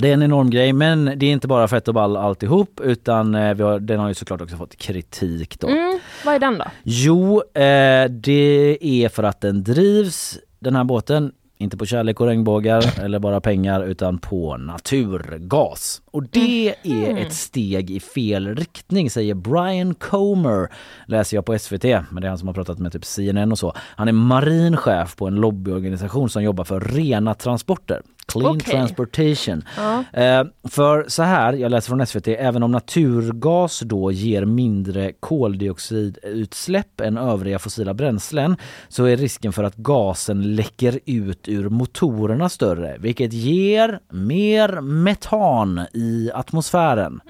[0.00, 3.34] Det är en enorm grej, men det är inte bara fett och ball alltihop utan
[3.34, 5.68] eh, vi har, den har ju såklart också fått kritik då.
[5.68, 6.64] Mm, vad är den då?
[6.82, 12.26] Jo, eh, det är för att den drivs, den här båten, inte på kärlek och
[12.26, 16.02] regnbågar eller bara pengar utan på naturgas.
[16.18, 20.68] Och det är ett steg i fel riktning säger Brian Comer,
[21.06, 23.58] läser jag på SVT, men det är han som har pratat med typ CNN och
[23.58, 23.72] så.
[23.78, 28.02] Han är marinchef på en lobbyorganisation som jobbar för rena transporter.
[28.32, 28.72] Clean Okej.
[28.72, 29.62] Transportation.
[29.76, 30.04] Ja.
[30.12, 37.00] Eh, för så här, jag läser från SVT, även om naturgas då ger mindre koldioxidutsläpp
[37.00, 38.56] än övriga fossila bränslen
[38.88, 45.86] så är risken för att gasen läcker ut ur motorerna större vilket ger mer metan
[45.92, 47.20] i atmosfären.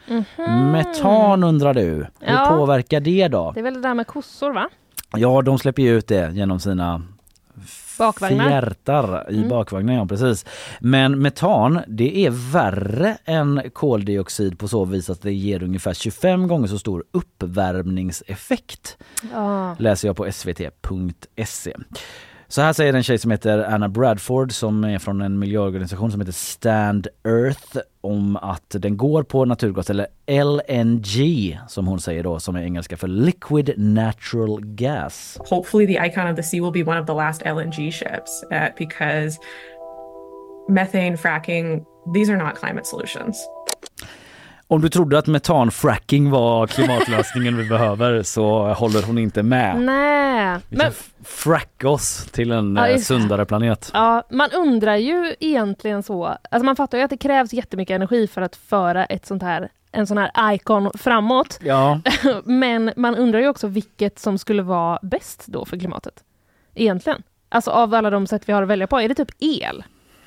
[0.72, 2.10] Metan undrar du, hur.
[2.26, 2.46] Ja.
[2.58, 3.52] påverkar det då?
[3.52, 4.68] Det är väl det där med kossor va?
[5.16, 7.02] Ja, de släpper ju ut det genom sina
[7.98, 8.48] Bakvagnar.
[8.48, 9.48] fjärtar i Mm.
[9.48, 10.46] bakvagnen, ja precis.
[10.80, 16.48] Men metan, det är värre än koldioxid på så vis att det ger ungefär 25
[16.48, 18.98] gånger så stor uppvärmningseffekt.
[19.32, 19.76] Ja.
[19.78, 21.74] Läser jag på svt.se.
[22.50, 26.20] Så här säger en tjej som heter Anna Bradford som är från en miljöorganisation som
[26.20, 30.06] heter Stand Earth om att den går på naturgas eller
[30.44, 35.38] LNG som hon säger då som är engelska för liquid natural gas.
[35.50, 38.68] hopefully the icon of the sea will be one of the last LNG ships uh,
[38.78, 39.38] because
[40.68, 41.84] methane fracking
[42.14, 43.48] these are not climate solutions.
[44.70, 49.80] Om du trodde att metanfracking var klimatlösningen vi behöver så håller hon inte med.
[49.80, 50.92] Nej, Vi men
[51.24, 53.90] fracka oss till en Ja, eh, sundare planet.
[53.94, 58.26] ja, man undrar ju egentligen så, alltså man fattar ju att det krävs jättemycket energi
[58.26, 61.58] för att föra ett sånt här en sån här icon framåt.
[61.62, 62.00] Ja,
[62.44, 66.14] Men man undrar ju också vilket som skulle vara bäst då för klimatet.
[66.74, 67.22] Egentligen.
[67.48, 69.84] Alltså av alla de sätt vi har att välja på, är det typ el?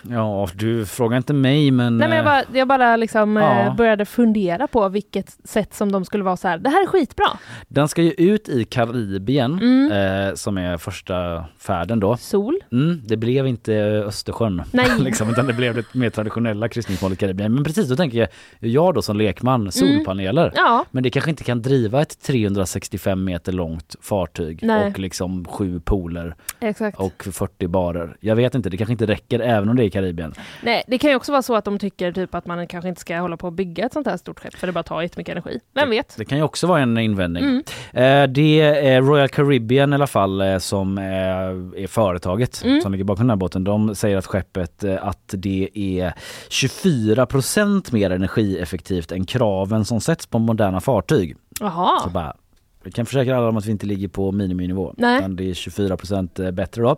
[0.10, 1.98] Ja du frågar inte mig men...
[1.98, 3.60] Nej men jag eh, bara, jag bara liksom Ja.
[3.66, 6.58] eh, började fundera på vilket sätt som de skulle vara så här.
[6.58, 7.26] det här är skitbra.
[7.68, 9.92] Den ska ju ut i Karibien Mm.
[10.28, 12.18] eh, som är första färden då.
[12.18, 12.56] Sol?
[12.72, 13.74] Mm, det blev inte
[14.08, 14.86] Östersjön Nej.
[15.00, 17.54] liksom, utan det blev det mer traditionella kryssningsmålet i Karibien.
[17.56, 18.28] Men precis då tänker jag,
[18.60, 20.42] jag då som lekman, solpaneler.
[20.44, 20.54] Mm.
[20.56, 20.86] Ja.
[20.92, 24.88] Men det kanske inte kan driva ett 365 meter långt fartyg Nej.
[24.92, 27.00] och liksom sju pooler Exakt.
[27.00, 28.18] och 40 barer.
[28.20, 30.34] Jag vet inte, det kanske inte räcker även om det är Karibien.
[30.62, 33.02] Nej, det kan ju också vara så att de tycker typ att man kanske inte
[33.02, 35.32] ska hålla på och bygga ett sånt här stort skepp för det bara tar jättemycket
[35.32, 35.60] energi.
[35.74, 36.16] Vem vet?
[36.18, 37.44] Det kan ju också vara en invändning.
[37.44, 37.64] Mm.
[37.94, 41.04] Eh, det är Royal Caribbean i alla fall eh, som eh,
[41.84, 42.82] är företaget Mm.
[42.82, 43.64] som ligger bakom den här båten.
[43.64, 46.14] De säger att skeppet att det är
[46.50, 51.36] 24% mer energieffektivt än kraven som sätts på moderna fartyg.
[51.58, 52.10] Så Jaha.
[52.10, 52.34] bara,
[52.84, 54.94] vi kan försäkra alla om att vi inte ligger på miniminivå.
[54.98, 55.18] Nej.
[55.20, 56.96] Utan det är 24% bättre då.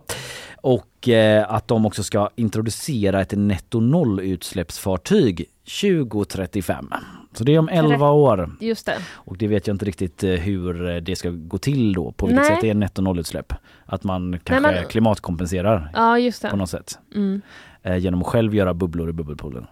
[0.56, 5.46] Och eh, att de också ska introducera ett netto nollutsläppsfartyg
[5.80, 6.88] 2035.
[7.32, 8.50] Så det är om 11 år.
[8.60, 8.96] Just det.
[9.12, 12.12] Och det vet jag inte riktigt eh, hur eh, det ska gå till då.
[12.12, 12.50] På vilket Nej.
[12.50, 13.52] sätt det är netto nollutsläpp.
[13.86, 16.50] Att man kanske men- klimatkompenserar Ja, just det.
[16.50, 16.98] på något sätt.
[17.14, 17.40] Mm.
[17.82, 19.66] Eh, genom att själv göra bubblor i bubbelpoolen.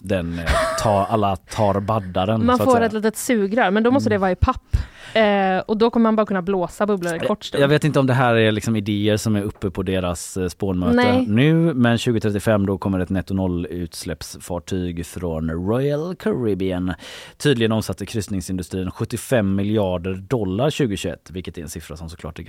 [0.00, 0.44] Den eh,
[0.82, 4.36] tar, alla tar baddaren Man får ett litet sugrör, men då måste det vara i
[4.36, 4.76] papp.
[5.16, 7.62] Eh, och då kommer man bara kunna blåsa bubblor en kort stund.
[7.62, 10.48] Jag vet inte om det här är liksom idéer som är uppe på deras eh,
[10.48, 11.26] spånmöte Nej.
[11.26, 16.94] nu men 2035 då kommer ett netto noll utsläppsfartyg från Royal Caribbean.
[17.36, 22.46] Tydligen omsatte kryssningsindustrin 75 miljarder dollar 2021 vilket är en siffra som såklart är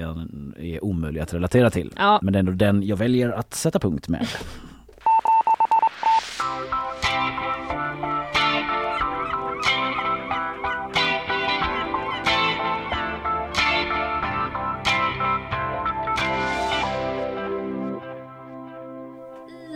[0.58, 1.94] är omöjlig att relatera till.
[1.98, 2.20] Ja.
[2.22, 4.28] Men det är ändå den jag väljer att sätta punkt med.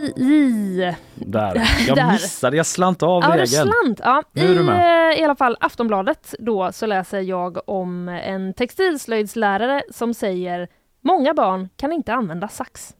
[0.02, 1.68] I, Där.
[1.86, 2.12] Jag Där.
[2.12, 3.48] missade, jag slant av ja, regeln.
[3.48, 4.00] slant.
[4.04, 4.22] Ja.
[4.32, 5.12] Nu är I, du med.
[5.12, 10.68] eh, I alla fall Aftonbladet då så läser jag om en textilslöjdslärare som säger
[11.04, 12.94] Många barn kan inte använda sax.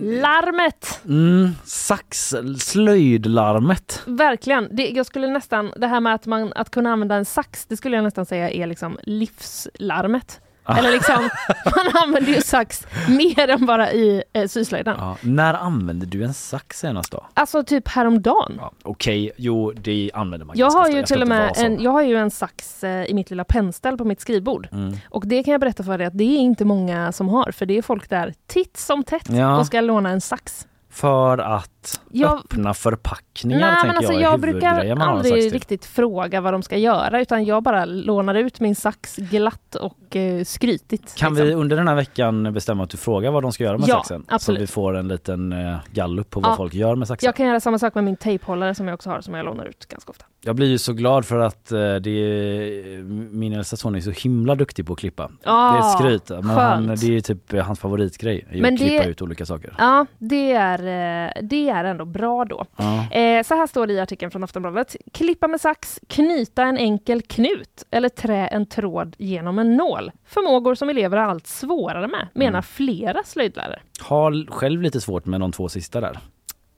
[0.00, 1.00] Larmet!
[1.04, 4.02] Mm, sax, slöjdlarmet.
[4.06, 4.68] Verkligen.
[4.76, 7.76] Det, jag skulle nästan, det här med att, man, att kunna använda en sax, det
[7.76, 10.40] skulle jag nästan säga är liksom livslarmet.
[10.78, 11.30] Eller liksom,
[11.64, 14.96] man använder ju sax mer än bara i eh, syslöjden.
[14.98, 15.16] Ja.
[15.20, 17.24] När använde du en sax senast då?
[17.34, 18.52] Alltså typ häromdagen.
[18.60, 20.96] Ja, Okej, jo det använder man Jag ganska har ofta.
[20.98, 21.64] ju ska till och inte med vara sån.
[21.64, 24.68] en, jag har ju en sax eh, i mitt lilla pennställ på mitt skrivbord.
[24.72, 24.96] Mm.
[25.10, 27.66] Och det kan jag berätta för dig att det är inte många som har, för
[27.66, 29.58] det är folk där titt som tätt Ja.
[29.58, 30.66] och ska låna en sax.
[30.90, 31.70] För att
[32.10, 35.52] Jag- öppna förpackningar Nej, tänker men alltså jag jag brukar aldrig till.
[35.52, 40.16] riktigt fråga vad de ska göra, utan jag bara lånar ut min sax glatt och
[40.16, 41.14] eh, skrytigt.
[41.14, 41.46] Kan liksom.
[41.48, 43.94] vi under den här veckan bestämma att du frågar vad de ska göra med Ja,
[43.94, 44.24] saxen?
[44.28, 44.58] absolut.
[44.58, 46.56] Så vi får en liten eh, gallup på vad Ja.
[46.56, 47.26] folk gör med saxen.
[47.26, 49.64] Jag kan göra samma sak med min tejphållare som jag också har, som jag lånar
[49.64, 50.24] ut ganska ofta.
[50.44, 53.02] Jag blir ju så glad för att eh, det är,
[53.32, 55.30] min äldsta son är så himla duktig på att klippa.
[55.44, 56.28] Ah, det är skryt.
[56.30, 59.74] Men han, det är typ hans favoritgrej, att klippa ut olika saker.
[59.78, 62.64] Ja, det är, eh, det är ändå bra då.
[62.76, 63.10] Ja.
[63.10, 64.96] Eh, så här står det i artikeln från Aftonbladet.
[65.12, 70.10] Klippa med sax, knyta en enkel knut eller trä en tråd genom en nål.
[70.24, 72.62] Förmågor som elever har allt svårare med, menar Mm.
[72.62, 73.80] flera slöjdlärare.
[74.00, 76.18] Har själv lite svårt med de två sista där.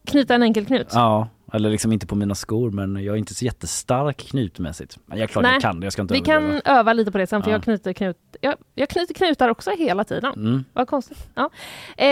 [0.06, 0.88] Knyta en enkel knut.
[0.92, 4.98] Ja, eller liksom inte på mina skor men jag är inte så jättestark knutmässigt.
[5.06, 6.60] Men jag klart jag kan det, jag ska inte Vi överdriva.
[6.62, 7.54] kan öva lite på det sen, för Ja.
[7.56, 10.32] jag knyter, knut, jag, jag knyter knutar också hela tiden.
[10.36, 10.64] Mm.
[10.72, 11.28] Vad konstigt.
[11.34, 11.50] Ja.
[11.96, 12.06] Eh,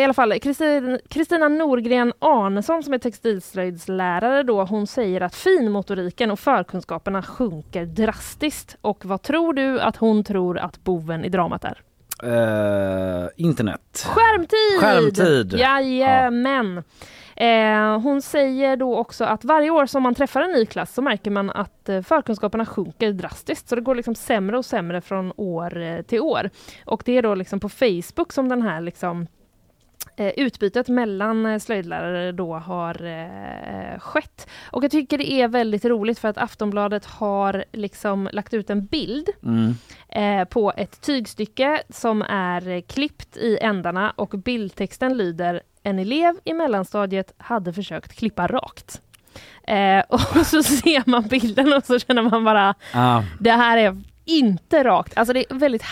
[0.00, 6.30] I alla fall, Kristin- Kristina Norgren Arnesson som är textilslöjdslärare då, hon säger att finmotoriken
[6.30, 8.76] och förkunskaperna sjunker drastiskt.
[8.80, 11.80] Och vad tror du att hon tror att boven i dramat är?
[12.22, 14.06] Eh, internet.
[14.06, 14.80] Skärmtid!
[14.80, 15.52] Skärmtid.
[15.58, 16.82] Jajamän!
[17.40, 21.02] Eh, hon säger då också att varje år som man träffar en ny klass så
[21.02, 23.68] märker man att eh, förkunskaperna sjunker drastiskt.
[23.68, 26.50] Så det går liksom sämre och sämre från år eh, till år.
[26.84, 29.26] Och det är då liksom på Facebook som den här liksom
[30.16, 34.48] eh, utbytet mellan slöjdlärare då har eh, skett.
[34.70, 38.86] Och jag tycker det är väldigt roligt för att Aftonbladet har liksom lagt ut en
[38.86, 39.74] bild Mm.
[40.08, 46.52] eh, på ett tygstycke som är klippt i ändarna och bildtexten lyder En elev i
[46.52, 49.00] mellanstadiet hade försökt klippa rakt.
[49.66, 53.24] Eh, och så ser man bilden och så känner man bara, Ja.
[53.40, 55.18] det här är inte rakt.
[55.18, 55.82] Alltså det är väldigt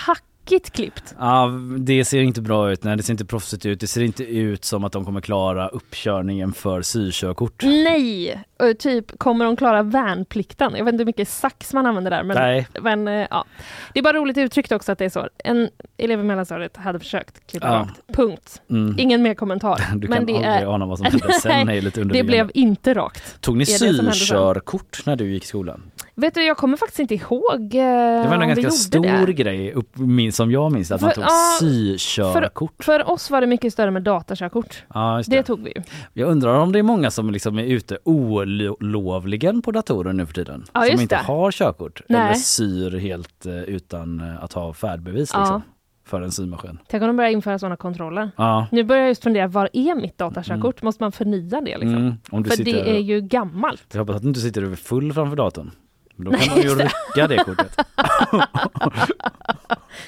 [0.46, 1.14] hackigt klippt.
[1.18, 2.84] Ja, det ser inte bra ut.
[2.84, 3.80] Nej, det ser inte proffsigt ut.
[3.80, 7.62] Det ser inte ut som att de kommer klara uppkörningen för sykörkort.
[7.64, 8.42] Nej!
[8.78, 10.72] Typ, kommer de klara värnplikten?
[10.76, 12.22] Jag vet inte hur mycket sax man använder där.
[12.22, 12.68] Men, Nej.
[12.80, 13.44] men eh, ja.
[13.92, 15.28] Det är bara roligt uttryckt också att det är så.
[15.44, 17.72] En elev i mellanstadiet hade försökt klippa Ja.
[17.74, 18.16] rakt.
[18.16, 18.62] Punkt.
[18.70, 18.94] Mm.
[18.98, 19.80] Ingen mer kommentar.
[19.96, 20.74] Du men kan det aldrig är...
[20.74, 21.68] ana vad som hände sen.
[21.68, 23.40] är lite det blev inte rakt.
[23.40, 25.82] Tog ni sykörkort när du gick i skolan?
[26.18, 29.32] Vet du, jag kommer faktiskt inte ihåg eh, Det var en ganska stor det.
[29.32, 29.96] grej upp,
[30.32, 32.84] som jag minns att man För- tog ja, sykörkort.
[32.84, 34.84] För oss var det mycket större med datakörkort.
[34.94, 35.42] Ja, just Det det.
[35.42, 35.82] tog vi ju.
[36.12, 40.34] Jag undrar om det är många som liksom är ute olovligen på datorer nu för
[40.34, 40.64] tiden.
[40.72, 41.22] Ja, som inte det.
[41.22, 42.20] har körkort Nej.
[42.20, 45.40] eller syr helt eh, utan att ha färdbevis Ja.
[45.40, 45.62] liksom,
[46.06, 46.78] för en symaskin.
[46.88, 48.30] Tänk om de börjar införa sådana kontroller.
[48.36, 48.66] Ja.
[48.72, 50.82] Nu börjar jag just fundera, var är mitt datakörkort?
[50.82, 51.96] Måste man förnya det liksom?
[52.32, 53.84] Mm, För sitter, det är ju gammalt.
[53.92, 55.70] Jag hoppas att du inte sitter över full framför datorn.
[56.16, 57.76] Då kan man ju rycka det kortet.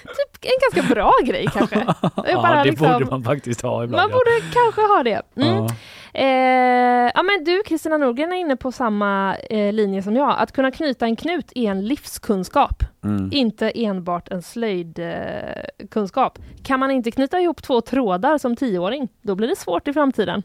[0.02, 1.86] Typ en ganska bra grej kanske.
[2.26, 4.02] Ja, det liksom- borde man faktiskt ha ibland.
[4.02, 5.22] Man borde kanske ha det.
[5.36, 5.56] Mm.
[5.56, 5.68] Ja.
[6.14, 10.34] Eh, ja men du Kristina Norgren är inne på samma eh, linje som jag.
[10.38, 12.82] Att kunna knyta en knut är en livskunskap.
[13.04, 13.28] Mm.
[13.32, 16.38] Inte enbart en slöjdkunskap.
[16.38, 19.92] Eh, kan man inte knyta ihop två trådar som tioåring, då blir det svårt i
[19.92, 20.42] framtiden.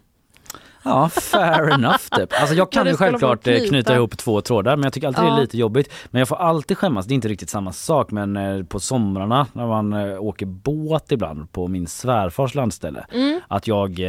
[0.83, 2.29] Ja, fair enough typ.
[2.41, 3.95] Alltså jag kan ju självklart eh, knyta.
[3.95, 5.37] ihop två trådar men jag tycker alltid det Ja.
[5.37, 5.93] är lite jobbigt.
[6.11, 9.47] Men jag får alltid skämmas, det är inte riktigt samma sak men eh, på somrarna
[9.53, 13.05] när man eh, åker båt ibland på min svärfars landställe.
[13.13, 13.41] Mm.
[13.47, 13.99] Att jag,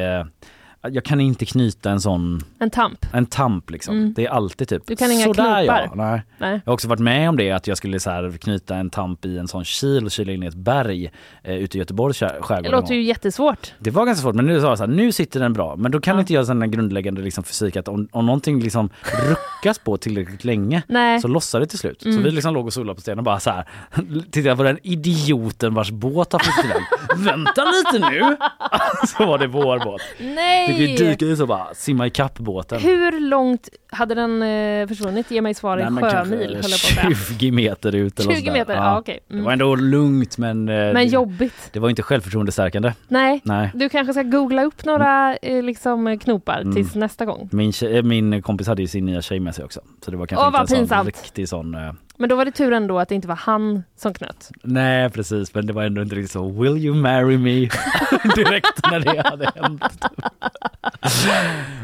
[0.90, 3.06] jag kan inte knyta en sån En tamp.
[3.12, 3.96] en tamp liksom.
[3.96, 4.12] Mm.
[4.16, 5.92] Det är alltid typ Du kan inga sådär ja.
[5.94, 6.22] Nej.
[6.38, 6.60] Nej.
[6.64, 9.38] Jag har också varit med om det att jag skulle så knyta en tamp i
[9.38, 11.10] en sån kil och kyla in i ett berg
[11.42, 12.64] eh, ute i Göteborgs skär- skärgård.
[12.64, 13.72] Det låter ju jättesvårt.
[13.78, 15.76] Det var ganska svårt men nu sa jag så här, nu sitter den bra.
[15.76, 18.90] Men då kan inte jag där grundläggande liksom fysik att om, om någonting liksom
[19.28, 21.20] ruckas på tillräckligt länge Nej.
[21.20, 22.04] så lossar det till slut.
[22.04, 22.16] Mm.
[22.16, 23.68] Så vi liksom låg och solade på stenen och bara så här
[24.30, 26.82] tittade på den idioten vars båt har flyttat iväg.
[27.16, 28.36] Vänta lite nu!
[29.06, 30.02] så var det vår båt.
[30.20, 30.73] Nej!
[30.78, 32.80] Fick vi dyka ut och bara simma ikapp båten.
[32.80, 35.30] Hur långt hade den eh, försvunnit?
[35.30, 37.10] Ge mig svar i Nej, sjömil höll jag på att säga.
[37.38, 38.52] 20 meter ut eller 20 sådär.
[38.52, 39.20] meter, ja, okej.
[39.30, 39.40] Mm.
[39.40, 41.70] Det var ändå lugnt men, eh, Men det, jobbigt.
[41.72, 42.92] det var inte självförtroendestärkande.
[43.08, 43.40] Nej.
[43.44, 43.70] Nej.
[43.74, 46.74] Du kanske ska googla upp några eh, liksom, knopar Mm.
[46.74, 47.48] tills nästa gång.
[47.52, 49.80] Min, tjej, min kompis hade ju sin nya tjej med sig också.
[50.04, 51.06] Så det var kanske Åh, inte en sån pinsamt.
[51.06, 51.76] riktig sån...
[52.18, 54.50] Men då var det tur ändå att det inte var han som knöt.
[54.62, 57.50] nej precis men det var ändå inte riktigt så Will you marry me?
[58.36, 59.82] Direkt när det hade hänt.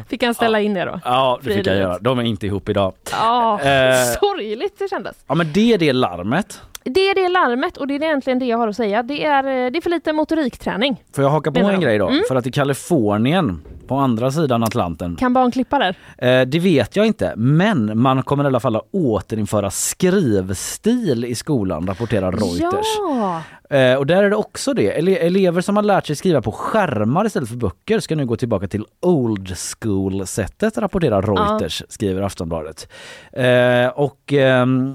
[0.08, 1.00] Fick han ställa in det då?
[1.04, 1.98] Ja det fick jag göra.
[1.98, 2.92] De är inte ihop idag.
[3.12, 3.94] Ja, Eh.
[4.20, 5.16] sorgligt det kändes.
[5.26, 6.62] Ja men det är det larmet.
[6.84, 9.02] Det är det larmet och det är egentligen det jag har att säga.
[9.02, 11.02] Det är, eh, det är för lite motorikträning.
[11.14, 12.08] Får jag haka på en grej då?
[12.08, 12.22] Mm.
[12.28, 15.96] För att i Kalifornien på andra sidan Atlanten Kan barn klippa där?
[16.18, 21.34] Eh, det vet jag inte, men man kommer i alla fall att återinföra skrivstil i
[21.34, 22.86] skolan, rapporterar Reuters.
[22.98, 23.42] Ja!
[23.76, 24.98] Eh, och där är det också det.
[24.98, 28.36] Ele- elever som har lärt sig skriva på skärmar istället för böcker ska nu gå
[28.36, 32.88] tillbaka till old school-sättet, rapporterar Reuters, skriver Aftonbladet.
[33.32, 34.94] Eh, och ehm,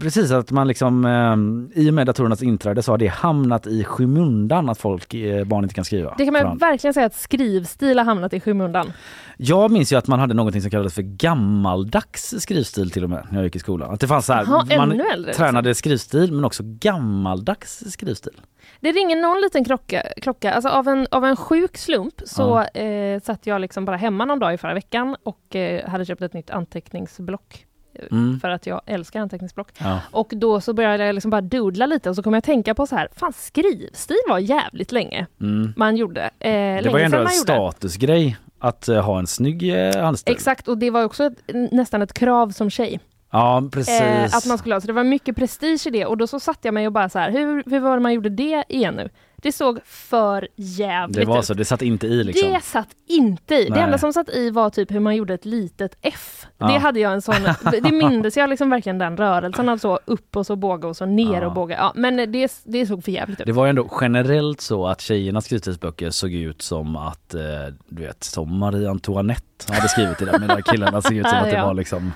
[0.00, 3.84] precis att man liksom ehm, i och med datorernas inträde så har det hamnat i
[3.84, 6.14] skymundan att folk, eh, barn inte kan skriva.
[6.18, 6.60] Det kan man hand.
[6.60, 8.92] verkligen säga att skrivstil har hamnat i skymundan.
[9.36, 13.26] Jag minns ju att man hade någonting som kallades för gammaldags skrivstil till och med
[13.30, 13.90] när jag gick i skolan.
[13.90, 15.44] Att det fanns så här, Jaha, man ännu äldre, liksom.
[15.44, 18.40] tränade skrivstil men också gammaldags skrivstil.
[18.80, 20.02] Det ringer någon liten klocka.
[20.22, 20.52] klocka.
[20.52, 24.38] Alltså av, en, av en sjuk slump så eh, satt jag liksom bara hemma någon
[24.38, 27.65] dag i förra veckan och eh, hade köpt ett nytt anteckningsblock.
[28.10, 28.40] Mm.
[28.40, 29.68] För att jag älskar anteckningsblock.
[29.78, 30.00] Ja.
[30.10, 32.74] Och då så började jag liksom bara doodla lite och så kom jag att tänka
[32.74, 35.72] på så här, fan skrivstil var jävligt länge Mm.
[35.76, 36.20] man gjorde.
[36.38, 40.34] Eh, Det var ju ändå en statusgrej att eh, ha en snygg eh, handstil.
[40.34, 43.00] Exakt, och det var också ett, nästan ett krav som tjej.
[43.30, 44.00] Ja precis.
[44.00, 46.40] Eh, att man skulle ha, så det var mycket prestige i det och då så
[46.40, 48.94] satte jag mig och bara så här, hur, hur var det man gjorde det igen
[48.94, 49.08] nu?
[49.42, 51.44] Det såg för jävligt det var ut.
[51.44, 52.52] så, det satt inte i liksom.
[52.52, 53.64] Det satt inte i.
[53.64, 53.82] Det Nej.
[53.82, 56.46] enda som satt i var typ hur man gjorde ett litet F.
[56.58, 56.66] Ja.
[56.66, 57.34] Det hade jag en sån,
[57.82, 61.06] det mindes jag liksom verkligen den rörelsen av så upp och så båga och så
[61.06, 61.46] ner Ja.
[61.46, 61.76] och båga.
[61.76, 63.46] Ja, men det, det såg för jävligt ut.
[63.46, 67.40] Det var ju ändå generellt så att tjejernas skrivstilsböcker såg ut som att, eh,
[67.88, 71.50] du vet, som Marie Antoinette hade skrivit i den medan killarna såg ut som att
[71.50, 72.12] det var liksom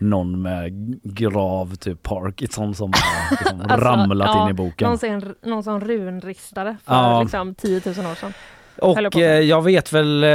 [0.00, 0.72] någon med
[1.02, 4.88] grav typ Parkinson som har liksom Alltså, ramlat ja, in i boken.
[4.88, 7.22] Någon, som- någon som runristade för Ja.
[7.22, 8.32] liksom 10 000 år sedan.
[8.82, 10.28] Och eh, jag vet väl, eh,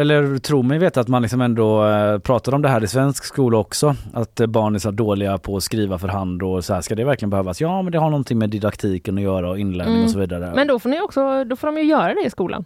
[0.00, 3.24] eller tror mig veta att man liksom ändå eh, pratar om det här i svensk
[3.24, 3.94] skola också.
[4.12, 7.04] Att barn är så dåliga på att skriva för hand och så här, ska det
[7.04, 7.60] verkligen behövas?
[7.60, 10.04] Ja men det har någonting med didaktiken att göra och inlärning Mm.
[10.04, 10.52] och så vidare.
[10.54, 12.64] Men då får, ni också, då får de ju göra det i skolan.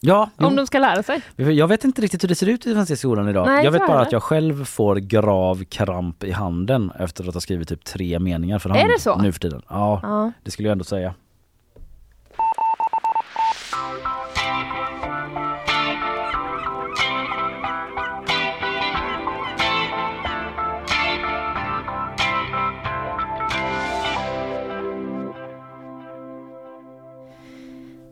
[0.00, 0.56] Ja, Om jo.
[0.56, 1.20] de ska lära sig.
[1.36, 3.46] jag vet inte riktigt hur det ser ut i svenska skolan idag.
[3.46, 7.40] Nej, jag vet bara att jag själv får grav kramp i handen efter att ha
[7.40, 9.16] skrivit typ tre meningar för hand Är det så?
[9.18, 9.62] nu för tiden.
[9.68, 10.32] Ja, Ja.
[10.44, 11.14] det skulle jag ändå säga.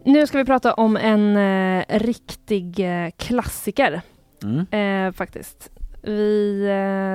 [0.06, 4.00] Nu ska vi prata om en eh, riktig eh, klassiker.
[4.42, 5.06] Mm.
[5.08, 5.70] Eh, faktiskt.
[6.02, 6.64] Vi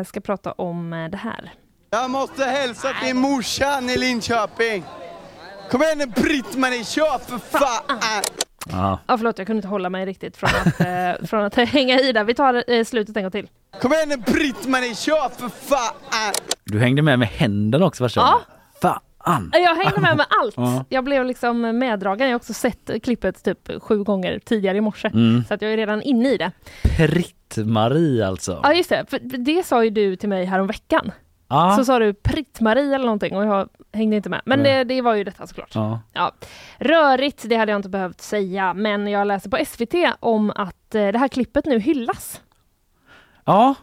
[0.01, 1.51] eh, ska prata om eh, det här.
[1.89, 4.83] Jag måste hälsa till morsan i Linköping.
[5.71, 7.99] Kom igen nu Britt-Marie, kör för fan!
[8.71, 8.99] Ja.
[9.07, 12.11] Ja, förlåt, jag kunde inte hålla mig riktigt från att, eh, från att hänga i
[12.11, 12.23] där.
[12.23, 13.47] Vi tar eh, slutet en gång till.
[13.81, 16.33] Kom igen nu Britt-Marie, kör för fan!
[16.63, 18.41] Du hängde med med händerna också första Ja.
[18.81, 18.99] Fan!
[19.51, 20.53] Jag hängde med med allt.
[20.57, 20.85] Ja.
[20.89, 22.27] Jag blev liksom meddragen.
[22.27, 25.07] Jag har också sett klippet typ sju gånger tidigare i morse.
[25.07, 25.43] Mm.
[25.47, 26.51] Så att jag är redan inne i det.
[26.83, 28.59] Pritt-Marie alltså.
[28.63, 31.11] Ja just det, för det sa ju du till mig här om veckan.
[31.47, 31.75] Ja.
[31.77, 34.41] Så sa du Pritt-Marie eller någonting och jag hängde inte med.
[34.45, 34.85] Men Nej.
[34.85, 35.75] det, det var ju detta såklart.
[35.75, 35.99] Ja.
[36.13, 36.31] Ja.
[36.77, 41.07] Rörigt, det hade jag inte behövt säga, men jag läser på SVT om att eh,
[41.07, 42.41] det här klippet nu hyllas.
[43.45, 43.75] Ja.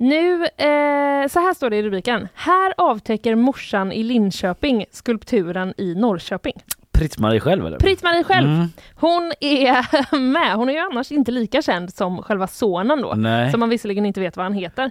[0.00, 2.28] Nu, eh, så här står det i rubriken.
[2.34, 6.54] Här avtäcker morsan i Linköping skulpturen i Norrköping.
[6.92, 7.78] Pritt-Marie själv eller?
[7.78, 8.66] Britt-Marie själv, Mm.
[8.94, 10.54] hon är med.
[10.56, 13.50] Hon är ju annars inte lika känd som själva sonen då, Nej.
[13.50, 14.84] som man visserligen inte vet vad han heter.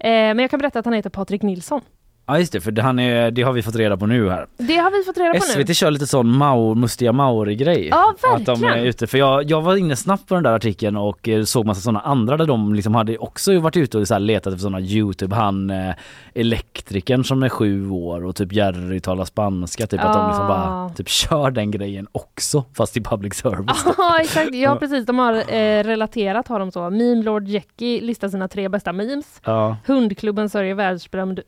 [0.00, 1.80] Eh, men jag kan berätta att han heter Patrik Nilsson.
[2.28, 4.46] Ja just det, för det, han är, det har vi fått reda på nu här.
[4.56, 5.64] Det har vi fått reda på nu.
[5.64, 7.88] SVT kör lite sån Maur, Mustiga Mauri-grej.
[7.90, 8.86] Ja, Att de är verkligen.
[8.88, 9.06] ute.
[9.06, 12.00] För jag, jag var inne snabbt på den där artikeln och eh, såg massa sådana
[12.00, 15.36] andra där de liksom hade också varit ute och så letat efter sådana Youtube.
[15.36, 15.94] Han eh,
[16.34, 19.86] elektrikern som är sju år och typ Jerry talar spanska.
[19.86, 20.48] Typ att de liksom Ah.
[20.48, 23.84] bara typ kör den grejen också fast i public service.
[23.98, 25.06] Ja exakt, ja precis.
[25.06, 26.90] De har eh, relaterat har de så.
[26.90, 29.40] Meme Lord Jackie listar sina tre bästa memes.
[29.44, 29.76] Ja.
[29.86, 31.40] Hundklubben sörjer världsberömd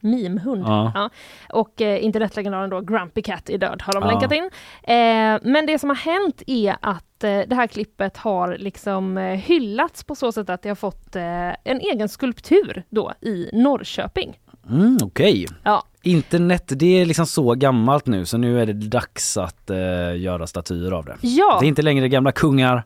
[0.00, 0.62] memhund.
[0.66, 0.92] Ja.
[0.94, 1.10] Ja.
[1.52, 4.10] Och eh, internetlegendaren då Grumpy Cat är död har de Ja.
[4.10, 4.44] länkat in.
[4.82, 9.24] Eh, men det som har hänt är att eh, det här klippet har liksom eh,
[9.36, 11.22] hyllats på så sätt att det har fått eh,
[11.64, 14.38] en egen skulptur då i Norrköping.
[14.70, 15.46] Mm, Okej.
[15.62, 15.84] Ja.
[16.02, 20.46] Internet det är liksom så gammalt nu så nu är det dags att eh, göra
[20.46, 21.16] statyer av det.
[21.20, 21.56] Ja.
[21.60, 22.82] Det är inte längre gamla kungar.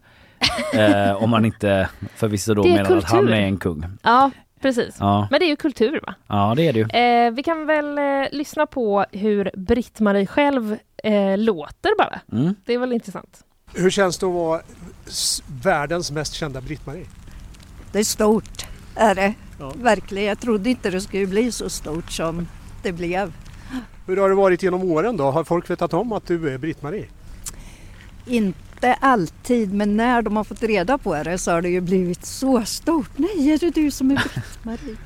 [0.75, 3.35] eh, om man inte förvisso då menar att han kultur.
[3.35, 3.85] är en kung.
[4.03, 4.31] Ja,
[4.61, 4.97] precis.
[5.01, 5.29] Ja.
[5.31, 6.15] Men det är ju kultur va?
[6.27, 7.01] Ja det är det ju.
[7.01, 12.21] Eh, vi kan väl eh, lyssna på hur Britt-Marie själv eh, låter bara.
[12.33, 12.55] Mm.
[12.65, 13.45] Det är väl intressant.
[13.75, 14.61] Hur känns det att vara
[15.63, 17.07] världens mest kända Britt-Marie?
[17.93, 19.35] Det är stort, är det.
[19.61, 19.73] Ja.
[19.77, 20.29] Verkligen.
[20.29, 22.49] Jag trodde inte det skulle bli så stort som
[22.83, 23.33] det blev.
[24.07, 25.31] Hur har det varit genom åren då?
[25.31, 27.07] Har folk vetat om att du är Britt-Marie?
[28.27, 28.59] Inte
[29.01, 32.65] alltid, men när de har fått reda på det så har det ju blivit så
[32.65, 33.11] stort.
[33.17, 34.97] Nej, är det du som är Britt-Marie?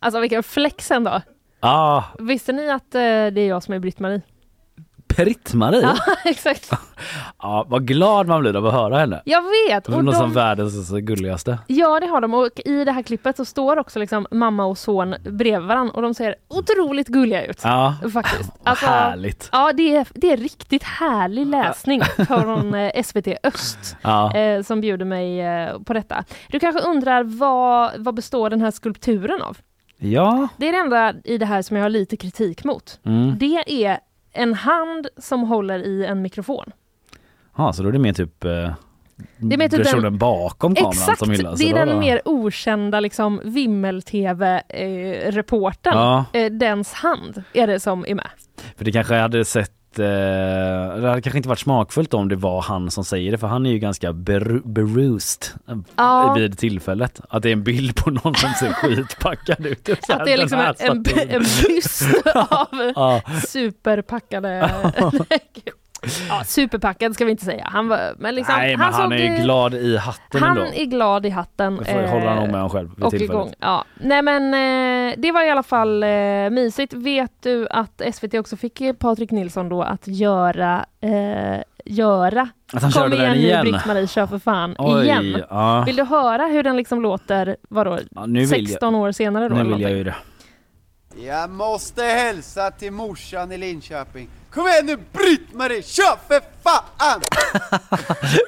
[0.00, 1.22] Alltså vilken flex ändå.
[1.60, 4.20] Ah, Visste ni att eh, det är jag som är Britt-Marie?
[5.16, 5.80] Britt-Marie?
[5.82, 6.70] Ja, exakt.
[7.42, 9.22] Ja, vad glad man blir av att höra henne.
[9.24, 9.86] Jag vet!
[9.86, 11.58] Hon är som de, världens gulligaste.
[11.66, 12.34] ja, det har de.
[12.34, 16.02] Och i det här klippet så står också liksom mamma och son bredvid varandra och
[16.02, 17.60] de ser otroligt gulliga ut.
[17.64, 18.50] Ja, Faktiskt.
[18.64, 19.48] vad härligt.
[19.52, 24.36] Ja, det är, det är riktigt härlig läsning från eh, SVT Öst Ja.
[24.36, 26.24] eh, som bjuder mig eh, på detta.
[26.48, 29.58] Du kanske undrar vad, vad består den här skulpturen av?
[29.98, 30.48] Ja.
[30.56, 33.00] Det är det enda i det här som jag har lite kritik mot.
[33.04, 33.38] Mm.
[33.38, 33.98] Det är
[34.32, 36.72] en hand som håller i en mikrofon.
[37.56, 38.50] Ja, så då är det mer typ, eh,
[39.38, 41.58] Det är mer typ versionen den- bakom kameran Exakt, som hyllas.
[41.58, 45.92] det är då- den mer okända liksom vimmel-tv-reporten.
[45.94, 46.24] Ja.
[46.32, 48.28] Eh, dens hand är det som är med.
[48.76, 50.04] För det kanske hade sett eh,
[51.00, 53.66] det hade kanske inte varit smakfullt om det var han som säger det för han
[53.66, 56.34] är ju ganska beru- berused eh, Ja.
[56.34, 57.20] vid tillfället.
[57.28, 59.88] Att det är en bild på någon som ser skitpackad ut.
[60.02, 62.02] Så Att det är liksom en, en, en byst
[62.34, 63.22] av Ja.
[63.48, 64.70] superpackade...
[66.28, 67.68] ja, superpackad ska vi inte säga.
[67.72, 70.70] Han var, men liksom, Nej men han, såg är ju glad i hatten Han ändå.
[70.74, 71.76] är glad i hatten.
[71.76, 73.30] Det får, håller han om med honom själv vid och tillfället.
[73.32, 73.52] igång.
[73.60, 73.84] Ja.
[74.00, 74.60] Nej men eh,
[75.18, 76.08] det var i alla fall eh,
[76.50, 76.92] mysigt.
[76.92, 82.82] Vet du att SVT också fick eh, Patrik Nilsson då att göra eh, göra Att
[82.82, 83.62] han Kom körde igen den nu igen.
[83.64, 85.42] Britt-Marie, kör för fan Oj, igen.
[85.50, 85.82] ja.
[85.86, 89.48] Vill du höra hur den liksom låter, vadå, Ja, nu vill jag- 16 år senare
[89.48, 89.54] då?
[89.54, 90.14] Nu eller vill jag ju det.
[91.26, 94.28] Jag måste hälsa till morsan i Linköping.
[94.50, 97.20] Kom igen nu Britt-Marie, kör för fan!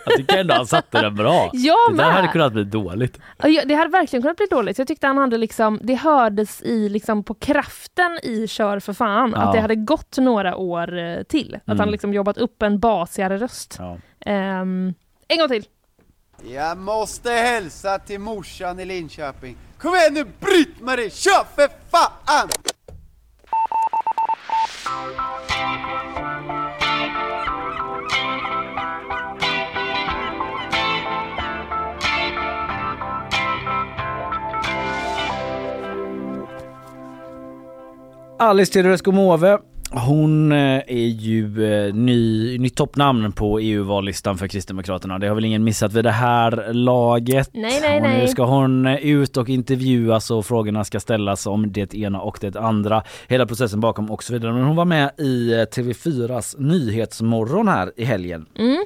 [0.06, 1.50] Jag tycker ändå han satte den bra.
[1.52, 2.14] Jag det där med.
[2.14, 3.18] hade kunnat bli dåligt.
[3.38, 4.78] Ja, ja, Det hade verkligen kunnat bli dåligt.
[4.78, 9.32] Jag tyckte han hade liksom, det hördes i liksom på kraften i Kör för fan,
[9.36, 9.42] Ja.
[9.42, 11.54] att det hade gått några år eh, till.
[11.54, 11.78] Att Mm.
[11.80, 13.78] han liksom jobbat upp en basigare röst.
[14.20, 14.94] Ehm,
[15.28, 15.64] en gång till.
[16.44, 19.56] Jag måste hälsa till morsan i Linköping.
[19.78, 22.48] Kom igen nu Britt-Marie, kör för fan!
[38.38, 45.18] Alice Teodorescu Måwe hon eh, är ju eh, ny, nytt toppnamn på EU-vallistan för Kristdemokraterna.
[45.18, 47.50] Det har väl ingen missat vid det här laget.
[47.52, 51.72] Nej, nej, och nu ska hon eh, ut och intervjuas och frågorna ska ställas om
[51.72, 53.02] det ena och det andra.
[53.28, 54.52] Hela processen bakom och så vidare.
[54.52, 58.46] Men hon var med i eh, TV4s Nyhetsmorgon här i helgen.
[58.58, 58.84] Mm.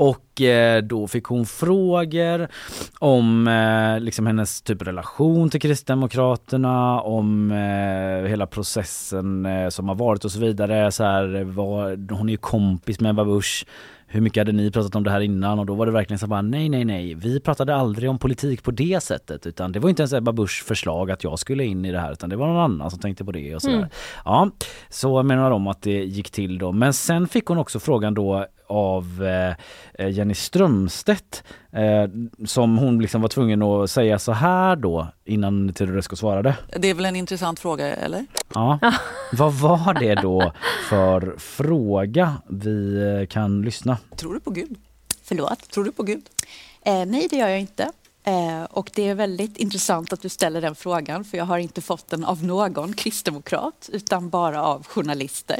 [0.00, 2.48] Och eh, då fick hon frågor
[2.98, 10.24] om eh, liksom hennes typ relation till Kristdemokraterna, om eh, hela processen som har varit
[10.24, 10.92] och så vidare.
[10.92, 13.66] Så här, vad, hon är ju kompis med Ebba Busch.
[14.06, 15.58] Hur mycket hade ni pratat om det här innan?
[15.58, 17.14] Och då var det verkligen så bara nej, nej, nej.
[17.14, 19.46] Vi pratade aldrig om politik på det sättet.
[19.46, 22.12] Utan det var inte ens Ebba Buschs förslag att jag skulle in i det här.
[22.12, 23.76] Utan det var någon annan som tänkte på det och sådär.
[23.76, 23.88] Mm.
[24.24, 24.50] Ja,
[24.88, 26.72] så menar de att det gick till då.
[26.72, 29.28] Men sen fick hon också frågan då av
[29.98, 32.06] eh, Jenny Strömstedt eh,
[32.46, 36.56] som hon liksom var tvungen att säga så här då innan Teodorescu svarade.
[36.76, 38.26] Det är väl en intressant fråga, eller?
[38.54, 38.78] Ja.
[39.32, 40.52] Vad var det då
[40.88, 42.34] för fråga?
[42.48, 43.98] Vi eh, kan lyssna.
[44.16, 44.76] Tror du på Gud?
[45.22, 45.70] Förlåt?
[45.70, 46.22] Tror du på Gud?
[46.82, 47.92] Eh, nej, det gör jag inte.
[48.24, 51.80] Eh, och det är väldigt intressant att du ställer den frågan för jag har inte
[51.80, 55.58] fått den av någon kristdemokrat utan bara av journalister.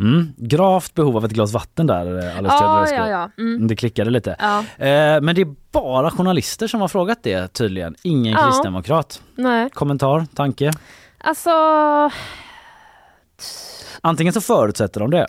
[0.00, 0.32] Mm.
[0.36, 2.96] Gravt behov av ett glas vatten där eh, Alice Teodorescu.
[2.96, 3.30] ja, ja.
[3.38, 3.66] Mm.
[3.68, 4.36] Det klickade lite.
[4.38, 4.58] Ja.
[4.58, 7.94] Eh, men det är bara journalister som har frågat det tydligen.
[8.02, 8.46] Ingen Ja.
[8.46, 9.22] kristdemokrat.
[9.34, 9.70] Nej.
[9.70, 10.72] Kommentar, tanke?
[11.18, 11.50] Alltså,
[14.00, 15.26] Antingen så förutsätter de det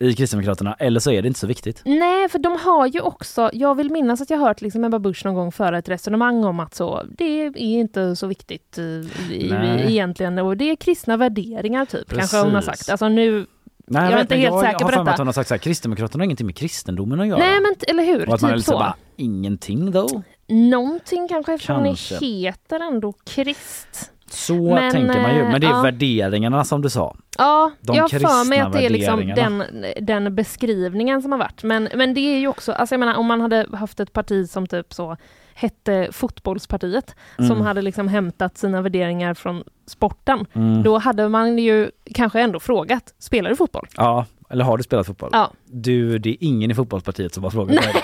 [0.00, 1.82] i Kristdemokraterna eller så är det inte så viktigt.
[1.84, 5.24] nej för de har ju också, jag vill minnas att jag hört liksom Ebba Busch
[5.24, 9.08] någon gång föra ett resonemang om att så, det är inte så viktigt i,
[9.88, 12.78] egentligen och det är kristna värderingar typ, kanske hon har Precis.
[12.78, 12.90] sagt.
[12.90, 13.46] Alltså nu,
[13.90, 15.12] Nej, jag är inte helt jag, säker jag på har för mig detta.
[15.12, 17.38] att hon har sagt så här, Kristdemokraterna har ingenting med kristendomen att göra.
[17.38, 18.72] Nej men eller hur, och att man typ lite så.
[18.72, 18.78] så.
[18.78, 20.22] Bara, ingenting då.
[20.48, 24.12] Någonting kanske eftersom ni heter ändå krist.
[24.30, 25.44] Så Men, tänker man ju.
[25.44, 25.82] Men det är eh, ja.
[25.82, 27.16] värderingarna som du sa.
[27.38, 29.64] Ja, De jag har för mig att det är liksom den,
[30.00, 31.62] den beskrivningen som har varit.
[31.62, 34.50] Men, men det är ju också, alltså jag menar om man hade haft ett parti
[34.50, 35.16] som typ så
[35.58, 37.48] hette Fotbollspartiet Mm.
[37.48, 40.46] som hade liksom hämtat sina värderingar från sporten.
[40.52, 40.82] Mm.
[40.82, 43.86] Då hade man ju kanske ändå frågat, spelar du fotboll?
[43.96, 45.30] Ja, eller har du spelat fotboll?
[45.32, 45.50] Ja.
[45.66, 47.94] Du, det är ingen i fotbollspartiet som har frågat mig.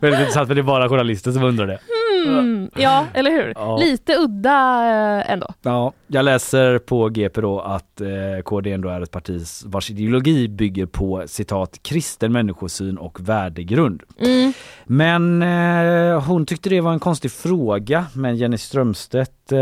[0.00, 1.78] Väldigt intressant för det är bara journalister som undrar det.
[2.26, 3.52] Hmm, ja, eller hur?
[3.56, 3.76] Ja.
[3.76, 4.84] Lite udda
[5.20, 5.54] eh, ändå.
[5.62, 10.48] Ja, jag läser på GP då att eh, KD ändå är ett parti vars ideologi
[10.48, 14.02] bygger på citat kristen människosyn och värdegrund.
[14.18, 14.52] Mm.
[14.84, 19.58] Men eh, hon tyckte det var en konstig fråga men Jenny Strömstedt eh,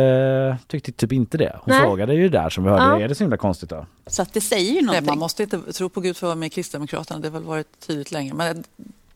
[0.66, 1.56] tyckte typ inte det.
[1.62, 1.82] Hon Nej.
[1.82, 3.00] frågade ju där som vi hörde, Ja.
[3.00, 3.86] är det så himla konstigt då?
[4.06, 5.06] Så att det säger ju Nej, någonting.
[5.06, 7.20] man måste inte tro på Gud för att vara med i Kristdemokraterna.
[7.20, 8.34] Det har väl varit tydligt länge.
[8.34, 8.64] Men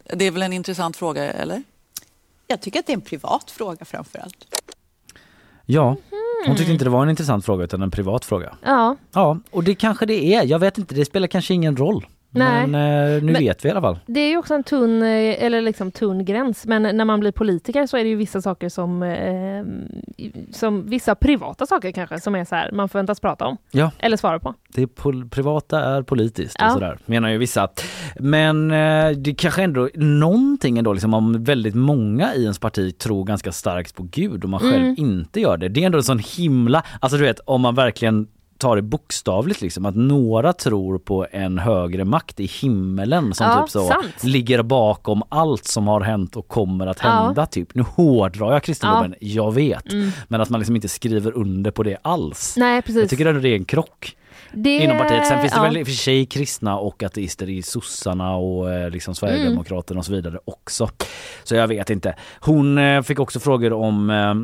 [0.05, 1.62] det är väl en intressant fråga, eller?
[2.47, 4.60] Jag tycker att det är en privat fråga framför allt.
[5.66, 5.97] Ja,
[6.47, 8.56] hon tyckte inte det var en intressant fråga utan en privat fråga.
[8.62, 8.97] Ja.
[9.12, 10.44] Ja, och det kanske det är.
[10.44, 12.06] Jag vet inte, det spelar kanske ingen roll.
[12.35, 12.66] Nej.
[12.66, 13.98] Men eh, nu Men- vet vi i alla fall.
[14.06, 17.32] Det är ju också en tunn, eh, eller liksom tunn gräns, men när man blir
[17.32, 19.65] politiker så är det ju vissa saker som, eh,
[20.52, 23.56] som vissa privata saker kanske, som är så här, man förväntas prata om.
[23.70, 23.90] Ja.
[23.98, 24.55] Eller svara på.
[24.69, 26.66] Det pol- privata är politiskt Ja.
[26.66, 27.69] och sådär, menar ju vissa.
[28.20, 33.24] Men eh, det kanske ändå någonting ändå liksom om väldigt många i ens parti tror
[33.24, 34.94] ganska starkt på Gud och man själv Mm.
[34.98, 35.69] inte gör det.
[35.69, 38.27] Det är ändå en sån himla, alltså du vet om man verkligen
[38.59, 43.62] tar det bokstavligt liksom att några tror på en högre makt i himmelen som Ja,
[43.62, 44.24] typ så sant.
[44.24, 47.09] ligger bakom allt som har hänt och kommer att Ja.
[47.10, 47.74] hända typ.
[47.74, 49.93] Nu hårdrar jag kristendomen, jag vet.
[49.93, 50.10] Mm.
[50.28, 52.55] Men att man liksom inte skriver under på det alls.
[52.56, 53.01] Nej, precis.
[53.01, 54.16] Jag tycker ändå det är en krock
[54.52, 55.26] Det- inom partiet.
[55.26, 55.62] Sen finns det ja.
[55.64, 60.06] väl i och för sig kristna och ateister i sossarna och eh, liksom Sverigedemokraterna och
[60.06, 60.89] så vidare också.
[61.44, 62.14] Så jag vet inte.
[62.40, 64.35] Hon eh, fick också frågor om eh,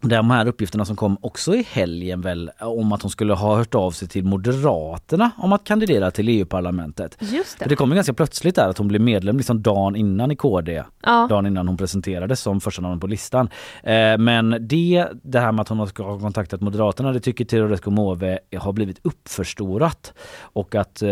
[0.00, 3.74] de här uppgifterna som kom också i helgen väl om att hon skulle ha hört
[3.74, 7.16] av sig till Moderaterna om att kandidera till EU-parlamentet.
[7.20, 7.62] Just det.
[7.64, 10.36] För det kom ju ganska plötsligt där att hon blev medlem liksom dagen innan i
[10.36, 10.82] KD.
[11.02, 11.26] Ja.
[11.30, 13.48] Dagen innan hon presenterades som första namn på listan.
[13.82, 17.90] Eh, men det, det här med att hon ska ha kontaktat Moderaterna det tycker Teodorescu
[17.90, 20.14] Måwe har blivit uppförstorat.
[20.40, 21.10] Och att eh,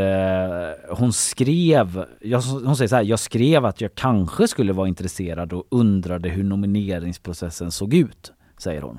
[0.90, 5.52] hon skrev, jag, hon säger så här, jag skrev att jag kanske skulle vara intresserad
[5.52, 8.98] och undrade hur nomineringsprocessen såg ut säger hon.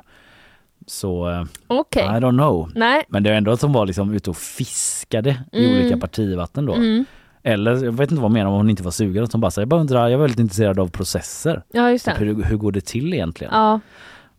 [0.87, 2.03] Så eh, Okej.
[2.03, 2.71] I don't know.
[2.75, 3.03] Nej.
[3.07, 5.79] Men det är ändå att hon var liksom ute och fiskade i Mm.
[5.79, 6.73] olika partivatten då.
[6.73, 7.05] Mm.
[7.43, 9.23] Eller jag vet inte vad hon menar om hon inte var sugen.
[9.23, 11.63] Att hon bara säger jag bara undrar, jag är väldigt intresserad av processer.
[11.71, 12.25] Ja, just Typ det.
[12.25, 13.53] hur, hur går det till egentligen?
[13.53, 13.79] Ja.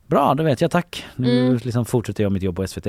[0.07, 1.05] Bra, det vet jag tack.
[1.15, 1.59] Nu Mm.
[1.63, 2.85] liksom fortsätter jag mitt jobb på SVT.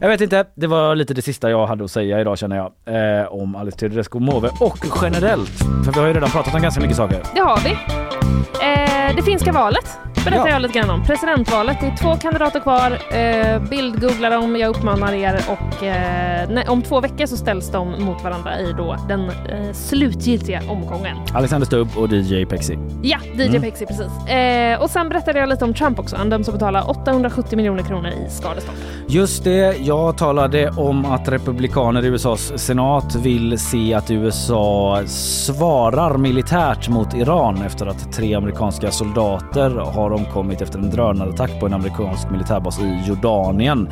[0.00, 2.72] Jag vet inte, det var lite det sista jag hade att säga idag känner jag.
[3.20, 5.50] Eh, om Alice Teodorescu Måwe och generellt.
[5.84, 7.22] För vi har ju redan pratat om ganska mycket saker.
[7.34, 7.70] Det har vi.
[7.70, 10.52] Eh, det finska valet berättar Ja.
[10.52, 11.04] jag lite grann om.
[11.04, 11.76] Presidentvalet.
[11.80, 12.98] Det är två kandidater kvar.
[13.16, 15.40] Eh, bildgoogla dem, jag uppmanar er.
[15.48, 19.72] Och eh, nej, om två veckor så ställs de mot varandra i då den eh,
[19.72, 21.16] slutgiltiga omgången.
[21.34, 22.78] Alexander Stubb och DJ Pexi.
[23.02, 23.62] Ja, DJ Mm.
[23.62, 24.28] Pexi precis.
[24.28, 26.16] Eh, och sen berättade jag lite om Trump också.
[26.16, 28.78] Han döms att betala 870 miljoner kronor i skadestånd.
[29.08, 36.16] Just det, jag talade om att republikaner i USAs senat vill se att USA svarar
[36.18, 41.74] militärt mot Iran efter att tre amerikanska soldater har omkommit efter en drönarattack på en
[41.74, 43.88] amerikansk militärbas i Jordanien.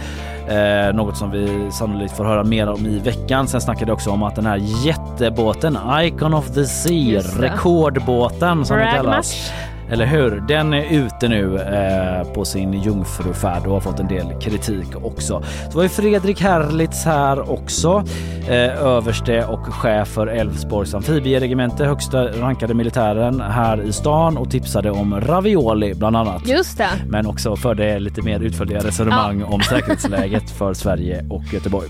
[0.48, 3.48] Eh, något som vi sannolikt får höra mer om i veckan.
[3.48, 4.56] Sen snackade jag också om att den här
[4.86, 9.52] jättebåten Icon of the Sea, rekordbåten som den kallas.
[9.90, 10.44] Eller hur?
[10.48, 15.42] Den är ute nu eh, på sin jungfrufärd och har fått en del kritik också.
[15.70, 18.04] Så var ju Fredrik Herlitz här också.
[18.48, 24.90] Eh, överste och chef för Älvsborgs amfibieregemente, högsta rankade militären här i stan och tipsade
[24.90, 26.48] om ravioli bland annat.
[26.48, 26.88] Just det.
[27.08, 31.88] Men också förde lite mer utförliga resonemang om säkerhetsläget för Sverige och Göteborg.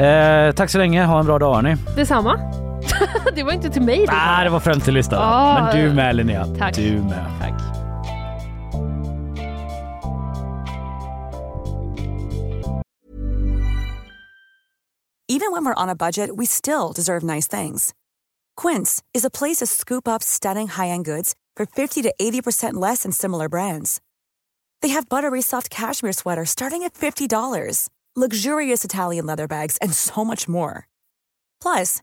[0.00, 1.76] Eh, tack så länge, ha en bra dag hörni.
[1.96, 2.63] Detsamma.
[3.34, 4.06] det var inte till mig.
[4.06, 4.12] det.
[4.12, 5.22] Ah, det var främst till lyssnarna.
[5.24, 6.46] Ah, Men du med Linnea.
[6.58, 6.74] tack.
[6.74, 7.26] Du med.
[7.40, 7.54] Tack.
[15.28, 17.94] Even when we're on a budget, we still deserve nice things.
[18.56, 23.02] Quince is a place to scoop up stunning high-end goods for 50 to 80% less
[23.02, 24.00] than similar brands.
[24.82, 30.24] They have buttery soft cashmere sweaters starting at $50, luxurious Italian leather bags, and so
[30.24, 30.86] much more.
[31.62, 32.02] Plus,